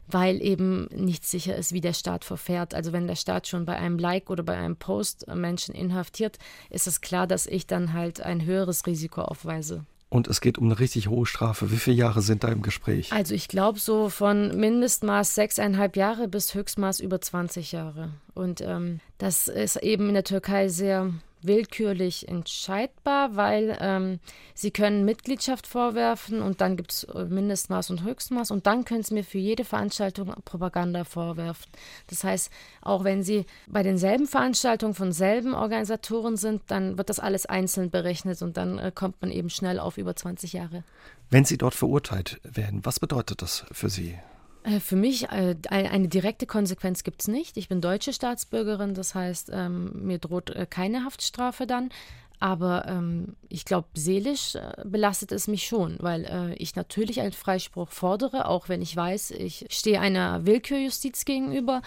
weil 0.07 0.41
eben 0.41 0.87
nicht 0.95 1.25
sicher 1.25 1.57
ist, 1.57 1.73
wie 1.73 1.81
der 1.81 1.95
Staat 1.95 2.25
verfährt. 2.25 2.75
Also 2.75 2.93
wenn 2.93 3.09
der 3.09 3.17
Staat 3.17 3.49
schon 3.49 3.65
bei 3.65 3.77
einem 3.77 3.99
Like 3.99 4.31
oder 4.31 4.45
bei 4.45 4.57
einem 4.57 4.77
Post 4.77 5.27
Menschen 5.35 5.75
inhaftiert, 5.75 6.39
ist 6.71 6.87
es 6.87 7.01
klar, 7.01 7.27
dass 7.27 7.47
ich 7.47 7.67
dann 7.67 7.93
halt 7.93 8.21
ein 8.21 8.45
höheres 8.45 8.87
Risiko 8.87 9.23
aufweise. 9.23 9.85
Und 10.13 10.29
es 10.29 10.43
geht 10.43 10.59
um 10.59 10.67
eine 10.67 10.79
richtig 10.79 11.09
hohe 11.09 11.25
Strafe. 11.25 11.73
Wie 11.73 11.79
viele 11.79 11.97
Jahre 11.97 12.21
sind 12.21 12.45
da 12.45 12.49
im 12.49 12.61
Gespräch? 12.61 13.13
Also 13.15 13.35
ich 13.35 13.49
glaube 13.49 13.79
so 13.79 14.11
von 14.11 14.55
Mindestmaß 14.55 15.35
sechseinhalb 15.35 15.97
Jahre 15.97 16.29
bis 16.29 16.55
Höchstmaß 16.55 17.01
über 17.01 17.19
20 17.19 17.73
Jahre. 17.73 18.11
Und 18.35 18.61
ähm, 18.61 19.01
das 19.17 19.49
ist 19.49 19.77
eben 19.77 20.09
in 20.09 20.15
der 20.15 20.25
Türkei 20.25 20.69
sehr 20.69 21.15
willkürlich 21.47 22.29
entscheidbar, 22.29 23.37
weil 23.37 23.77
ähm, 23.81 24.21
sie 24.55 24.71
können 24.71 25.05
Mitgliedschaft 25.05 25.67
vorwerfen 25.67 26.43
und 26.43 26.61
dann 26.61 26.77
gibt 26.77 26.93
es 26.93 27.05
äh, 27.05 27.25
Mindestmaß 27.25 27.91
und 27.91 28.03
Höchstmaß 28.03 28.51
und 28.51 28.67
dann 28.67 28.85
können 28.85 29.03
sie 29.03 29.15
mir 29.15 29.25
für 29.25 29.39
jede 29.39 29.65
Veranstaltung 29.65 30.33
Propaganda 30.45 31.05
vorwerfen. 31.05 31.71
Das 32.09 32.25
heißt, 32.25 32.51
auch 32.81 33.05
wenn 33.05 33.23
sie 33.23 33.47
bei 33.67 33.83
denselben 33.83 34.27
Veranstaltungen 34.27 34.95
von 34.95 35.13
selben 35.13 35.55
Organisatoren 35.55 36.37
sind, 36.37 36.63
dann 36.69 36.99
wird 36.99 37.09
das 37.09 37.19
alles 37.21 37.47
einzeln 37.47 37.91
berechnet 37.91 38.43
und 38.43 38.57
dann 38.57 38.79
äh, 38.79 38.93
kommt 38.95 39.21
man 39.21 39.31
eben 39.31 39.51
schnell 39.51 39.79
auf 39.79 39.99
über 39.99 40.17
20 40.17 40.53
Jahre. 40.53 40.85
Wenn 41.31 41.45
Sie 41.45 41.57
dort 41.57 41.75
verurteilt 41.75 42.41
werden, 42.43 42.85
was 42.85 43.01
bedeutet 43.01 43.41
das 43.41 43.65
für 43.73 43.89
Sie? 43.89 44.19
Äh, 44.65 44.81
für 44.81 44.97
mich 44.97 45.25
äh, 45.31 45.57
eine 45.69 46.09
direkte 46.09 46.47
Konsequenz 46.47 47.05
gibt 47.05 47.23
es 47.23 47.29
nicht. 47.29 47.57
Ich 47.57 47.69
bin 47.69 47.81
deutsche 47.81 48.13
Staatsbürgerin, 48.13 48.95
das 48.95 49.15
heißt, 49.15 49.51
ähm, 49.53 50.07
mir 50.07 50.19
droht 50.19 50.51
äh, 50.51 50.67
keine 50.69 51.05
Haftstrafe 51.05 51.67
dann. 51.67 51.91
Aber 52.39 52.89
ähm, 52.89 53.37
ich 53.49 53.65
glaube, 53.65 53.87
seelisch 53.95 54.59
belastet 54.85 55.31
es 55.31 55.47
mich 55.47 55.65
schon, 55.65 55.97
weil 56.01 56.57
ich 56.59 56.75
natürlich 56.75 57.21
einen 57.21 57.31
Freispruch 57.31 57.91
fordere, 57.91 58.49
auch 58.49 58.69
wenn 58.69 58.83
ich 58.83 58.97
weiß, 58.97 59.31
ich 59.31 59.67
stehe 59.71 60.01
einer 60.01 60.45
Willkürjustiz 60.45 61.25
gegenüber. 61.25 61.83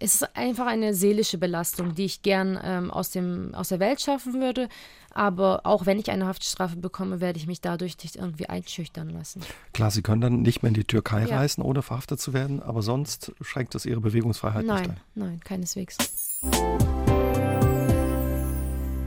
Es 0.00 0.16
ist 0.16 0.36
einfach 0.36 0.66
eine 0.66 0.94
seelische 0.94 1.38
Belastung, 1.38 1.94
die 1.94 2.06
ich 2.06 2.22
gern 2.22 2.58
ähm, 2.60 2.90
aus, 2.90 3.10
dem, 3.10 3.54
aus 3.54 3.68
der 3.68 3.78
Welt 3.78 4.00
schaffen 4.00 4.40
würde. 4.40 4.68
Aber 5.12 5.62
auch 5.64 5.86
wenn 5.86 5.98
ich 5.98 6.10
eine 6.10 6.26
Haftstrafe 6.26 6.76
bekomme, 6.76 7.20
werde 7.20 7.38
ich 7.38 7.46
mich 7.46 7.60
dadurch 7.60 7.96
nicht 8.02 8.16
irgendwie 8.16 8.46
einschüchtern 8.46 9.10
lassen. 9.10 9.42
Klar, 9.72 9.90
Sie 9.90 10.02
können 10.02 10.20
dann 10.20 10.42
nicht 10.42 10.62
mehr 10.62 10.68
in 10.68 10.74
die 10.74 10.84
Türkei 10.84 11.26
ja. 11.26 11.38
reisen, 11.38 11.62
ohne 11.62 11.82
verhaftet 11.82 12.20
zu 12.20 12.32
werden, 12.32 12.62
aber 12.62 12.82
sonst 12.82 13.32
schränkt 13.40 13.74
das 13.74 13.86
Ihre 13.86 14.00
Bewegungsfreiheit 14.00 14.64
nein, 14.64 14.80
nicht 14.80 14.90
ein. 14.90 15.00
Nein, 15.14 15.40
keineswegs. 15.40 15.96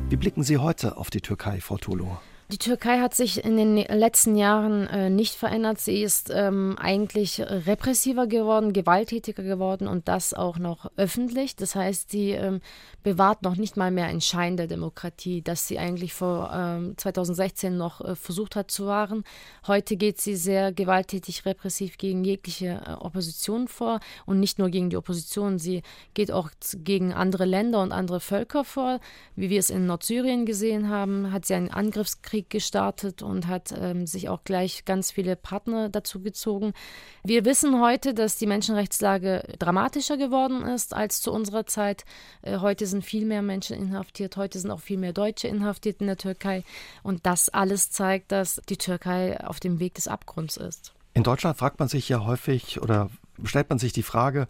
Wie 0.10 0.16
blicken 0.16 0.43
Sie 0.43 0.58
heute 0.58 0.97
auf 0.97 1.10
die 1.10 1.22
Türkei, 1.22 1.60
Frau 1.60 1.78
Tolo? 1.78 2.20
Die 2.52 2.58
Türkei 2.58 3.00
hat 3.00 3.16
sich 3.16 3.44
in 3.44 3.58
den 3.58 3.78
letzten 3.78 4.36
Jahren 4.36 4.86
äh, 4.88 5.10
nicht 5.10 5.34
verändert. 5.34 5.80
Sie 5.80 6.04
ist 6.04 6.30
ähm, 6.30 6.76
eigentlich 6.78 7.41
repressiver 7.41 8.28
geworden, 8.28 8.74
gewalttätiger 8.74 9.44
geworden 9.44 9.88
und 9.88 10.08
das 10.08 10.34
auch 10.34 10.60
noch 10.60 10.91
öffentlich. 10.98 11.56
Das 11.56 11.74
heißt, 11.76 12.12
sie 12.12 12.32
ähm, 12.32 12.60
bewahrt 13.02 13.44
noch 13.44 13.56
nicht 13.56 13.78
mal 13.78 13.91
mehr 13.91 14.06
einen 14.06 14.22
Schein 14.22 14.58
der 14.58 14.68
Demokratie, 14.68 15.41
das 15.41 15.68
sie 15.68 15.80
eigentlich 15.80 16.14
vor 16.14 16.52
ähm, 16.54 16.96
2016 16.98 17.78
noch 17.78 18.02
äh, 18.02 18.16
versucht 18.16 18.56
hat 18.56 18.70
zu 18.70 18.88
wahren. 18.88 19.24
Heute 19.66 19.96
geht 19.96 20.20
sie 20.20 20.36
sehr 20.36 20.74
gewalttätig, 20.74 21.46
repressiv 21.46 21.98
gegen 21.98 22.24
jegliche 22.26 22.82
äh, 22.86 22.91
Opposition 22.91 23.68
vor 23.70 24.00
und 24.26 24.39
nicht 24.39 24.60
nur 24.60 24.70
gegen 24.70 24.89
die 24.89 24.98
Opposition. 24.98 25.60
Sie 25.60 25.82
geht 26.14 26.32
auch 26.32 26.50
gegen 26.76 27.14
andere 27.14 27.46
Länder 27.46 27.82
und 27.82 27.94
andere 27.94 28.20
Völker 28.20 28.66
vor. 28.66 29.00
Wie 29.36 29.50
wir 29.50 29.60
es 29.60 29.70
in 29.70 29.86
Nordsyrien 29.86 30.46
gesehen 30.46 30.89
haben, 30.89 31.32
hat 31.32 31.46
sie 31.46 31.54
einen 31.54 31.72
Angriffskrieg 31.72 32.33
Krieg 32.34 32.50
gestartet 32.50 33.22
und 33.22 33.46
hat 33.46 33.72
ähm, 33.78 34.08
sich 34.08 34.28
auch 34.28 34.44
gleich 34.44 34.86
ganz 34.86 35.12
viele 35.12 35.36
Partner 35.36 35.90
dazu 35.90 36.20
gezogen. 36.20 36.74
Wir 37.24 37.46
wissen 37.46 37.80
heute, 37.80 38.16
dass 38.16 38.38
die 38.38 38.48
Menschenrechtslage 38.48 39.44
dramatischer 39.60 40.18
geworden 40.18 40.64
ist 40.64 40.96
als 40.96 41.22
zu 41.22 41.32
unserer 41.32 41.68
Zeit. 41.68 42.06
Äh, 42.42 42.58
heute 42.58 42.88
sind 42.88 43.06
viel 43.06 43.26
mehr 43.26 43.44
Menschen 43.44 43.78
inhaftiert, 43.78 44.36
heute 44.36 44.58
sind 44.58 44.72
auch 44.72 44.80
viel 44.80 44.98
mehr 44.98 45.14
Deutsche 45.14 45.48
inhaftiert 45.48 46.02
in 46.02 46.08
der 46.08 46.18
Türkei. 46.18 46.64
Und 47.04 47.28
das 47.28 47.50
alles 47.50 47.92
zeigt, 47.92 48.32
dass 48.32 48.60
die 48.68 48.78
Türkei 48.78 49.40
auf 49.46 49.60
dem 49.60 49.80
Weg 49.80 49.94
des 49.94 50.08
Abgrunds 50.08 50.58
ist. 50.58 50.92
In 51.14 51.22
Deutschland 51.22 51.56
fragt 51.56 51.78
man 51.78 51.88
sich 51.88 52.10
ja 52.10 52.26
häufig 52.26 52.82
oder 52.82 53.12
stellt 53.44 53.70
man 53.70 53.80
sich 53.80 53.94
die 53.94 54.04
Frage, 54.04 54.48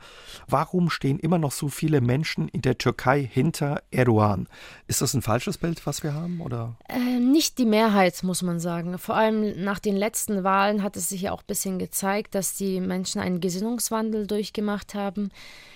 warum 0.47 0.89
stehen 0.89 1.19
immer 1.19 1.37
noch 1.37 1.51
so 1.51 1.67
viele 1.67 2.01
Menschen 2.01 2.47
in 2.49 2.61
der 2.61 2.77
Türkei 2.77 3.21
hinter 3.21 3.81
Erdogan? 3.91 4.47
Ist 4.87 5.01
das 5.01 5.13
ein 5.13 5.21
falsches 5.21 5.57
Bild, 5.57 5.85
was 5.85 6.03
wir 6.03 6.13
haben? 6.13 6.41
Oder? 6.41 6.75
Äh, 6.89 7.19
nicht 7.19 7.57
die 7.57 7.65
Mehrheit, 7.65 8.23
muss 8.23 8.41
man 8.41 8.59
sagen. 8.59 8.97
Vor 8.97 9.15
allem 9.15 9.63
nach 9.63 9.79
den 9.79 9.95
letzten 9.95 10.43
Wahlen 10.43 10.83
hat 10.83 10.97
es 10.97 11.09
sich 11.09 11.23
ja 11.23 11.31
auch 11.31 11.41
ein 11.41 11.47
bisschen 11.47 11.79
gezeigt, 11.79 12.35
dass 12.35 12.55
die 12.55 12.79
Menschen 12.79 13.21
einen 13.21 13.39
Gesinnungswandel 13.39 14.27
durchgemacht 14.27 14.95
haben. 14.95 15.29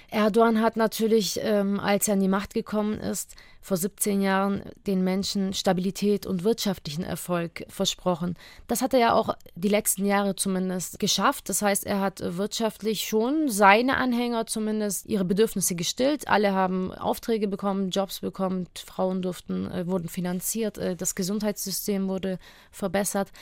Erdogan 0.09 0.61
hat 0.61 0.77
natürlich, 0.77 1.39
ähm, 1.43 1.79
als 1.79 2.07
er 2.07 2.13
an 2.13 2.21
die 2.21 2.29
Macht 2.29 2.53
gekommen 2.53 2.97
ist, 2.99 3.35
vor 3.61 3.75
17 3.75 4.21
Jahren 4.21 4.63
den 4.85 5.03
Menschen 5.03 5.53
Stabilität 5.53 6.25
und 6.25 6.45
wirtschaftlichen 6.45 7.03
Erfolg 7.03 7.65
versprochen. 7.67 8.37
Das 8.67 8.81
hat 8.81 8.93
er 8.93 8.99
ja 8.99 9.13
auch 9.13 9.35
die 9.55 9.67
letzten 9.67 10.05
Jahre 10.05 10.37
zumindest 10.37 10.99
geschafft. 10.99 11.49
Das 11.49 11.61
heißt, 11.61 11.85
er 11.85 11.99
hat 11.99 12.21
wirtschaftlich 12.21 13.01
schon 13.01 13.49
seine 13.49 13.97
Anhänger 13.97 14.45
zumindest 14.47 15.07
ihre 15.07 15.25
Bedürfnisse 15.25 15.75
gestillt. 15.75 16.29
Alle 16.29 16.53
haben 16.53 16.93
Aufträge 16.93 17.49
bekommen, 17.49 17.89
Jobs 17.89 18.21
bekommen, 18.21 18.67
Frauen 18.85 19.21
durften, 19.21 19.69
äh, 19.69 19.87
wurden 19.87 20.07
finanziert, 20.07 20.77
äh, 20.77 20.95
das 20.95 21.15
Gesundheitssystem 21.15 22.07
wurde 22.07 22.39
verbessert. 22.71 23.33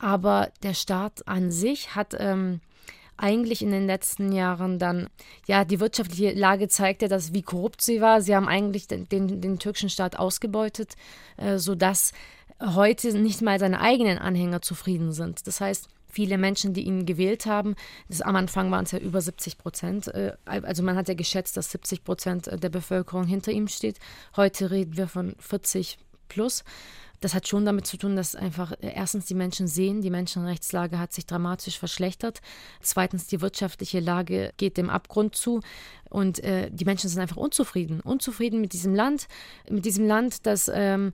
Aber 0.00 0.50
der 0.64 0.74
Staat 0.74 1.28
an 1.28 1.52
sich 1.52 1.94
hat 1.94 2.16
ähm, 2.18 2.60
eigentlich 3.18 3.62
in 3.62 3.70
den 3.70 3.86
letzten 3.86 4.32
Jahren 4.32 4.78
dann, 4.78 5.08
ja, 5.46 5.64
die 5.64 5.80
wirtschaftliche 5.80 6.32
Lage 6.32 6.68
zeigte, 6.68 7.08
dass 7.08 7.34
wie 7.34 7.42
korrupt 7.42 7.82
sie 7.82 8.00
war. 8.00 8.22
Sie 8.22 8.34
haben 8.34 8.48
eigentlich 8.48 8.86
den, 8.88 9.08
den, 9.08 9.40
den 9.40 9.58
türkischen 9.58 9.90
Staat 9.90 10.18
ausgebeutet, 10.18 10.94
äh, 11.36 11.58
sodass 11.58 12.12
heute 12.60 13.12
nicht 13.16 13.42
mal 13.42 13.58
seine 13.58 13.80
eigenen 13.80 14.18
Anhänger 14.18 14.62
zufrieden 14.62 15.12
sind. 15.12 15.46
Das 15.46 15.60
heißt, 15.60 15.88
viele 16.08 16.38
Menschen, 16.38 16.72
die 16.74 16.82
ihn 16.82 17.06
gewählt 17.06 17.46
haben, 17.46 17.74
das, 18.08 18.20
am 18.20 18.36
Anfang 18.36 18.70
waren 18.70 18.84
es 18.84 18.92
ja 18.92 18.98
über 18.98 19.20
70 19.20 19.58
Prozent, 19.58 20.08
äh, 20.08 20.32
also 20.44 20.82
man 20.82 20.96
hat 20.96 21.08
ja 21.08 21.14
geschätzt, 21.14 21.56
dass 21.56 21.70
70 21.70 22.04
Prozent 22.04 22.50
der 22.52 22.68
Bevölkerung 22.68 23.26
hinter 23.26 23.52
ihm 23.52 23.68
steht. 23.68 23.98
Heute 24.36 24.70
reden 24.70 24.96
wir 24.96 25.08
von 25.08 25.34
40 25.38 25.98
plus. 26.28 26.64
Das 27.20 27.34
hat 27.34 27.48
schon 27.48 27.64
damit 27.64 27.86
zu 27.86 27.96
tun, 27.96 28.16
dass 28.16 28.34
einfach 28.34 28.72
äh, 28.72 28.92
erstens 28.94 29.26
die 29.26 29.34
Menschen 29.34 29.66
sehen, 29.66 30.02
die 30.02 30.10
Menschenrechtslage 30.10 30.98
hat 30.98 31.12
sich 31.12 31.26
dramatisch 31.26 31.78
verschlechtert. 31.78 32.40
Zweitens, 32.80 33.26
die 33.26 33.40
wirtschaftliche 33.40 34.00
Lage 34.00 34.52
geht 34.56 34.76
dem 34.76 34.90
Abgrund 34.90 35.34
zu. 35.34 35.60
Und 36.10 36.42
äh, 36.44 36.70
die 36.70 36.84
Menschen 36.84 37.08
sind 37.08 37.20
einfach 37.20 37.36
unzufrieden. 37.36 38.00
Unzufrieden 38.00 38.60
mit 38.60 38.72
diesem 38.72 38.94
Land, 38.94 39.28
mit 39.68 39.84
diesem 39.84 40.06
Land, 40.06 40.46
das 40.46 40.70
ähm, 40.72 41.12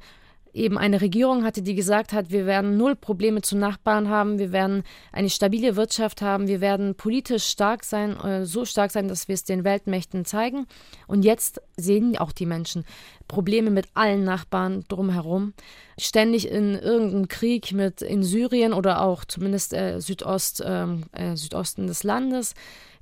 eben 0.55 0.79
eine 0.79 1.01
Regierung 1.01 1.45
hatte, 1.45 1.63
die 1.63 1.75
gesagt 1.75 2.13
hat, 2.13 2.31
wir 2.31 2.47
werden 2.47 2.77
null 2.77 2.95
Probleme 2.95 3.43
zu 3.43 3.57
Nachbarn 3.57 4.09
haben, 4.09 4.39
wir 4.39 4.53
werden 4.53 4.85
eine 5.13 5.29
stabile 5.29 5.77
Wirtschaft 5.77 6.23
haben, 6.23 6.47
wir 6.47 6.61
werden 6.61 6.95
politisch 6.95 7.45
stark 7.45 7.85
sein, 7.85 8.19
äh, 8.21 8.47
so 8.47 8.65
stark 8.65 8.93
sein, 8.93 9.09
dass 9.09 9.29
wir 9.29 9.35
es 9.35 9.45
den 9.45 9.65
Weltmächten 9.65 10.25
zeigen. 10.25 10.67
Und 11.07 11.25
jetzt 11.25 11.61
sehen 11.77 12.17
auch 12.17 12.33
die 12.33 12.47
Menschen 12.47 12.85
Probleme 13.27 13.71
mit 13.71 13.89
allen 13.95 14.25
Nachbarn 14.25 14.85
drumherum. 14.89 15.55
Ständig 15.99 16.49
in 16.49 16.75
irgendeinem 16.75 17.29
Krieg 17.29 17.73
mit 17.73 18.03
in 18.03 18.23
Syrien 18.23 18.73
oder 18.73 19.03
auch 19.03 19.25
zumindest 19.25 19.73
äh, 19.73 20.01
Südost, 20.01 20.63
ähm, 20.65 21.05
äh, 21.13 21.37
Südosten 21.37 21.87
des 21.87 22.03
Landes 22.03 22.55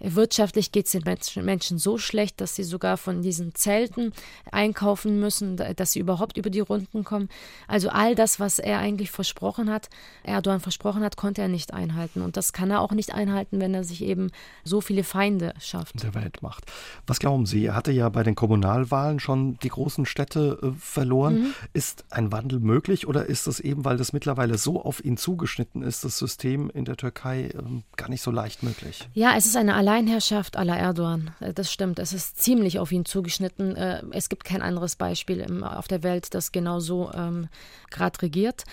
Wirtschaftlich 0.03 0.73
geht 0.73 0.87
es 0.87 0.93
den 0.93 1.45
Menschen 1.45 1.79
so 1.79 1.97
schlecht, 1.97 2.41
dass 2.41 2.57
sie 2.57 2.65
sogar 2.65 2.97
von 2.97 3.23
diesen 3.23 3.55
Zelten 3.55 4.13
einkaufen 4.51 5.21
müssen, 5.21 5.57
dass 5.57 5.93
sie 5.93 6.01
überhaupt 6.01 6.37
über 6.37 6.51
die 6.51 6.61
Runden 6.61 7.05
kommen. 7.05 7.29
Also 7.69 7.89
all 7.89 8.17
das, 8.17 8.41
was 8.41 8.59
er 8.59 8.79
eigentlich 8.79 9.13
versprochen 9.13 9.71
hat, 9.71 9.91
Erdogan 10.25 10.59
versprochen 10.59 11.05
hat, 11.05 11.17
konnte 11.17 11.41
er 11.41 11.49
nicht 11.49 11.73
einhalten. 11.73 12.23
Und 12.23 12.37
das 12.37 12.53
kann 12.53 12.73
er 12.73 12.81
auch 12.81 12.91
nicht 12.91 13.15
einhalten, 13.15 13.61
wenn 13.61 13.75
er 13.75 13.85
sich 13.85 14.03
eben 14.03 14.33
so 14.65 14.81
viele 14.81 15.05
Feinde 15.05 15.55
schafft. 15.61 16.03
Der 16.03 16.15
Welt 16.15 16.43
macht. 16.43 16.65
Was 17.07 17.21
glauben 17.21 17.47
Sie? 17.47 17.67
Er 17.67 17.77
hatte 17.77 17.93
ja 17.93 18.09
bei 18.09 18.25
den 18.25 18.35
Kommunalwahlen 18.35 19.21
schon 19.21 19.57
die 19.63 19.69
großen 19.69 20.05
Städte 20.05 20.59
äh, 20.63 20.71
verloren. 20.81 21.35
Mhm. 21.35 21.55
Ist 21.75 22.05
ein 22.11 22.33
Wandel 22.33 22.59
möglich 22.59 22.82
oder 23.07 23.27
ist 23.27 23.47
es 23.47 23.61
eben, 23.61 23.85
weil 23.85 23.97
das 23.97 24.13
mittlerweile 24.13 24.59
so 24.59 24.83
auf 24.83 25.05
ihn 25.05 25.17
zugeschnitten 25.17 25.83
ist, 25.83 26.05
das 26.05 26.19
System 26.19 26.71
in 26.71 26.85
der 26.85 26.97
Türkei 26.97 27.45
äh, 27.45 27.63
gar 27.97 28.09
nicht 28.09 28.23
so 28.23 28.31
leicht 28.31 28.63
möglich? 28.63 29.09
Ja, 29.15 29.37
es 29.37 29.47
ist 29.47 29.57
eine 29.57 29.75
Allein 29.75 30.03
Alleinherrschaft 30.03 30.57
aller 30.57 30.77
Erdogan. 30.77 31.31
Äh, 31.41 31.53
das 31.53 31.73
stimmt. 31.73 31.99
Es 31.99 32.13
ist 32.13 32.41
ziemlich 32.41 32.79
auf 32.79 32.93
ihn 32.93 33.05
zugeschnitten. 33.05 33.77
Äh, 33.77 34.03
es 34.11 34.29
gibt 34.29 34.45
kein 34.45 34.63
anderes 34.63 34.97
Beispiel 34.97 35.43
auf 35.63 35.89
der 35.89 36.03
Welt, 36.03 36.35
das 36.35 36.53
genau 36.53 36.81
so 36.81 37.11
ähm, 37.15 37.49
gerade 37.91 38.21
regiert. 38.23 38.65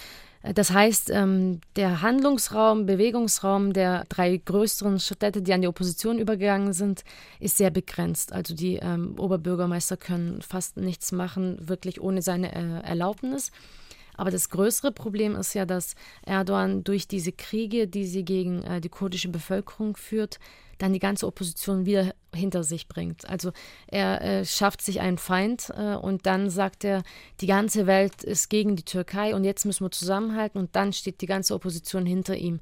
Äh, 0.42 0.54
das 0.54 0.72
heißt, 0.72 1.10
ähm, 1.12 1.62
der 1.76 2.02
Handlungsraum, 2.02 2.86
Bewegungsraum 2.86 3.74
der 3.74 4.06
drei 4.10 4.38
größeren 4.38 5.00
Städte, 5.00 5.42
die 5.42 5.54
an 5.54 5.62
die 5.62 5.68
Opposition 5.68 6.20
übergegangen 6.20 6.74
sind, 6.74 7.04
ist 7.40 7.58
sehr 7.58 7.72
begrenzt. 7.72 8.34
Also 8.34 8.56
die 8.56 8.78
ähm, 8.78 9.16
Oberbürgermeister 9.18 9.98
können 9.98 10.42
fast 10.42 10.78
nichts 10.78 11.12
machen, 11.12 11.58
wirklich 11.68 12.02
ohne 12.02 12.22
seine 12.22 12.52
Erlaubnis. 12.84 13.52
Aber 14.20 14.32
das 14.32 14.50
größere 14.50 14.92
Problem 14.92 15.34
ist 15.38 15.54
ja, 15.54 15.66
dass 15.66 15.96
Erdogan 16.26 16.84
durch 16.84 17.08
diese 17.08 17.32
Kriege, 17.32 17.88
die 17.88 18.06
sie 18.06 18.26
gegen 18.26 18.64
äh, 18.64 18.82
die 18.82 18.90
kurdische 18.90 19.30
Bevölkerung 19.30 19.96
führt, 19.96 20.40
dann 20.80 20.94
die 20.94 21.00
ganze 21.00 21.28
Opposition 21.28 21.86
wieder 21.86 22.14
hinter 22.34 22.64
sich 22.64 22.88
bringt. 22.88 23.28
Also 23.28 23.52
er 23.88 24.22
äh, 24.22 24.46
schafft 24.46 24.82
sich 24.82 25.02
einen 25.02 25.18
Feind 25.18 25.72
äh, 25.76 25.96
und 25.96 26.26
dann 26.26 26.50
sagt 26.50 26.84
er, 26.84 27.04
die 27.42 27.48
ganze 27.48 27.88
Welt 27.88 28.24
ist 28.24 28.50
gegen 28.50 28.76
die 28.76 28.84
Türkei 28.84 29.36
und 29.36 29.44
jetzt 29.44 29.66
müssen 29.66 29.86
wir 29.86 29.92
zusammenhalten 29.92 30.60
und 30.60 30.76
dann 30.76 30.94
steht 30.94 31.22
die 31.22 31.26
ganze 31.26 31.54
Opposition 31.54 32.06
hinter 32.06 32.36
ihm. 32.36 32.60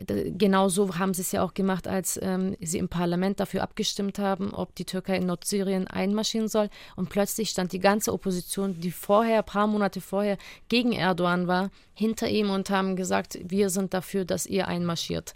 D 0.00 0.32
genauso 0.36 0.98
haben 0.98 1.14
sie 1.14 1.22
es 1.22 1.32
ja 1.32 1.42
auch 1.42 1.54
gemacht, 1.54 1.86
als 1.86 2.18
ähm, 2.22 2.56
sie 2.60 2.78
im 2.78 2.88
Parlament 2.88 3.40
dafür 3.40 3.62
abgestimmt 3.62 4.18
haben, 4.18 4.54
ob 4.54 4.74
die 4.74 4.84
Türkei 4.84 5.16
in 5.16 5.26
Nordsyrien 5.26 5.86
einmarschieren 5.86 6.48
soll 6.48 6.70
und 6.96 7.10
plötzlich 7.10 7.50
stand 7.50 7.72
die 7.72 7.80
ganze 7.80 8.12
Opposition, 8.12 8.80
die 8.80 8.90
vorher, 8.90 9.42
paar 9.42 9.66
Monate 9.66 10.00
vorher 10.00 10.38
gegen 10.68 10.92
Erdogan 10.92 11.46
war, 11.46 11.70
hinter 11.94 12.28
ihm 12.28 12.50
und 12.50 12.70
haben 12.70 12.96
gesagt, 12.96 13.38
wir 13.44 13.68
sind 13.68 13.92
dafür, 13.92 14.24
dass 14.24 14.46
ihr 14.46 14.66
einmarschiert. 14.66 15.34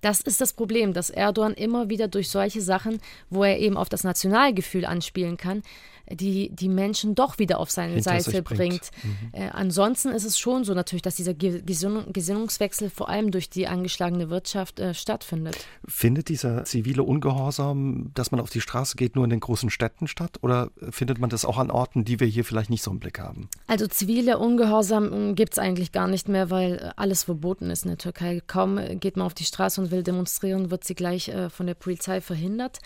Das 0.00 0.20
ist 0.20 0.40
das 0.40 0.52
Problem, 0.52 0.92
dass 0.92 1.10
Erdogan 1.10 1.54
immer 1.58 1.90
wieder 1.90 2.08
durch 2.08 2.30
solche 2.30 2.60
Sachen, 2.60 3.00
wo 3.30 3.44
er 3.44 3.58
eben 3.58 3.76
auf 3.76 3.88
das 3.88 4.04
Nationalgefühl 4.04 4.84
anspielen 4.84 5.36
kann, 5.36 5.62
die, 6.10 6.50
die 6.54 6.68
Menschen 6.68 7.14
doch 7.14 7.38
wieder 7.38 7.58
auf 7.58 7.70
seine 7.70 7.94
Hinter 7.94 8.20
Seite 8.20 8.42
bringt. 8.42 8.90
Mhm. 9.02 9.28
Äh, 9.32 9.48
ansonsten 9.50 10.10
ist 10.10 10.24
es 10.24 10.38
schon 10.38 10.64
so 10.64 10.74
natürlich, 10.74 11.02
dass 11.02 11.16
dieser 11.16 11.34
Gesinnung, 11.34 12.12
Gesinnungswechsel 12.12 12.90
vor 12.90 13.08
allem 13.08 13.30
durch 13.30 13.50
die 13.50 13.66
angeschlagene 13.66 14.30
Wirtschaft 14.30 14.80
äh, 14.80 14.94
stattfindet. 14.94 15.56
Findet 15.86 16.28
dieser 16.28 16.64
zivile 16.64 17.02
Ungehorsam, 17.02 18.10
dass 18.14 18.30
man 18.30 18.40
auf 18.40 18.50
die 18.50 18.60
Straße 18.60 18.96
geht, 18.96 19.16
nur 19.16 19.24
in 19.24 19.30
den 19.30 19.40
großen 19.40 19.70
Städten 19.70 20.08
statt? 20.08 20.38
Oder 20.42 20.70
findet 20.90 21.18
man 21.18 21.30
das 21.30 21.44
auch 21.44 21.58
an 21.58 21.70
Orten, 21.70 22.04
die 22.04 22.20
wir 22.20 22.26
hier 22.26 22.44
vielleicht 22.44 22.70
nicht 22.70 22.82
so 22.82 22.90
im 22.90 22.98
Blick 22.98 23.18
haben? 23.18 23.48
Also 23.66 23.86
zivile 23.86 24.38
Ungehorsam 24.38 25.10
hm, 25.10 25.34
gibt 25.34 25.54
es 25.54 25.58
eigentlich 25.58 25.92
gar 25.92 26.08
nicht 26.08 26.28
mehr, 26.28 26.50
weil 26.50 26.74
äh, 26.74 26.90
alles 26.96 27.24
verboten 27.24 27.70
ist 27.70 27.84
in 27.84 27.90
der 27.90 27.98
Türkei. 27.98 28.40
Kaum 28.46 28.78
äh, 28.78 28.96
geht 28.96 29.16
man 29.16 29.26
auf 29.26 29.34
die 29.34 29.44
Straße 29.44 29.80
und 29.80 29.90
will 29.90 30.02
demonstrieren, 30.02 30.70
wird 30.70 30.84
sie 30.84 30.94
gleich 30.94 31.28
äh, 31.28 31.50
von 31.50 31.66
der 31.66 31.74
Polizei 31.74 32.20
verhindert. 32.20 32.78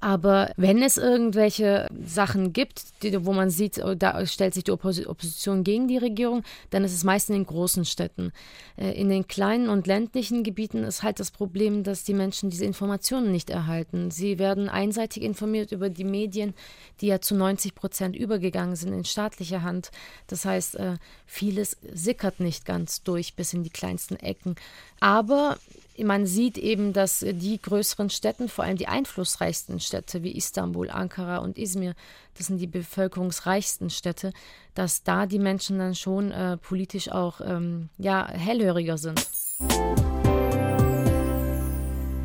Aber 0.00 0.52
wenn 0.56 0.82
es 0.82 0.96
irgendwelche 0.96 1.88
Sachen 2.04 2.52
gibt, 2.52 2.69
die, 3.02 3.24
wo 3.24 3.32
man 3.32 3.50
sieht, 3.50 3.78
oh, 3.78 3.94
da 3.94 4.24
stellt 4.26 4.54
sich 4.54 4.64
die 4.64 4.72
Opposition 4.72 5.64
gegen 5.64 5.88
die 5.88 5.98
Regierung, 5.98 6.42
dann 6.70 6.84
ist 6.84 6.94
es 6.94 7.04
meist 7.04 7.30
in 7.30 7.36
den 7.36 7.46
großen 7.46 7.84
Städten. 7.84 8.32
Äh, 8.76 8.92
in 8.92 9.08
den 9.08 9.26
kleinen 9.28 9.68
und 9.68 9.86
ländlichen 9.86 10.42
Gebieten 10.42 10.84
ist 10.84 11.02
halt 11.02 11.20
das 11.20 11.30
Problem, 11.30 11.82
dass 11.82 12.04
die 12.04 12.14
Menschen 12.14 12.50
diese 12.50 12.64
Informationen 12.64 13.32
nicht 13.32 13.50
erhalten. 13.50 14.10
Sie 14.10 14.38
werden 14.38 14.68
einseitig 14.68 15.22
informiert 15.22 15.72
über 15.72 15.90
die 15.90 16.04
Medien, 16.04 16.54
die 17.00 17.06
ja 17.06 17.20
zu 17.20 17.34
90 17.34 17.74
Prozent 17.74 18.16
übergegangen 18.16 18.76
sind 18.76 18.92
in 18.92 19.04
staatlicher 19.04 19.62
Hand. 19.62 19.90
Das 20.26 20.44
heißt, 20.44 20.76
äh, 20.76 20.96
vieles 21.26 21.76
sickert 21.92 22.40
nicht 22.40 22.64
ganz 22.64 23.02
durch 23.02 23.34
bis 23.34 23.52
in 23.52 23.62
die 23.62 23.70
kleinsten 23.70 24.16
Ecken. 24.16 24.56
Aber 25.00 25.58
man 25.98 26.26
sieht 26.26 26.58
eben, 26.58 26.92
dass 26.92 27.24
die 27.28 27.60
größeren 27.60 28.10
Städte, 28.10 28.48
vor 28.48 28.64
allem 28.64 28.76
die 28.76 28.88
einflussreichsten 28.88 29.80
Städte 29.80 30.22
wie 30.22 30.36
Istanbul, 30.36 30.90
Ankara 30.90 31.38
und 31.38 31.58
Izmir, 31.58 31.94
das 32.36 32.46
sind 32.46 32.58
die 32.58 32.66
bevölkerungsreichsten 32.66 33.90
Städte, 33.90 34.32
dass 34.74 35.02
da 35.02 35.26
die 35.26 35.38
Menschen 35.38 35.78
dann 35.78 35.94
schon 35.94 36.30
äh, 36.30 36.56
politisch 36.56 37.10
auch 37.10 37.40
ähm, 37.40 37.90
ja, 37.98 38.26
hellhöriger 38.28 38.98
sind. 38.98 39.28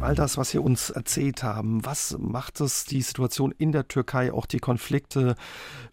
All 0.02 0.14
das, 0.14 0.38
was 0.38 0.52
Sie 0.52 0.60
uns 0.60 0.92
erzählt 0.92 1.42
haben, 1.42 1.84
was 1.84 2.16
macht 2.20 2.62
es 2.62 2.86
die 2.86 3.02
Situation 3.02 3.52
in 3.58 3.72
der 3.72 3.88
Türkei, 3.88 4.32
auch 4.32 4.46
die 4.46 4.60
Konflikte 4.60 5.36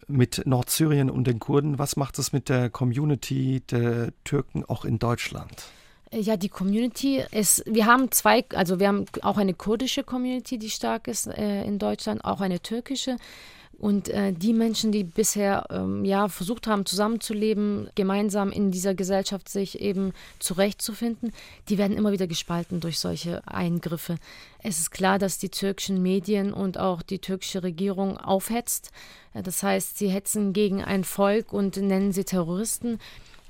mit 0.07 0.43
Nordsyrien 0.45 1.09
und 1.09 1.25
den 1.25 1.39
Kurden, 1.39 1.79
was 1.79 1.95
macht 1.95 2.19
es 2.19 2.31
mit 2.31 2.47
der 2.47 2.69
Community 2.69 3.61
der 3.61 4.13
Türken 4.23 4.63
auch 4.65 4.85
in 4.85 4.99
Deutschland? 4.99 5.63
Ja, 6.13 6.37
die 6.37 6.49
Community 6.49 7.23
ist, 7.31 7.63
wir 7.65 7.87
haben 7.87 8.11
zwei, 8.11 8.45
also 8.53 8.79
wir 8.79 8.87
haben 8.87 9.05
auch 9.23 9.37
eine 9.37 9.53
kurdische 9.53 10.03
Community, 10.03 10.59
die 10.59 10.69
stark 10.69 11.07
ist 11.07 11.27
äh, 11.27 11.63
in 11.63 11.79
Deutschland, 11.79 12.23
auch 12.23 12.39
eine 12.39 12.59
türkische. 12.59 13.17
Und 13.79 14.07
äh, 14.09 14.31
die 14.31 14.53
Menschen, 14.53 14.91
die 14.91 15.03
bisher 15.03 15.65
ähm, 15.71 16.05
ja 16.05 16.29
versucht 16.29 16.67
haben, 16.67 16.85
zusammenzuleben, 16.85 17.89
gemeinsam 17.95 18.51
in 18.51 18.71
dieser 18.71 18.93
Gesellschaft 18.93 19.49
sich 19.49 19.81
eben 19.81 20.13
zurechtzufinden, 20.39 21.33
die 21.67 21.77
werden 21.77 21.97
immer 21.97 22.11
wieder 22.11 22.27
gespalten 22.27 22.79
durch 22.79 22.99
solche 22.99 23.45
Eingriffe. 23.47 24.17
Es 24.59 24.79
ist 24.79 24.91
klar, 24.91 25.19
dass 25.19 25.39
die 25.39 25.49
türkischen 25.49 26.01
Medien 26.01 26.53
und 26.53 26.77
auch 26.77 27.01
die 27.01 27.19
türkische 27.19 27.63
Regierung 27.63 28.17
aufhetzt. 28.17 28.91
Das 29.33 29.63
heißt, 29.63 29.97
sie 29.97 30.09
hetzen 30.09 30.53
gegen 30.53 30.83
ein 30.83 31.03
Volk 31.03 31.51
und 31.51 31.75
nennen 31.77 32.11
sie 32.11 32.23
Terroristen 32.23 32.99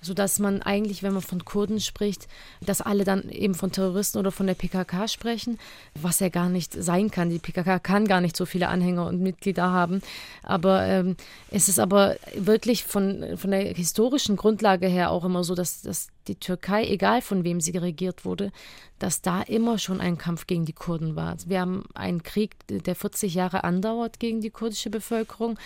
sodass 0.03 0.39
man 0.39 0.61
eigentlich, 0.61 1.01
wenn 1.01 1.13
man 1.13 1.21
von 1.21 1.43
Kurden 1.45 1.79
spricht, 1.79 2.27
dass 2.61 2.81
alle 2.81 3.03
dann 3.03 3.29
eben 3.29 3.55
von 3.55 3.71
Terroristen 3.71 4.19
oder 4.19 4.31
von 4.31 4.47
der 4.47 4.53
PKK 4.53 5.07
sprechen, 5.07 5.57
was 5.95 6.19
ja 6.19 6.29
gar 6.29 6.49
nicht 6.49 6.73
sein 6.73 7.09
kann. 7.09 7.29
Die 7.29 7.39
PKK 7.39 7.79
kann 7.79 8.07
gar 8.07 8.21
nicht 8.21 8.37
so 8.37 8.45
viele 8.45 8.67
Anhänger 8.67 9.07
und 9.07 9.21
Mitglieder 9.21 9.71
haben. 9.71 10.01
Aber 10.43 10.83
ähm, 10.85 11.15
es 11.49 11.69
ist 11.69 11.79
aber 11.79 12.17
wirklich 12.35 12.83
von, 12.83 13.37
von 13.37 13.51
der 13.51 13.73
historischen 13.73 14.35
Grundlage 14.35 14.87
her 14.87 15.11
auch 15.11 15.25
immer 15.25 15.43
so, 15.43 15.55
dass, 15.55 15.81
dass 15.81 16.09
die 16.27 16.35
Türkei, 16.35 16.85
egal 16.85 17.21
von 17.21 17.43
wem 17.43 17.61
sie 17.61 17.77
regiert 17.77 18.25
wurde, 18.25 18.51
dass 18.99 19.21
da 19.21 19.41
immer 19.41 19.77
schon 19.77 19.99
ein 19.99 20.17
Kampf 20.17 20.47
gegen 20.47 20.65
die 20.65 20.73
Kurden 20.73 21.15
war. 21.15 21.35
Wir 21.45 21.61
haben 21.61 21.83
einen 21.93 22.23
Krieg, 22.23 22.55
der 22.67 22.95
40 22.95 23.33
Jahre 23.33 23.63
andauert 23.63 24.19
gegen 24.19 24.41
die 24.41 24.49
kurdische 24.49 24.89
Bevölkerung 24.89 25.57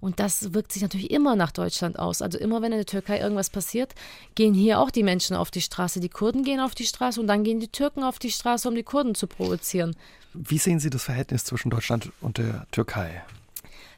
und 0.00 0.20
das 0.20 0.54
wirkt 0.54 0.72
sich 0.72 0.82
natürlich 0.82 1.10
immer 1.10 1.36
nach 1.36 1.52
Deutschland 1.52 1.98
aus. 1.98 2.22
Also 2.22 2.38
immer 2.38 2.62
wenn 2.62 2.72
in 2.72 2.78
der 2.78 2.86
Türkei 2.86 3.20
irgendwas 3.20 3.50
passiert, 3.50 3.94
gehen 4.34 4.54
hier 4.54 4.80
auch 4.80 4.90
die 4.90 5.02
Menschen 5.02 5.36
auf 5.36 5.50
die 5.50 5.60
Straße. 5.60 6.00
Die 6.00 6.08
Kurden 6.08 6.42
gehen 6.42 6.60
auf 6.60 6.74
die 6.74 6.86
Straße 6.86 7.20
und 7.20 7.26
dann 7.26 7.44
gehen 7.44 7.60
die 7.60 7.68
Türken 7.68 8.02
auf 8.02 8.18
die 8.18 8.30
Straße, 8.30 8.68
um 8.68 8.74
die 8.74 8.82
Kurden 8.82 9.14
zu 9.14 9.26
provozieren. 9.26 9.96
Wie 10.32 10.58
sehen 10.58 10.80
Sie 10.80 10.90
das 10.90 11.02
Verhältnis 11.02 11.44
zwischen 11.44 11.70
Deutschland 11.70 12.12
und 12.20 12.38
der 12.38 12.66
Türkei? 12.70 13.22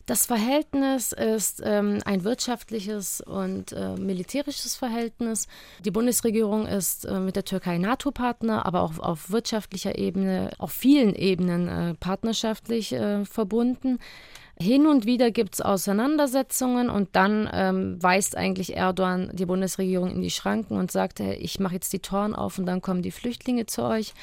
Das 0.09 0.25
Verhältnis 0.25 1.13
ist 1.13 1.61
ähm, 1.63 1.99
ein 2.07 2.25
wirtschaftliches 2.25 3.21
und 3.21 3.73
äh, 3.73 3.95
militärisches 3.97 4.75
Verhältnis. 4.75 5.49
Die 5.85 5.91
Bundesregierung 5.91 6.67
ist 6.67 7.05
äh, 7.05 7.21
mit 7.21 7.37
der 7.37 7.45
Türkei 7.45 7.77
NATO-Partner, 7.77 8.65
aber 8.65 8.81
auch 8.81 8.99
auf 9.01 9.31
wirtschaftlicher 9.31 9.99
Ebene, 9.99 10.53
auf 10.57 10.73
vielen 10.73 11.15
Ebenen 11.15 11.69
äh, 11.69 11.93
partnerschaftlich 11.93 12.95
äh, 12.95 13.27
verbunden. 13.27 13.99
Hin 14.59 14.87
und 14.87 15.05
wieder 15.05 15.31
gibt 15.31 15.57
es 15.57 15.61
Auseinandersetzungen 15.61 16.89
und 16.89 17.11
dann 17.15 17.47
ähm, 17.53 18.03
weist 18.03 18.35
eigentlich 18.35 18.79
Erdogan 18.79 19.31
die 19.35 19.45
Bundesregierung 19.45 20.11
in 20.11 20.23
die 20.23 20.31
Schranken 20.31 20.79
und 20.79 20.91
sagt, 20.91 21.21
ich 21.21 21.61
mache 21.61 21.75
jetzt 21.75 21.93
die 21.93 22.01
Toren 22.01 22.35
auf 22.35 22.59
und 22.59 22.65
dann 22.65 22.81
kommen 22.81 23.03
die 23.03 23.11
Flüchtlinge 23.11 23.67
zu 23.67 23.83
euch. 23.83 24.15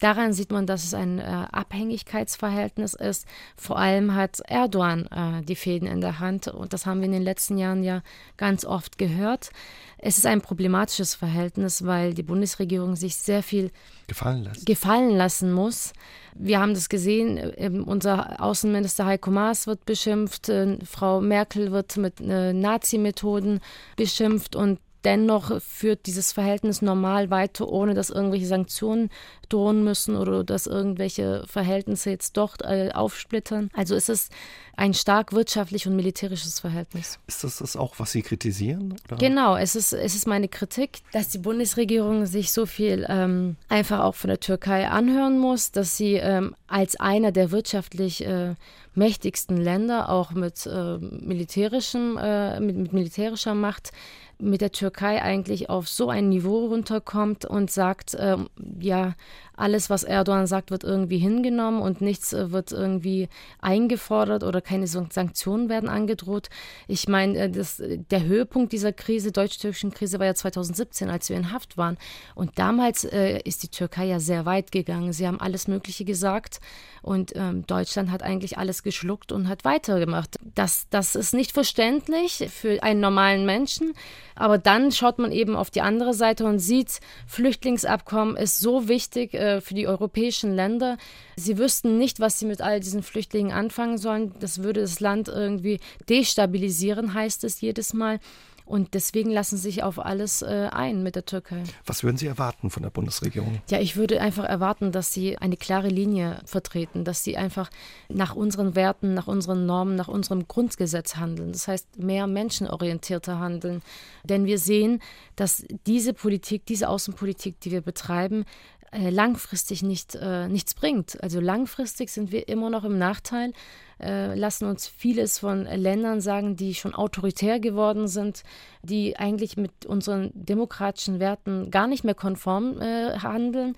Daran 0.00 0.32
sieht 0.32 0.50
man, 0.50 0.66
dass 0.66 0.84
es 0.84 0.94
ein 0.94 1.18
äh, 1.18 1.22
Abhängigkeitsverhältnis 1.22 2.94
ist. 2.94 3.26
Vor 3.56 3.78
allem 3.78 4.14
hat 4.14 4.40
Erdogan 4.46 5.06
äh, 5.06 5.42
die 5.42 5.56
Fäden 5.56 5.88
in 5.88 6.00
der 6.00 6.20
Hand 6.20 6.48
und 6.48 6.72
das 6.72 6.86
haben 6.86 7.00
wir 7.00 7.06
in 7.06 7.12
den 7.12 7.22
letzten 7.22 7.58
Jahren 7.58 7.82
ja 7.82 8.02
ganz 8.36 8.64
oft 8.64 8.98
gehört. 8.98 9.50
Es 9.98 10.16
ist 10.16 10.26
ein 10.26 10.40
problematisches 10.40 11.16
Verhältnis, 11.16 11.84
weil 11.84 12.14
die 12.14 12.22
Bundesregierung 12.22 12.94
sich 12.94 13.16
sehr 13.16 13.42
viel 13.42 13.72
gefallen, 14.06 14.44
lässt. 14.44 14.64
gefallen 14.64 15.10
lassen 15.10 15.52
muss. 15.52 15.92
Wir 16.34 16.60
haben 16.60 16.74
das 16.74 16.88
gesehen, 16.88 17.36
äh, 17.36 17.68
unser 17.68 18.40
Außenminister 18.40 19.06
Heiko 19.06 19.32
Maas 19.32 19.66
wird 19.66 19.84
beschimpft, 19.84 20.48
äh, 20.48 20.78
Frau 20.84 21.20
Merkel 21.20 21.72
wird 21.72 21.96
mit 21.96 22.20
äh, 22.20 22.52
Nazi-Methoden 22.52 23.60
beschimpft 23.96 24.54
und 24.54 24.78
dennoch 25.08 25.62
führt 25.62 26.04
dieses 26.04 26.32
Verhältnis 26.32 26.82
normal 26.82 27.30
weiter, 27.30 27.66
ohne 27.66 27.94
dass 27.94 28.10
irgendwelche 28.10 28.46
Sanktionen 28.46 29.08
drohen 29.48 29.82
müssen 29.82 30.16
oder 30.16 30.44
dass 30.44 30.66
irgendwelche 30.66 31.44
Verhältnisse 31.46 32.10
jetzt 32.10 32.36
doch 32.36 32.56
äh, 32.60 32.90
aufsplittern. 32.92 33.70
Also 33.72 33.94
ist 33.94 34.10
es 34.10 34.28
ein 34.76 34.92
stark 34.92 35.32
wirtschaftlich 35.32 35.86
und 35.86 35.96
militärisches 35.96 36.60
Verhältnis. 36.60 37.18
Ist 37.26 37.42
das 37.42 37.56
das 37.56 37.74
auch, 37.74 37.94
was 37.98 38.12
Sie 38.12 38.20
kritisieren? 38.20 38.96
Oder? 39.06 39.16
Genau, 39.16 39.56
es 39.56 39.74
ist, 39.76 39.94
es 39.94 40.14
ist 40.14 40.26
meine 40.26 40.48
Kritik, 40.48 40.98
dass 41.12 41.30
die 41.30 41.38
Bundesregierung 41.38 42.26
sich 42.26 42.52
so 42.52 42.66
viel 42.66 43.06
ähm, 43.08 43.56
einfach 43.70 44.00
auch 44.00 44.14
von 44.14 44.28
der 44.28 44.40
Türkei 44.40 44.88
anhören 44.88 45.38
muss, 45.38 45.72
dass 45.72 45.96
sie 45.96 46.16
ähm, 46.16 46.54
als 46.66 47.00
einer 47.00 47.32
der 47.32 47.50
wirtschaftlich 47.50 48.26
äh, 48.26 48.54
mächtigsten 48.94 49.56
Länder 49.56 50.10
auch 50.10 50.32
mit, 50.32 50.66
äh, 50.66 50.98
militärischem, 50.98 52.18
äh, 52.18 52.60
mit, 52.60 52.76
mit 52.76 52.92
militärischer 52.92 53.54
Macht 53.54 53.92
mit 54.40 54.60
der 54.60 54.72
Türkei 54.72 55.20
eigentlich 55.22 55.68
auf 55.68 55.88
so 55.88 56.10
ein 56.10 56.28
Niveau 56.28 56.66
runterkommt 56.66 57.44
und 57.44 57.70
sagt, 57.70 58.16
ähm, 58.18 58.48
ja, 58.78 59.14
alles, 59.58 59.90
was 59.90 60.04
Erdogan 60.04 60.46
sagt, 60.46 60.70
wird 60.70 60.84
irgendwie 60.84 61.18
hingenommen 61.18 61.82
und 61.82 62.00
nichts 62.00 62.32
äh, 62.32 62.52
wird 62.52 62.70
irgendwie 62.70 63.28
eingefordert 63.60 64.44
oder 64.44 64.60
keine 64.60 64.86
Sanktionen 64.86 65.68
werden 65.68 65.88
angedroht. 65.88 66.48
Ich 66.86 67.08
meine, 67.08 67.36
äh, 67.38 67.50
das, 67.50 67.82
der 67.82 68.24
Höhepunkt 68.24 68.72
dieser 68.72 68.92
Krise, 68.92 69.32
deutsch-türkischen 69.32 69.92
Krise, 69.92 70.18
war 70.20 70.26
ja 70.26 70.34
2017, 70.34 71.10
als 71.10 71.28
wir 71.28 71.36
in 71.36 71.52
Haft 71.52 71.76
waren. 71.76 71.98
Und 72.34 72.58
damals 72.58 73.04
äh, 73.04 73.40
ist 73.40 73.64
die 73.64 73.68
Türkei 73.68 74.06
ja 74.06 74.20
sehr 74.20 74.46
weit 74.46 74.70
gegangen. 74.70 75.12
Sie 75.12 75.26
haben 75.26 75.40
alles 75.40 75.66
Mögliche 75.66 76.04
gesagt. 76.04 76.60
Und 77.08 77.32
ähm, 77.36 77.66
Deutschland 77.66 78.10
hat 78.10 78.22
eigentlich 78.22 78.58
alles 78.58 78.82
geschluckt 78.82 79.32
und 79.32 79.48
hat 79.48 79.64
weitergemacht. 79.64 80.36
Das, 80.54 80.88
das 80.90 81.14
ist 81.14 81.32
nicht 81.32 81.52
verständlich 81.52 82.50
für 82.52 82.82
einen 82.82 83.00
normalen 83.00 83.46
Menschen. 83.46 83.94
Aber 84.34 84.58
dann 84.58 84.92
schaut 84.92 85.18
man 85.18 85.32
eben 85.32 85.56
auf 85.56 85.70
die 85.70 85.80
andere 85.80 86.12
Seite 86.12 86.44
und 86.44 86.58
sieht, 86.58 87.00
Flüchtlingsabkommen 87.26 88.36
ist 88.36 88.60
so 88.60 88.88
wichtig 88.88 89.32
äh, 89.32 89.62
für 89.62 89.72
die 89.72 89.88
europäischen 89.88 90.54
Länder. 90.54 90.98
Sie 91.34 91.56
wüssten 91.56 91.96
nicht, 91.96 92.20
was 92.20 92.38
sie 92.38 92.44
mit 92.44 92.60
all 92.60 92.78
diesen 92.78 93.02
Flüchtlingen 93.02 93.52
anfangen 93.52 93.96
sollen. 93.96 94.34
Das 94.40 94.62
würde 94.62 94.82
das 94.82 95.00
Land 95.00 95.28
irgendwie 95.28 95.80
destabilisieren, 96.10 97.14
heißt 97.14 97.42
es 97.44 97.62
jedes 97.62 97.94
Mal. 97.94 98.20
Und 98.68 98.92
deswegen 98.92 99.30
lassen 99.30 99.56
sie 99.56 99.62
sich 99.62 99.82
auf 99.82 99.98
alles 99.98 100.42
äh, 100.42 100.68
ein 100.70 101.02
mit 101.02 101.16
der 101.16 101.24
Türkei. 101.24 101.62
Was 101.86 102.04
würden 102.04 102.18
Sie 102.18 102.26
erwarten 102.26 102.68
von 102.68 102.82
der 102.82 102.90
Bundesregierung? 102.90 103.62
Ja, 103.70 103.80
ich 103.80 103.96
würde 103.96 104.20
einfach 104.20 104.44
erwarten, 104.44 104.92
dass 104.92 105.12
sie 105.12 105.38
eine 105.38 105.56
klare 105.56 105.88
Linie 105.88 106.42
vertreten, 106.44 107.02
dass 107.04 107.24
sie 107.24 107.38
einfach 107.38 107.70
nach 108.10 108.34
unseren 108.34 108.74
Werten, 108.74 109.14
nach 109.14 109.26
unseren 109.26 109.64
Normen, 109.64 109.96
nach 109.96 110.08
unserem 110.08 110.46
Grundgesetz 110.48 111.16
handeln. 111.16 111.52
Das 111.52 111.66
heißt, 111.66 111.98
mehr 111.98 112.26
menschenorientierter 112.26 113.38
handeln. 113.38 113.80
Denn 114.24 114.44
wir 114.44 114.58
sehen, 114.58 115.00
dass 115.34 115.64
diese 115.86 116.12
Politik, 116.12 116.66
diese 116.66 116.90
Außenpolitik, 116.90 117.60
die 117.60 117.70
wir 117.70 117.80
betreiben, 117.80 118.44
äh, 118.92 119.10
langfristig 119.10 119.82
nicht, 119.82 120.14
äh, 120.14 120.48
nichts 120.48 120.74
bringt. 120.74 121.22
Also 121.22 121.40
langfristig 121.40 122.10
sind 122.10 122.32
wir 122.32 122.48
immer 122.48 122.70
noch 122.70 122.84
im 122.84 122.98
Nachteil, 122.98 123.52
äh, 124.00 124.34
lassen 124.34 124.66
uns 124.66 124.86
vieles 124.86 125.38
von 125.38 125.64
Ländern 125.64 126.20
sagen, 126.20 126.56
die 126.56 126.74
schon 126.74 126.94
autoritär 126.94 127.60
geworden 127.60 128.08
sind, 128.08 128.44
die 128.82 129.16
eigentlich 129.16 129.56
mit 129.56 129.86
unseren 129.86 130.30
demokratischen 130.34 131.20
Werten 131.20 131.70
gar 131.70 131.86
nicht 131.86 132.04
mehr 132.04 132.14
konform 132.14 132.80
äh, 132.80 133.18
handeln. 133.18 133.76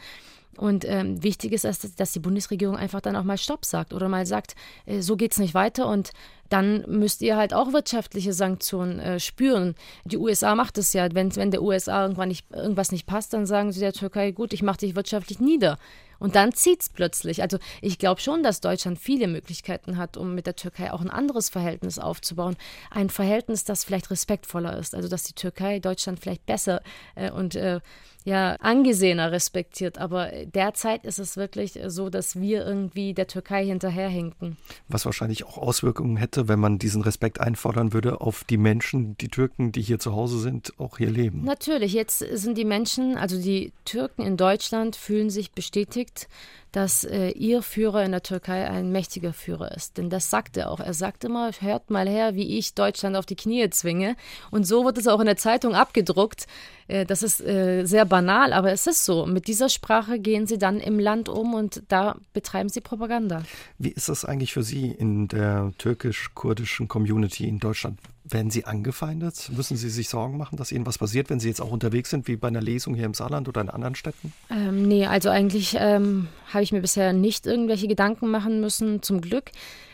Und 0.56 0.84
ähm, 0.84 1.22
wichtig 1.22 1.52
ist, 1.52 1.64
dass, 1.64 1.94
dass, 1.94 2.12
die 2.12 2.18
Bundesregierung 2.18 2.76
einfach 2.76 3.00
dann 3.00 3.16
auch 3.16 3.24
mal 3.24 3.38
Stopp 3.38 3.64
sagt 3.64 3.94
oder 3.94 4.08
mal 4.08 4.26
sagt, 4.26 4.56
äh, 4.84 5.00
so 5.00 5.16
geht 5.16 5.32
es 5.32 5.38
nicht 5.38 5.54
weiter 5.54 5.86
und 5.86 6.10
dann 6.50 6.84
müsst 6.88 7.22
ihr 7.22 7.36
halt 7.36 7.54
auch 7.54 7.72
wirtschaftliche 7.72 8.32
Sanktionen 8.32 8.98
äh, 8.98 9.20
spüren. 9.20 9.74
Die 10.04 10.18
USA 10.18 10.54
macht 10.54 10.76
es 10.78 10.92
ja, 10.92 11.08
wenn, 11.14 11.34
wenn 11.36 11.50
der 11.50 11.62
USA 11.62 12.02
irgendwann 12.02 12.28
nicht, 12.28 12.44
irgendwas 12.52 12.92
nicht 12.92 13.06
passt, 13.06 13.32
dann 13.32 13.46
sagen 13.46 13.72
sie 13.72 13.80
der 13.80 13.92
Türkei, 13.92 14.32
gut, 14.32 14.52
ich 14.52 14.62
mache 14.62 14.78
dich 14.78 14.96
wirtschaftlich 14.96 15.40
nieder. 15.40 15.78
Und 16.18 16.34
dann 16.36 16.52
zieht 16.52 16.82
es 16.82 16.88
plötzlich. 16.90 17.40
Also 17.40 17.58
ich 17.80 17.98
glaube 17.98 18.20
schon, 18.20 18.42
dass 18.42 18.60
Deutschland 18.60 18.98
viele 18.98 19.26
Möglichkeiten 19.26 19.96
hat, 19.96 20.16
um 20.16 20.34
mit 20.34 20.46
der 20.46 20.54
Türkei 20.54 20.92
auch 20.92 21.00
ein 21.00 21.08
anderes 21.08 21.48
Verhältnis 21.48 21.98
aufzubauen. 21.98 22.56
Ein 22.90 23.08
Verhältnis, 23.08 23.64
das 23.64 23.84
vielleicht 23.84 24.10
respektvoller 24.10 24.76
ist. 24.76 24.94
Also 24.94 25.08
dass 25.08 25.22
die 25.22 25.32
Türkei 25.32 25.78
Deutschland 25.78 26.20
vielleicht 26.20 26.44
besser 26.44 26.82
äh, 27.14 27.30
und 27.30 27.54
äh, 27.54 27.80
ja, 28.24 28.56
angesehener 28.60 29.32
respektiert. 29.32 29.98
Aber 29.98 30.30
derzeit 30.44 31.04
ist 31.04 31.18
es 31.18 31.36
wirklich 31.36 31.78
so, 31.86 32.10
dass 32.10 32.38
wir 32.38 32.66
irgendwie 32.66 33.14
der 33.14 33.26
Türkei 33.26 33.64
hinterherhinken. 33.64 34.56
Was 34.88 35.04
wahrscheinlich 35.04 35.44
auch 35.44 35.58
Auswirkungen 35.58 36.16
hätte, 36.16 36.48
wenn 36.48 36.58
man 36.58 36.78
diesen 36.78 37.02
Respekt 37.02 37.40
einfordern 37.40 37.92
würde 37.92 38.20
auf 38.20 38.44
die 38.44 38.58
Menschen, 38.58 39.16
die 39.18 39.28
Türken, 39.28 39.72
die 39.72 39.82
hier 39.82 39.98
zu 39.98 40.14
Hause 40.14 40.38
sind, 40.38 40.72
auch 40.78 40.98
hier 40.98 41.10
leben. 41.10 41.44
Natürlich, 41.44 41.92
jetzt 41.92 42.18
sind 42.18 42.58
die 42.58 42.64
Menschen, 42.64 43.16
also 43.16 43.40
die 43.40 43.72
Türken 43.84 44.22
in 44.22 44.36
Deutschland, 44.36 44.96
fühlen 44.96 45.30
sich 45.30 45.52
bestätigt 45.52 46.28
dass 46.72 47.04
äh, 47.04 47.30
ihr 47.30 47.62
Führer 47.62 48.04
in 48.04 48.12
der 48.12 48.22
Türkei 48.22 48.68
ein 48.68 48.92
mächtiger 48.92 49.32
Führer 49.32 49.72
ist. 49.72 49.98
Denn 49.98 50.10
das 50.10 50.30
sagt 50.30 50.56
er 50.56 50.70
auch. 50.70 50.80
Er 50.80 50.94
sagt 50.94 51.24
immer, 51.24 51.50
hört 51.60 51.90
mal 51.90 52.08
her, 52.08 52.34
wie 52.34 52.58
ich 52.58 52.74
Deutschland 52.74 53.16
auf 53.16 53.26
die 53.26 53.36
Knie 53.36 53.68
zwinge. 53.70 54.16
Und 54.50 54.66
so 54.66 54.84
wird 54.84 54.98
es 54.98 55.08
auch 55.08 55.20
in 55.20 55.26
der 55.26 55.36
Zeitung 55.36 55.74
abgedruckt. 55.74 56.46
Äh, 56.88 57.06
das 57.06 57.22
ist 57.22 57.40
äh, 57.40 57.84
sehr 57.84 58.04
banal, 58.04 58.52
aber 58.52 58.72
es 58.72 58.86
ist 58.86 59.04
so. 59.04 59.26
Mit 59.26 59.48
dieser 59.48 59.68
Sprache 59.68 60.18
gehen 60.18 60.46
sie 60.46 60.58
dann 60.58 60.80
im 60.80 60.98
Land 60.98 61.28
um 61.28 61.54
und 61.54 61.82
da 61.88 62.16
betreiben 62.32 62.68
sie 62.68 62.80
Propaganda. 62.80 63.42
Wie 63.78 63.90
ist 63.90 64.08
das 64.08 64.24
eigentlich 64.24 64.52
für 64.52 64.62
Sie 64.62 64.90
in 64.90 65.28
der 65.28 65.72
türkisch-kurdischen 65.78 66.88
Community 66.88 67.48
in 67.48 67.58
Deutschland? 67.58 67.98
Werden 68.24 68.50
Sie 68.50 68.64
angefeindet? 68.66 69.50
Müssen 69.56 69.76
Sie 69.76 69.88
sich 69.88 70.08
Sorgen 70.08 70.36
machen, 70.36 70.56
dass 70.56 70.72
Ihnen 70.72 70.84
was 70.84 70.98
passiert, 70.98 71.30
wenn 71.30 71.40
Sie 71.40 71.48
jetzt 71.48 71.60
auch 71.60 71.70
unterwegs 71.70 72.10
sind, 72.10 72.28
wie 72.28 72.36
bei 72.36 72.48
einer 72.48 72.60
Lesung 72.60 72.94
hier 72.94 73.06
im 73.06 73.14
Saarland 73.14 73.48
oder 73.48 73.62
in 73.62 73.70
anderen 73.70 73.94
Städten? 73.94 74.32
Ähm, 74.50 74.86
nee, 74.86 75.06
also 75.06 75.30
eigentlich 75.30 75.76
ähm, 75.78 76.28
habe 76.52 76.62
ich 76.62 76.72
mir 76.72 76.82
bisher 76.82 77.12
nicht 77.12 77.46
irgendwelche 77.46 77.88
Gedanken 77.88 78.30
machen 78.30 78.60
müssen, 78.60 79.02
zum 79.02 79.20
Glück. 79.20 79.50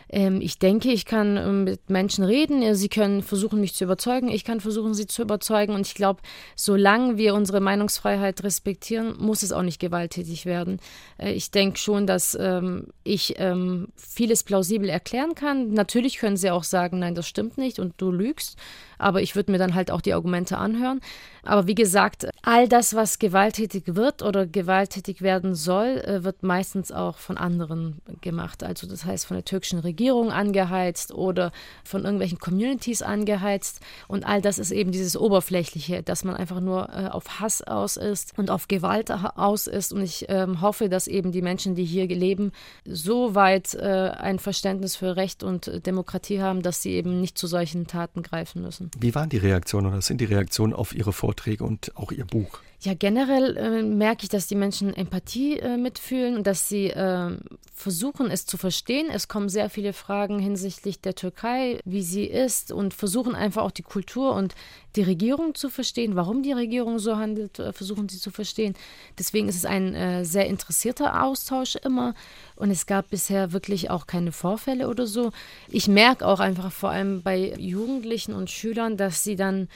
Ähm, 0.09 0.40
ich 0.40 0.59
denke, 0.59 0.90
ich 0.90 1.04
kann 1.04 1.36
ähm, 1.36 1.64
mit 1.64 1.90
Menschen 1.90 2.24
reden. 2.24 2.74
Sie 2.74 2.88
können 2.88 3.22
versuchen, 3.22 3.61
mich 3.61 3.74
zu 3.74 3.84
überzeugen. 3.84 4.28
Ich 4.28 4.44
kann 4.44 4.61
versuchen, 4.61 4.94
sie 4.94 5.07
zu 5.07 5.22
überzeugen. 5.22 5.74
Und 5.74 5.86
ich 5.86 5.94
glaube, 5.94 6.20
solange 6.54 7.16
wir 7.16 7.34
unsere 7.34 7.61
Meinungsfreiheit 7.61 8.42
respektieren, 8.44 9.16
muss 9.18 9.42
es 9.42 9.52
auch 9.52 9.62
nicht 9.62 9.80
gewalttätig 9.80 10.46
werden. 10.46 10.78
Äh, 11.18 11.32
ich 11.32 11.50
denke 11.50 11.78
schon, 11.78 12.07
dass 12.07 12.36
ähm, 12.40 12.88
ich 13.04 13.34
ähm, 13.38 13.88
vieles 13.96 14.42
plausibel 14.42 14.88
erklären 14.88 15.34
kann. 15.34 15.72
Natürlich 15.72 16.18
können 16.18 16.36
sie 16.36 16.50
auch 16.50 16.64
sagen, 16.64 17.00
nein, 17.00 17.14
das 17.14 17.28
stimmt 17.28 17.59
nicht 17.59 17.78
und 17.78 17.94
du 17.98 18.11
lügst. 18.11 18.57
Aber 18.99 19.22
ich 19.22 19.36
würde 19.36 19.53
mir 19.53 19.59
dann 19.59 19.74
halt 19.74 19.90
auch 19.90 20.01
die 20.01 20.14
Argumente 20.14 20.59
anhören. 20.59 21.01
Aber 21.47 21.68
wie 21.68 21.76
gesagt, 21.76 22.26
all 22.42 22.68
das, 22.68 22.94
was 22.94 23.18
gewalttätig 23.18 23.84
wird 23.86 24.22
oder 24.22 24.47
gewalttätig 24.47 25.22
werden 25.22 25.55
soll, 25.55 25.99
äh, 25.99 26.24
wird 26.24 26.42
meistens 26.42 26.90
auch 26.90 27.18
von 27.18 27.38
anderen 27.38 28.01
gemacht. 28.20 28.64
Also 28.64 28.88
das 28.88 29.05
heißt 29.05 29.26
von 29.26 29.36
der 29.36 29.44
türkischen 29.44 29.78
Regierung 29.78 30.32
angeheizt 30.32 31.14
oder 31.14 31.53
von 31.84 32.03
irgendwelchen 32.05 32.38
Communities 32.38 33.03
angeheizt. 33.03 33.80
Und 34.09 34.26
all 34.26 34.42
das 34.42 34.59
ist 34.59 34.72
eben 34.72 34.90
dieses 34.90 35.16
Oberflächliche, 35.16 36.03
dass 36.03 36.24
man 36.24 36.34
einfach 36.34 36.61
nur 36.61 36.88
äh, 36.88 37.07
auf 37.07 37.40
Hass 37.40 37.62
aus 37.62 37.97
ist 37.97 38.36
und 38.36 38.51
auf 38.51 38.66
Gewalt 38.66 39.11
aus 39.11 39.68
ist. 39.68 39.92
Und 39.92 40.03
ich 40.03 40.26
ähm, 40.28 40.61
hoffe, 40.61 40.88
dass 40.88 41.07
eben 41.07 41.30
die 41.30 41.42
Menschen, 41.42 41.76
die 41.76 41.84
hier 41.84 42.09
leben, 42.09 42.51
so 42.84 43.36
weit 43.36 43.74
äh, 43.74 44.11
ein 44.16 44.40
Verständnis 44.40 44.97
für 44.97 45.16
Recht 45.16 45.44
und 45.44 45.86
Demokratie 45.86 46.40
haben, 46.40 46.62
dass 46.62 46.82
sie 46.82 46.92
eben 46.92 47.20
nicht 47.20 47.38
zu 47.38 47.47
solchen 47.47 47.86
Taten 47.86 48.22
greifen 48.22 48.62
müssen. 48.62 48.86
Wie 48.99 49.14
waren 49.14 49.28
die 49.28 49.39
Reaktionen 49.39 49.87
oder 49.87 50.03
sind 50.03 50.20
die 50.20 50.26
Reaktionen 50.26 50.72
auf 50.72 50.95
Ihre 50.95 51.12
Vorträge 51.12 51.64
und 51.64 51.97
auch 51.97 52.12
Ihr 52.12 52.24
Buch? 52.24 52.61
Ja, 52.87 52.95
generell 52.95 53.57
äh, 53.57 53.82
merke 53.82 54.22
ich, 54.22 54.28
dass 54.28 54.47
die 54.47 54.55
Menschen 54.55 54.95
Empathie 54.95 55.59
äh, 55.59 55.76
mitfühlen 55.76 56.37
und 56.37 56.47
dass 56.47 56.68
sie 56.68 56.91
äh, 56.91 57.37
versuchen, 57.74 58.30
es 58.30 58.47
zu 58.47 58.57
verstehen. 58.57 59.09
Es 59.11 59.26
kommen 59.26 59.49
sehr 59.49 59.70
viele 59.70 59.93
Fragen 59.93 60.39
hinsichtlich 60.39 61.01
der 61.01 61.16
Türkei, 61.16 61.80
wie 61.84 62.03
sie 62.03 62.26
ist 62.26 62.70
und 62.70 62.95
versuchen 62.95 63.34
einfach 63.34 63.64
auch 63.64 63.72
die 63.72 63.82
Kultur 63.82 64.34
und 64.34 64.55
die 64.95 65.03
Regierung 65.03 65.57
zu 65.57 65.68
verstehen. 65.68 66.14
Warum 66.14 66.45
die 66.45 66.53
Regierung 66.53 67.01
so 67.01 67.16
handelt, 67.16 67.59
äh, 67.59 67.72
versuchen 67.72 68.09
sie 68.09 68.20
zu 68.20 68.30
verstehen. 68.30 68.74
Deswegen 69.18 69.49
ist 69.49 69.57
es 69.57 69.64
ein 69.64 69.93
äh, 69.97 70.24
sehr 70.24 70.47
interessierter 70.47 71.24
Austausch 71.24 71.74
immer 71.74 72.14
und 72.55 72.70
es 72.70 72.87
gab 72.87 73.11
bisher 73.11 73.53
wirklich 73.53 73.91
auch 73.91 74.07
keine 74.07 74.30
Vorfälle 74.30 74.89
oder 74.89 75.09
so. 75.09 75.32
Ich 75.66 75.89
merke 75.89 76.24
auch 76.24 76.39
einfach 76.39 76.70
vor 76.70 76.91
allem 76.91 77.22
bei 77.22 77.53
Jugendlichen 77.59 78.32
und 78.32 78.49
Schülern, 78.49 78.97
dass 78.97 79.24
sie 79.24 79.34
dann 79.34 79.66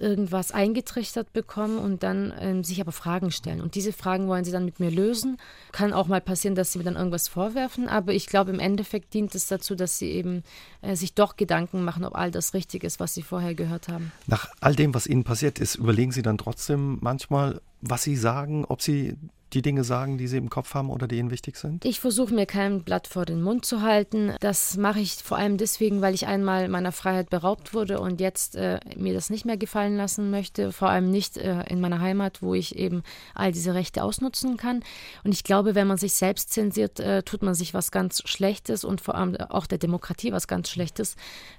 irgendwas 0.00 0.52
eingetrichtert 0.52 1.32
bekommen 1.32 1.78
und 1.78 2.02
dann 2.02 2.32
ähm, 2.38 2.64
sich 2.64 2.80
aber 2.80 2.92
Fragen 2.92 3.30
stellen. 3.30 3.60
Und 3.60 3.74
diese 3.74 3.92
Fragen 3.92 4.28
wollen 4.28 4.44
sie 4.44 4.52
dann 4.52 4.64
mit 4.64 4.80
mir 4.80 4.90
lösen. 4.90 5.36
Kann 5.72 5.92
auch 5.92 6.08
mal 6.08 6.20
passieren, 6.20 6.54
dass 6.54 6.72
sie 6.72 6.78
mir 6.78 6.84
dann 6.84 6.96
irgendwas 6.96 7.28
vorwerfen, 7.28 7.88
aber 7.88 8.12
ich 8.12 8.26
glaube, 8.26 8.50
im 8.50 8.58
Endeffekt 8.58 9.14
dient 9.14 9.34
es 9.34 9.46
dazu, 9.46 9.74
dass 9.74 9.98
sie 9.98 10.10
eben 10.10 10.42
äh, 10.82 10.96
sich 10.96 11.14
doch 11.14 11.36
Gedanken 11.36 11.84
machen, 11.84 12.04
ob 12.04 12.16
all 12.16 12.30
das 12.30 12.54
richtig 12.54 12.84
ist, 12.84 13.00
was 13.00 13.14
sie 13.14 13.22
vorher 13.22 13.54
gehört 13.54 13.88
haben. 13.88 14.12
Nach 14.26 14.48
all 14.60 14.74
dem, 14.74 14.94
was 14.94 15.06
ihnen 15.06 15.24
passiert 15.24 15.58
ist, 15.58 15.76
überlegen 15.76 16.12
sie 16.12 16.22
dann 16.22 16.38
trotzdem 16.38 16.98
manchmal, 17.00 17.60
was 17.80 18.02
sie 18.02 18.16
sagen, 18.16 18.64
ob 18.64 18.82
sie 18.82 19.16
die 19.52 19.62
Dinge 19.62 19.84
sagen, 19.84 20.18
die 20.18 20.28
Sie 20.28 20.36
im 20.36 20.50
Kopf 20.50 20.74
haben 20.74 20.90
oder 20.90 21.08
die 21.08 21.18
Ihnen 21.18 21.30
wichtig 21.30 21.56
sind? 21.56 21.84
Ich 21.84 22.00
versuche 22.00 22.34
mir 22.34 22.46
kein 22.46 22.82
Blatt 22.82 23.06
vor 23.06 23.24
den 23.24 23.42
Mund 23.42 23.64
zu 23.64 23.82
halten. 23.82 24.34
Das 24.40 24.76
mache 24.76 25.00
ich 25.00 25.14
vor 25.14 25.38
allem 25.38 25.56
deswegen, 25.56 26.00
weil 26.00 26.14
ich 26.14 26.26
einmal 26.26 26.68
meiner 26.68 26.92
Freiheit 26.92 27.30
beraubt 27.30 27.74
wurde 27.74 28.00
und 28.00 28.20
jetzt 28.20 28.56
äh, 28.56 28.80
mir 28.96 29.14
das 29.14 29.30
nicht 29.30 29.44
mehr 29.44 29.56
gefallen 29.56 29.96
lassen 29.96 30.30
möchte. 30.30 30.72
Vor 30.72 30.88
allem 30.88 31.10
nicht 31.10 31.36
äh, 31.36 31.62
in 31.68 31.80
meiner 31.80 32.00
Heimat, 32.00 32.42
wo 32.42 32.54
ich 32.54 32.76
eben 32.76 33.02
all 33.34 33.52
diese 33.52 33.74
Rechte 33.74 34.04
ausnutzen 34.04 34.56
kann. 34.56 34.82
Und 35.24 35.32
ich 35.32 35.44
glaube, 35.44 35.74
wenn 35.74 35.86
man 35.86 35.98
sich 35.98 36.14
selbst 36.14 36.52
zensiert, 36.52 37.00
äh, 37.00 37.22
tut 37.22 37.42
man 37.42 37.54
sich 37.54 37.74
was 37.74 37.90
ganz 37.90 38.22
Schlechtes 38.24 38.84
und 38.84 39.00
vor 39.00 39.14
allem 39.14 39.36
auch 39.36 39.66
der 39.66 39.78
Demokratie 39.78 40.32
was 40.32 40.48
ganz 40.48 40.70
Schlechtes. 40.70 41.16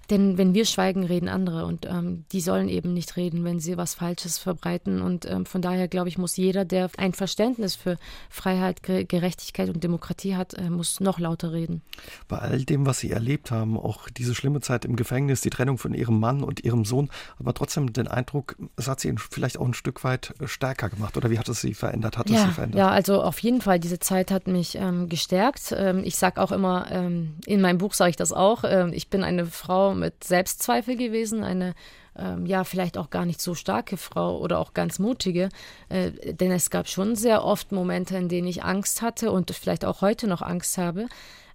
Denn 0.09 0.37
wenn 0.37 0.53
wir 0.53 0.65
schweigen, 0.65 1.03
reden 1.03 1.29
andere 1.29 1.65
und 1.65 1.85
ähm, 1.85 2.25
die 2.31 2.41
sollen 2.41 2.69
eben 2.69 2.93
nicht 2.93 3.15
reden, 3.17 3.43
wenn 3.43 3.59
sie 3.59 3.77
was 3.77 3.95
Falsches 3.95 4.37
verbreiten. 4.37 5.01
Und 5.01 5.25
ähm, 5.25 5.45
von 5.45 5.61
daher 5.61 5.87
glaube 5.87 6.09
ich, 6.09 6.17
muss 6.17 6.37
jeder, 6.37 6.65
der 6.65 6.89
ein 6.97 7.13
Verständnis 7.13 7.75
für 7.81 7.97
Freiheit, 8.29 8.83
Gerechtigkeit 8.83 9.69
und 9.69 9.83
Demokratie 9.83 10.35
hat, 10.35 10.53
äh, 10.53 10.69
muss 10.69 10.99
noch 10.99 11.19
lauter 11.19 11.51
reden. 11.51 11.81
Bei 12.27 12.37
all 12.37 12.63
dem, 12.63 12.85
was 12.85 12.99
Sie 12.99 13.11
erlebt 13.11 13.51
haben, 13.51 13.77
auch 13.77 14.09
diese 14.09 14.35
schlimme 14.35 14.61
Zeit 14.61 14.85
im 14.85 14.95
Gefängnis, 14.95 15.41
die 15.41 15.49
Trennung 15.49 15.77
von 15.77 15.93
Ihrem 15.93 16.19
Mann 16.19 16.43
und 16.43 16.63
Ihrem 16.63 16.85
Sohn, 16.85 17.09
aber 17.39 17.53
trotzdem 17.53 17.91
den 17.93 18.07
Eindruck, 18.07 18.55
es 18.77 18.87
hat 18.87 18.99
Sie 18.99 19.13
vielleicht 19.17 19.57
auch 19.57 19.65
ein 19.65 19.73
Stück 19.73 20.03
weit 20.03 20.33
äh, 20.39 20.47
stärker 20.47 20.89
gemacht 20.89 21.17
oder 21.17 21.29
wie 21.29 21.39
hat 21.39 21.49
es 21.49 21.61
Sie 21.61 21.73
verändert? 21.73 22.17
Hat 22.17 22.29
ja, 22.29 22.37
es 22.37 22.43
Sie 22.43 22.51
verändert? 22.51 22.79
Ja, 22.79 22.89
also 22.89 23.21
auf 23.21 23.39
jeden 23.39 23.61
Fall, 23.61 23.79
diese 23.79 23.99
Zeit 23.99 24.31
hat 24.31 24.47
mich 24.47 24.75
ähm, 24.75 25.09
gestärkt. 25.09 25.73
Ähm, 25.75 26.03
ich 26.03 26.15
sage 26.15 26.41
auch 26.41 26.51
immer, 26.51 26.87
ähm, 26.91 27.35
in 27.45 27.61
meinem 27.61 27.77
Buch 27.77 27.93
sage 27.93 28.11
ich 28.11 28.15
das 28.15 28.31
auch, 28.31 28.63
ähm, 28.63 28.93
ich 28.93 29.09
bin 29.09 29.23
eine 29.23 29.45
Frau 29.45 29.93
mit 29.93 30.23
Selbstzweifel 30.23 30.95
gewesen, 30.95 31.43
eine 31.43 31.73
ähm, 32.17 32.45
ja, 32.45 32.63
vielleicht 32.63 32.97
auch 32.97 33.09
gar 33.09 33.25
nicht 33.25 33.41
so 33.41 33.55
starke 33.55 33.97
Frau 33.97 34.39
oder 34.39 34.59
auch 34.59 34.73
ganz 34.73 34.99
mutige, 34.99 35.49
äh, 35.89 36.11
denn 36.33 36.51
es 36.51 36.69
gab 36.69 36.87
schon 36.87 37.15
sehr 37.15 37.43
oft 37.43 37.71
Momente, 37.71 38.17
in 38.17 38.29
denen 38.29 38.47
ich 38.47 38.63
Angst 38.63 39.01
hatte 39.01 39.31
und 39.31 39.51
vielleicht 39.51 39.85
auch 39.85 40.01
heute 40.01 40.27
noch 40.27 40.41
Angst 40.41 40.77
habe. 40.77 41.07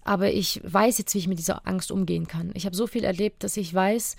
Aber 0.04 0.30
ich 0.30 0.61
weiß 0.62 0.98
jetzt, 0.98 1.14
wie 1.14 1.18
ich 1.18 1.28
mit 1.28 1.38
dieser 1.38 1.66
Angst 1.66 1.90
umgehen 1.90 2.28
kann. 2.28 2.52
Ich 2.54 2.64
habe 2.64 2.76
so 2.76 2.86
viel 2.86 3.04
erlebt, 3.04 3.42
dass 3.42 3.57
ich 3.57 3.74
weiß, 3.74 4.16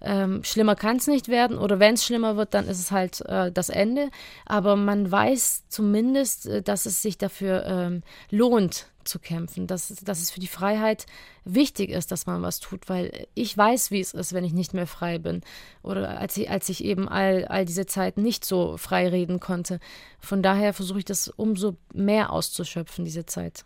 ähm, 0.00 0.44
schlimmer 0.44 0.76
kann 0.76 0.96
es 0.96 1.06
nicht 1.06 1.28
werden 1.28 1.58
oder 1.58 1.80
wenn 1.80 1.94
es 1.94 2.04
schlimmer 2.04 2.36
wird, 2.36 2.54
dann 2.54 2.68
ist 2.68 2.78
es 2.78 2.90
halt 2.90 3.20
äh, 3.26 3.50
das 3.50 3.68
Ende. 3.68 4.10
Aber 4.46 4.76
man 4.76 5.10
weiß 5.10 5.64
zumindest, 5.68 6.46
äh, 6.46 6.62
dass 6.62 6.86
es 6.86 7.02
sich 7.02 7.18
dafür 7.18 7.64
ähm, 7.66 8.02
lohnt 8.30 8.86
zu 9.04 9.18
kämpfen, 9.18 9.66
dass, 9.66 9.88
dass 10.04 10.20
es 10.20 10.30
für 10.30 10.40
die 10.40 10.46
Freiheit 10.46 11.06
wichtig 11.44 11.90
ist, 11.90 12.12
dass 12.12 12.26
man 12.26 12.42
was 12.42 12.60
tut, 12.60 12.88
weil 12.88 13.26
ich 13.34 13.56
weiß, 13.56 13.90
wie 13.90 14.00
es 14.00 14.12
ist, 14.12 14.34
wenn 14.34 14.44
ich 14.44 14.52
nicht 14.52 14.74
mehr 14.74 14.86
frei 14.86 15.18
bin 15.18 15.40
oder 15.82 16.18
als 16.18 16.36
ich, 16.36 16.50
als 16.50 16.68
ich 16.68 16.84
eben 16.84 17.08
all, 17.08 17.46
all 17.46 17.64
diese 17.64 17.86
Zeit 17.86 18.18
nicht 18.18 18.44
so 18.44 18.76
frei 18.76 19.08
reden 19.08 19.40
konnte. 19.40 19.80
Von 20.20 20.42
daher 20.42 20.74
versuche 20.74 20.98
ich 20.98 21.04
das 21.06 21.28
umso 21.28 21.76
mehr 21.94 22.30
auszuschöpfen, 22.30 23.04
diese 23.04 23.26
Zeit. 23.26 23.64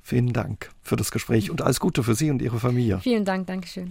Vielen 0.00 0.32
Dank 0.32 0.70
für 0.82 0.96
das 0.96 1.10
Gespräch 1.10 1.50
und 1.50 1.60
alles 1.60 1.80
Gute 1.80 2.04
für 2.04 2.14
Sie 2.14 2.30
und 2.30 2.40
Ihre 2.40 2.60
Familie. 2.60 3.00
Vielen 3.00 3.24
Dank, 3.24 3.48
Dankeschön. 3.48 3.90